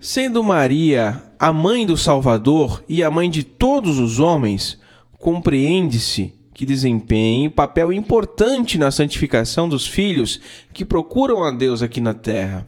Sendo 0.00 0.42
Maria 0.42 1.22
a 1.38 1.52
mãe 1.52 1.86
do 1.86 1.96
Salvador 1.96 2.82
e 2.88 3.04
a 3.04 3.10
mãe 3.10 3.30
de 3.30 3.44
todos 3.44 4.00
os 4.00 4.18
homens, 4.18 4.78
compreende-se 5.18 6.34
que 6.52 6.66
desempenhe 6.66 7.48
papel 7.48 7.92
importante 7.92 8.78
na 8.78 8.90
santificação 8.90 9.68
dos 9.68 9.86
filhos 9.86 10.40
que 10.72 10.84
procuram 10.84 11.44
a 11.44 11.52
Deus 11.52 11.82
aqui 11.82 12.00
na 12.00 12.14
terra. 12.14 12.66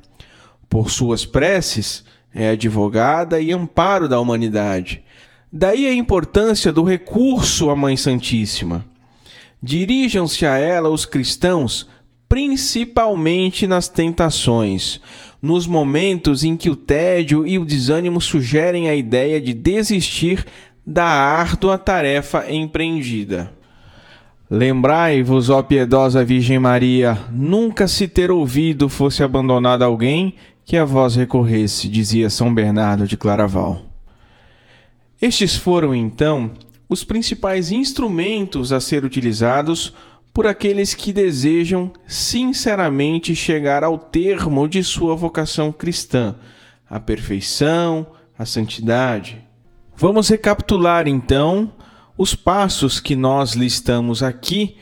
Por 0.69 0.91
suas 0.91 1.27
preces, 1.27 2.05
é 2.33 2.51
advogada 2.51 3.41
e 3.41 3.53
amparo 3.53 4.09
da 4.09 4.21
humanidade. 4.21 5.03
Daí 5.53 5.87
a 5.87 5.95
importância 5.95 6.73
do 6.73 6.83
recurso 6.83 7.69
à 7.69 7.77
Mãe 7.77 7.97
Santíssima. 7.97 8.85
Dirijam-se 9.63 10.47
a 10.47 10.57
ela 10.57 10.89
os 10.89 11.05
cristãos 11.05 11.89
principalmente 12.35 13.65
nas 13.65 13.89
tentações, 13.89 15.01
nos 15.41 15.69
momentos 15.69 16.43
em 16.43 16.57
que 16.57 16.69
o 16.69 16.75
tédio 16.75 17.47
e 17.47 17.61
o 17.61 17.65
desânimo 17.65 18.21
sugerem 18.21 18.89
a 18.89 18.95
ideia 18.97 19.41
de 19.41 19.55
desistir 19.55 20.45
da 20.85 21.05
árdua 21.05 21.79
tarefa 21.79 22.51
empreendida. 22.51 23.53
Lembrai-vos, 24.51 25.49
ó 25.49 25.63
piedosa 25.63 26.25
Virgem 26.25 26.59
Maria, 26.59 27.17
nunca 27.31 27.87
se 27.87 28.09
ter 28.09 28.33
ouvido 28.33 28.89
fosse 28.89 29.23
abandonado 29.23 29.83
alguém 29.83 30.35
que 30.65 30.77
a 30.77 30.85
vós 30.85 31.15
recorresse, 31.15 31.89
dizia 31.89 32.29
São 32.29 32.53
Bernardo 32.53 33.07
de 33.07 33.17
Claraval. 33.17 33.81
Estes 35.23 35.55
foram, 35.55 35.95
então, 35.95 36.51
os 36.89 37.05
principais 37.05 37.71
instrumentos 37.71 38.73
a 38.73 38.81
ser 38.81 39.05
utilizados 39.05 39.95
por 40.35 40.49
aqueles 40.49 40.95
que 40.95 41.13
desejam 41.13 41.93
sinceramente 42.09 43.37
chegar 43.37 43.85
ao 43.85 43.97
termo 43.97 44.69
de 44.69 44.83
sua 44.83 45.15
vocação 45.15 45.71
cristã, 45.71 46.35
a 46.91 46.99
perfeição, 46.99 48.05
a 48.37 48.45
santidade. 48.45 49.41
Vamos 49.97 50.29
recapitular 50.29 51.07
então 51.07 51.73
os 52.19 52.35
passos 52.35 52.99
que 52.99 53.15
nós 53.15 53.53
listamos 53.53 54.25
aqui 54.25 54.77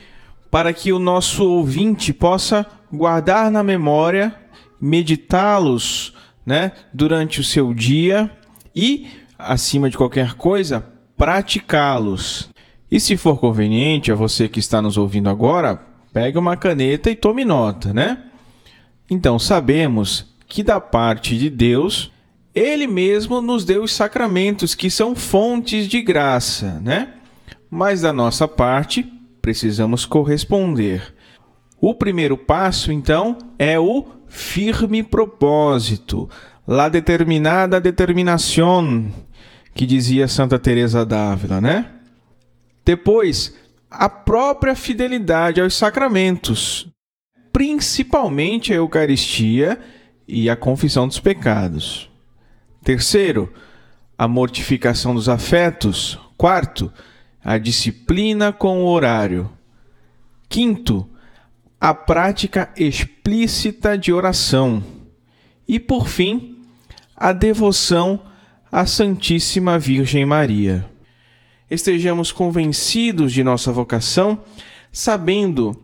para 0.50 0.72
que 0.72 0.90
o 0.90 0.98
nosso 0.98 1.46
ouvinte 1.46 2.14
possa 2.14 2.66
guardar 2.90 3.50
na 3.50 3.62
memória, 3.62 4.34
meditá-los, 4.80 6.14
né, 6.46 6.72
durante 6.94 7.40
o 7.40 7.44
seu 7.44 7.74
dia 7.74 8.30
e, 8.74 9.06
acima 9.38 9.90
de 9.90 9.98
qualquer 9.98 10.34
coisa, 10.34 10.84
praticá-los. 11.16 12.51
E 12.92 13.00
se 13.00 13.16
for 13.16 13.38
conveniente 13.38 14.12
a 14.12 14.14
você 14.14 14.46
que 14.46 14.60
está 14.60 14.82
nos 14.82 14.98
ouvindo 14.98 15.30
agora, 15.30 15.80
pegue 16.12 16.36
uma 16.36 16.58
caneta 16.58 17.10
e 17.10 17.16
tome 17.16 17.42
nota, 17.42 17.90
né? 17.90 18.18
Então 19.08 19.38
sabemos 19.38 20.26
que 20.46 20.62
da 20.62 20.78
parte 20.78 21.38
de 21.38 21.48
Deus, 21.48 22.12
ele 22.54 22.86
mesmo 22.86 23.40
nos 23.40 23.64
deu 23.64 23.82
os 23.82 23.94
sacramentos 23.94 24.74
que 24.74 24.90
são 24.90 25.16
fontes 25.16 25.88
de 25.88 26.02
graça, 26.02 26.78
né? 26.84 27.14
Mas 27.70 28.02
da 28.02 28.12
nossa 28.12 28.46
parte, 28.46 29.10
precisamos 29.40 30.04
corresponder. 30.04 31.14
O 31.80 31.94
primeiro 31.94 32.36
passo, 32.36 32.92
então, 32.92 33.38
é 33.58 33.80
o 33.80 34.04
firme 34.28 35.02
propósito, 35.02 36.28
la 36.68 36.90
determinada 36.90 37.80
determinação, 37.80 39.06
que 39.74 39.86
dizia 39.86 40.28
Santa 40.28 40.58
Teresa 40.58 41.06
d'Ávila, 41.06 41.58
né? 41.58 42.01
Depois, 42.84 43.54
a 43.90 44.08
própria 44.08 44.74
fidelidade 44.74 45.60
aos 45.60 45.74
sacramentos, 45.74 46.88
principalmente 47.52 48.72
a 48.72 48.76
Eucaristia 48.76 49.78
e 50.26 50.48
a 50.48 50.56
confissão 50.56 51.06
dos 51.06 51.20
pecados. 51.20 52.10
Terceiro, 52.82 53.52
a 54.16 54.26
mortificação 54.26 55.14
dos 55.14 55.28
afetos. 55.28 56.18
Quarto, 56.36 56.92
a 57.44 57.58
disciplina 57.58 58.52
com 58.52 58.82
o 58.82 58.88
horário. 58.88 59.50
Quinto, 60.48 61.08
a 61.80 61.94
prática 61.94 62.72
explícita 62.76 63.96
de 63.96 64.12
oração. 64.12 64.82
E 65.68 65.78
por 65.78 66.08
fim, 66.08 66.58
a 67.16 67.32
devoção 67.32 68.20
à 68.70 68.86
Santíssima 68.86 69.78
Virgem 69.78 70.24
Maria 70.26 70.91
estejamos 71.72 72.30
convencidos 72.30 73.32
de 73.32 73.42
nossa 73.42 73.72
vocação, 73.72 74.40
sabendo 74.92 75.74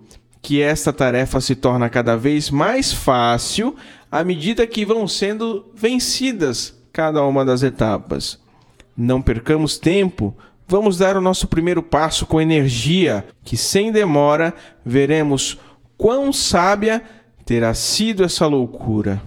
que 0.43 0.61
esta 0.61 0.93
tarefa 0.93 1.41
se 1.41 1.55
torna 1.55 1.89
cada 1.89 2.14
vez 2.14 2.51
mais 2.51 2.93
fácil 2.93 3.74
à 4.12 4.22
medida 4.22 4.66
que 4.66 4.84
vão 4.84 5.09
sendo 5.09 5.64
vencidas 5.74 6.78
cada 6.93 7.24
uma 7.24 7.43
das 7.43 7.62
etapas. 7.62 8.39
Não 8.95 9.22
percamos 9.22 9.78
tempo, 9.78 10.36
vamos 10.66 10.99
dar 10.99 11.16
o 11.16 11.22
nosso 11.22 11.47
primeiro 11.47 11.82
passo 11.82 12.26
com 12.26 12.39
energia, 12.39 13.26
que 13.43 13.57
sem 13.57 13.91
demora 13.91 14.55
veremos 14.84 15.59
quão 15.97 16.32
sábia 16.34 17.03
terá 17.47 17.72
sido 17.72 18.24
essa 18.24 18.47
loucura. 18.47 19.22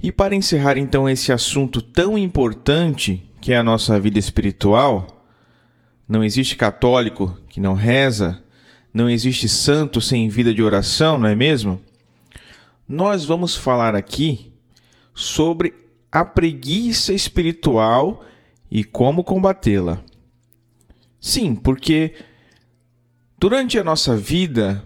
E 0.00 0.12
para 0.12 0.34
encerrar 0.34 0.78
então 0.78 1.08
esse 1.08 1.32
assunto 1.32 1.82
tão 1.82 2.16
importante, 2.16 3.28
que 3.42 3.52
é 3.52 3.58
a 3.58 3.62
nossa 3.64 3.98
vida 3.98 4.20
espiritual, 4.20 5.18
Não 6.08 6.22
existe 6.22 6.56
católico 6.56 7.38
que 7.48 7.58
não 7.60 7.74
reza, 7.74 8.42
não 8.92 9.08
existe 9.08 9.48
santo 9.48 10.00
sem 10.00 10.28
vida 10.28 10.52
de 10.52 10.62
oração, 10.62 11.18
não 11.18 11.28
é 11.28 11.34
mesmo? 11.34 11.80
Nós 12.86 13.24
vamos 13.24 13.56
falar 13.56 13.94
aqui 13.94 14.52
sobre 15.14 15.72
a 16.10 16.24
preguiça 16.24 17.14
espiritual 17.14 18.24
e 18.70 18.84
como 18.84 19.24
combatê-la. 19.24 20.02
Sim, 21.18 21.54
porque 21.54 22.14
durante 23.38 23.78
a 23.78 23.84
nossa 23.84 24.16
vida, 24.16 24.84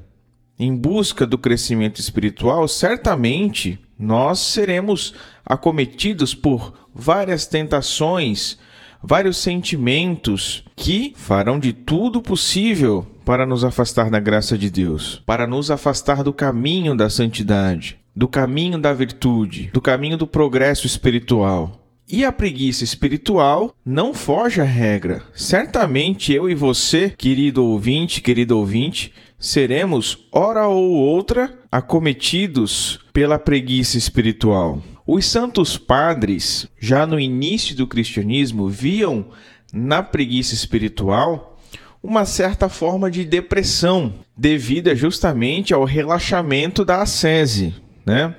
em 0.58 0.74
busca 0.76 1.26
do 1.26 1.36
crescimento 1.36 2.00
espiritual, 2.00 2.68
certamente 2.68 3.78
nós 3.98 4.38
seremos 4.38 5.14
acometidos 5.44 6.34
por 6.34 6.72
várias 6.94 7.46
tentações, 7.46 8.58
vários 9.02 9.36
sentimentos 9.36 10.64
que 10.74 11.12
farão 11.16 11.58
de 11.58 11.72
tudo 11.72 12.20
possível 12.20 13.06
para 13.24 13.46
nos 13.46 13.64
afastar 13.64 14.10
da 14.10 14.20
graça 14.20 14.56
de 14.56 14.70
Deus, 14.70 15.22
para 15.26 15.46
nos 15.46 15.70
afastar 15.70 16.22
do 16.22 16.32
caminho 16.32 16.96
da 16.96 17.10
santidade, 17.10 17.98
do 18.14 18.28
caminho 18.28 18.78
da 18.78 18.92
virtude, 18.92 19.70
do 19.72 19.80
caminho 19.80 20.16
do 20.16 20.26
progresso 20.26 20.86
espiritual. 20.86 21.82
E 22.08 22.24
a 22.24 22.30
preguiça 22.30 22.84
espiritual 22.84 23.74
não 23.84 24.14
foge 24.14 24.60
à 24.60 24.64
regra. 24.64 25.24
Certamente 25.34 26.32
eu 26.32 26.48
e 26.48 26.54
você, 26.54 27.10
querido 27.10 27.64
ouvinte, 27.64 28.20
querido 28.20 28.56
ouvinte, 28.56 29.12
seremos, 29.38 30.26
hora 30.32 30.66
ou 30.66 30.92
outra, 30.92 31.58
acometidos 31.70 33.00
pela 33.12 33.38
preguiça 33.38 33.98
espiritual. 33.98 34.82
Os 35.06 35.26
santos 35.26 35.78
padres, 35.78 36.66
já 36.80 37.06
no 37.06 37.20
início 37.20 37.76
do 37.76 37.86
cristianismo, 37.86 38.68
viam 38.68 39.26
na 39.72 40.02
preguiça 40.02 40.54
espiritual 40.54 41.58
uma 42.02 42.24
certa 42.24 42.68
forma 42.68 43.10
de 43.10 43.24
depressão, 43.24 44.14
devida 44.36 44.94
justamente 44.94 45.74
ao 45.74 45.84
relaxamento 45.84 46.84
da 46.84 47.02
ascese, 47.02 47.74
né? 48.04 48.34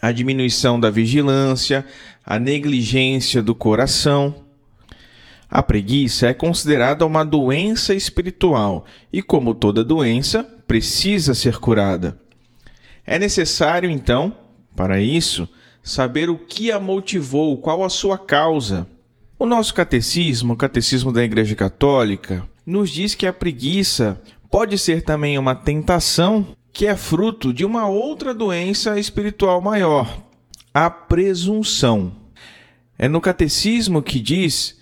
A 0.00 0.12
diminuição 0.12 0.78
da 0.78 0.90
vigilância, 0.90 1.84
a 2.24 2.38
negligência 2.38 3.42
do 3.42 3.54
coração. 3.54 4.46
A 5.50 5.62
preguiça 5.62 6.26
é 6.26 6.34
considerada 6.34 7.06
uma 7.06 7.24
doença 7.24 7.94
espiritual 7.94 8.84
e, 9.12 9.22
como 9.22 9.54
toda 9.54 9.82
doença, 9.82 10.44
precisa 10.66 11.34
ser 11.34 11.58
curada. 11.58 12.20
É 13.06 13.18
necessário, 13.18 13.88
então, 13.88 14.36
para 14.76 15.00
isso, 15.00 15.48
saber 15.82 16.28
o 16.28 16.36
que 16.36 16.70
a 16.70 16.78
motivou, 16.78 17.56
qual 17.56 17.82
a 17.82 17.88
sua 17.88 18.18
causa. 18.18 18.86
O 19.38 19.46
nosso 19.46 19.72
catecismo, 19.72 20.52
o 20.52 20.56
catecismo 20.56 21.10
da 21.10 21.24
Igreja 21.24 21.54
Católica, 21.54 22.46
nos 22.66 22.90
diz 22.90 23.14
que 23.14 23.26
a 23.26 23.32
preguiça 23.32 24.20
pode 24.50 24.76
ser 24.76 25.02
também 25.02 25.38
uma 25.38 25.54
tentação 25.54 26.46
que 26.72 26.86
é 26.86 26.94
fruto 26.94 27.52
de 27.52 27.64
uma 27.64 27.88
outra 27.88 28.34
doença 28.34 28.98
espiritual 29.00 29.62
maior, 29.62 30.22
a 30.72 30.90
presunção. 30.90 32.12
É 32.98 33.08
no 33.08 33.20
catecismo 33.20 34.02
que 34.02 34.20
diz 34.20 34.77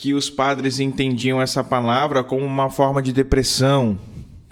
que 0.00 0.12
os 0.14 0.30
padres 0.30 0.80
entendiam 0.80 1.42
essa 1.42 1.62
palavra 1.62 2.24
como 2.24 2.46
uma 2.46 2.70
forma 2.70 3.02
de 3.02 3.12
depressão 3.12 3.98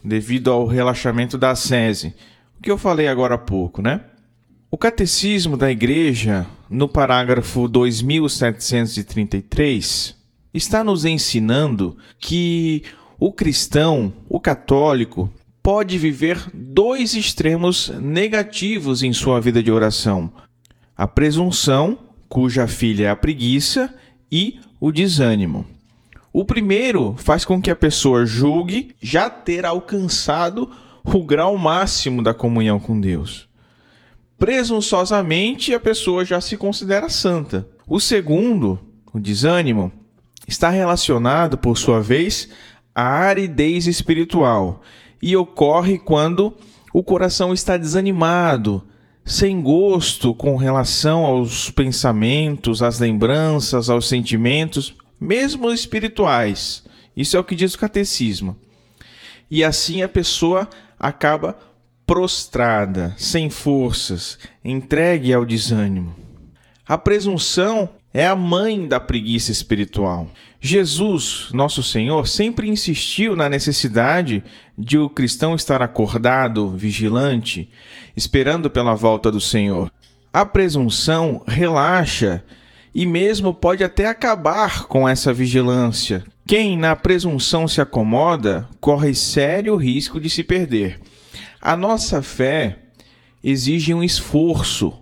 devido 0.04 0.50
ao 0.50 0.66
relaxamento 0.66 1.38
da 1.38 1.54
sese, 1.54 2.14
o 2.58 2.62
que 2.62 2.70
eu 2.70 2.76
falei 2.76 3.08
agora 3.08 3.36
há 3.36 3.38
pouco, 3.38 3.80
né? 3.80 4.02
O 4.70 4.76
catecismo 4.76 5.56
da 5.56 5.70
igreja, 5.70 6.46
no 6.68 6.86
parágrafo 6.86 7.66
2733, 7.66 10.14
está 10.52 10.84
nos 10.84 11.06
ensinando 11.06 11.96
que 12.18 12.82
o 13.18 13.32
cristão, 13.32 14.12
o 14.28 14.38
católico, 14.38 15.32
pode 15.62 15.96
viver 15.96 16.46
dois 16.52 17.14
extremos 17.14 17.88
negativos 18.02 19.02
em 19.02 19.14
sua 19.14 19.40
vida 19.40 19.62
de 19.62 19.72
oração: 19.72 20.30
a 20.94 21.08
presunção, 21.08 21.98
cuja 22.28 22.66
filha 22.66 23.06
é 23.06 23.08
a 23.08 23.16
preguiça, 23.16 23.94
e 24.30 24.60
o 24.80 24.92
desânimo. 24.92 25.66
O 26.32 26.44
primeiro 26.44 27.14
faz 27.18 27.44
com 27.44 27.60
que 27.60 27.70
a 27.70 27.76
pessoa 27.76 28.26
julgue 28.26 28.94
já 29.00 29.28
ter 29.30 29.64
alcançado 29.64 30.70
o 31.04 31.24
grau 31.24 31.56
máximo 31.56 32.22
da 32.22 32.34
comunhão 32.34 32.78
com 32.78 33.00
Deus. 33.00 33.48
Presunçosamente, 34.38 35.74
a 35.74 35.80
pessoa 35.80 36.24
já 36.24 36.40
se 36.40 36.56
considera 36.56 37.08
santa. 37.08 37.66
O 37.86 37.98
segundo, 37.98 38.78
o 39.12 39.18
desânimo, 39.18 39.90
está 40.46 40.68
relacionado, 40.68 41.58
por 41.58 41.76
sua 41.76 42.00
vez, 42.00 42.48
à 42.94 43.02
aridez 43.02 43.86
espiritual 43.86 44.82
e 45.20 45.36
ocorre 45.36 45.98
quando 45.98 46.54
o 46.92 47.02
coração 47.02 47.52
está 47.52 47.76
desanimado, 47.76 48.82
sem 49.28 49.60
gosto 49.60 50.34
com 50.34 50.56
relação 50.56 51.26
aos 51.26 51.70
pensamentos, 51.70 52.82
às 52.82 52.98
lembranças, 52.98 53.90
aos 53.90 54.08
sentimentos, 54.08 54.94
mesmo 55.20 55.70
espirituais. 55.70 56.82
Isso 57.14 57.36
é 57.36 57.40
o 57.40 57.44
que 57.44 57.54
diz 57.54 57.74
o 57.74 57.78
catecismo. 57.78 58.56
E 59.50 59.62
assim 59.62 60.02
a 60.02 60.08
pessoa 60.08 60.66
acaba 60.98 61.58
prostrada, 62.06 63.14
sem 63.18 63.50
forças, 63.50 64.38
entregue 64.64 65.34
ao 65.34 65.44
desânimo. 65.44 66.16
A 66.86 66.96
presunção 66.96 67.90
é 68.14 68.26
a 68.26 68.34
mãe 68.34 68.88
da 68.88 68.98
preguiça 68.98 69.52
espiritual. 69.52 70.30
Jesus, 70.58 71.48
nosso 71.52 71.82
Senhor, 71.82 72.26
sempre 72.26 72.66
insistiu 72.66 73.36
na 73.36 73.46
necessidade 73.46 74.42
de 74.78 74.96
o 74.96 75.10
cristão 75.10 75.56
estar 75.56 75.82
acordado, 75.82 76.70
vigilante, 76.70 77.68
esperando 78.16 78.70
pela 78.70 78.94
volta 78.94 79.30
do 79.32 79.40
Senhor. 79.40 79.90
A 80.32 80.46
presunção 80.46 81.42
relaxa 81.48 82.44
e 82.94 83.04
mesmo 83.04 83.52
pode 83.52 83.82
até 83.82 84.06
acabar 84.06 84.84
com 84.84 85.08
essa 85.08 85.32
vigilância. 85.32 86.24
Quem 86.46 86.78
na 86.78 86.94
presunção 86.94 87.66
se 87.66 87.80
acomoda 87.80 88.68
corre 88.80 89.14
sério 89.14 89.74
risco 89.74 90.20
de 90.20 90.30
se 90.30 90.44
perder. 90.44 91.00
A 91.60 91.76
nossa 91.76 92.22
fé 92.22 92.78
exige 93.42 93.92
um 93.92 94.02
esforço. 94.02 94.94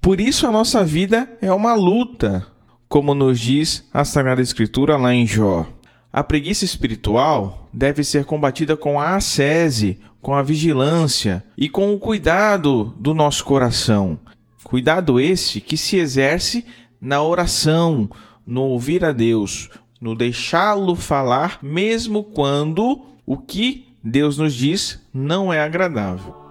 Por 0.00 0.20
isso 0.20 0.46
a 0.46 0.52
nossa 0.52 0.84
vida 0.84 1.30
é 1.40 1.52
uma 1.52 1.74
luta, 1.74 2.46
como 2.88 3.14
nos 3.14 3.40
diz 3.40 3.88
a 3.92 4.04
Sagrada 4.04 4.42
Escritura 4.42 4.96
lá 4.96 5.14
em 5.14 5.26
Jó. 5.26 5.66
A 6.12 6.22
preguiça 6.22 6.64
espiritual 6.64 7.61
deve 7.72 8.04
ser 8.04 8.24
combatida 8.24 8.76
com 8.76 9.00
a 9.00 9.16
ascese, 9.16 9.98
com 10.20 10.34
a 10.34 10.42
vigilância 10.42 11.44
e 11.56 11.68
com 11.68 11.94
o 11.94 11.98
cuidado 11.98 12.94
do 12.98 13.14
nosso 13.14 13.44
coração. 13.44 14.18
Cuidado 14.62 15.18
esse 15.18 15.60
que 15.60 15.76
se 15.76 15.96
exerce 15.96 16.64
na 17.00 17.22
oração, 17.22 18.08
no 18.46 18.62
ouvir 18.62 19.04
a 19.04 19.12
Deus, 19.12 19.70
no 20.00 20.14
deixá-lo 20.14 20.94
falar, 20.94 21.58
mesmo 21.62 22.22
quando 22.22 23.02
o 23.26 23.36
que 23.36 23.88
Deus 24.02 24.38
nos 24.38 24.54
diz 24.54 25.00
não 25.12 25.52
é 25.52 25.60
agradável. 25.60 26.41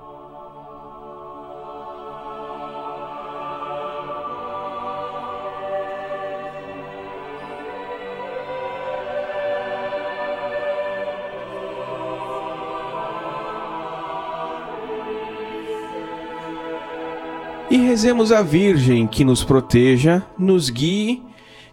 Rezemos 17.91 18.31
a 18.31 18.41
Virgem 18.41 19.05
que 19.05 19.25
nos 19.25 19.43
proteja, 19.43 20.23
nos 20.39 20.69
guie 20.69 21.21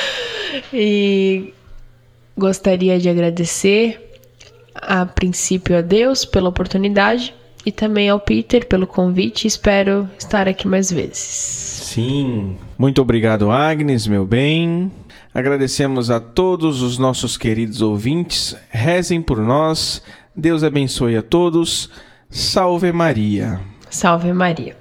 e 0.74 1.54
gostaria 2.36 2.98
de 2.98 3.08
agradecer 3.08 4.04
a 4.74 5.06
princípio 5.06 5.78
a 5.78 5.80
Deus 5.80 6.24
pela 6.24 6.48
oportunidade 6.48 7.34
e 7.64 7.70
também 7.70 8.08
ao 8.08 8.18
Peter 8.18 8.66
pelo 8.66 8.86
convite. 8.86 9.46
Espero 9.46 10.08
estar 10.18 10.48
aqui 10.48 10.66
mais 10.66 10.90
vezes. 10.90 11.18
Sim. 11.18 12.56
Muito 12.76 13.00
obrigado, 13.00 13.50
Agnes, 13.50 14.06
meu 14.06 14.26
bem. 14.26 14.90
Agradecemos 15.32 16.10
a 16.10 16.18
todos 16.18 16.82
os 16.82 16.98
nossos 16.98 17.36
queridos 17.36 17.82
ouvintes. 17.82 18.56
Rezem 18.70 19.20
por 19.20 19.38
nós. 19.38 20.02
Deus 20.34 20.62
abençoe 20.64 21.16
a 21.16 21.22
todos. 21.22 21.90
Salve 22.30 22.92
Maria. 22.92 23.60
Salve 23.90 24.32
Maria. 24.32 24.76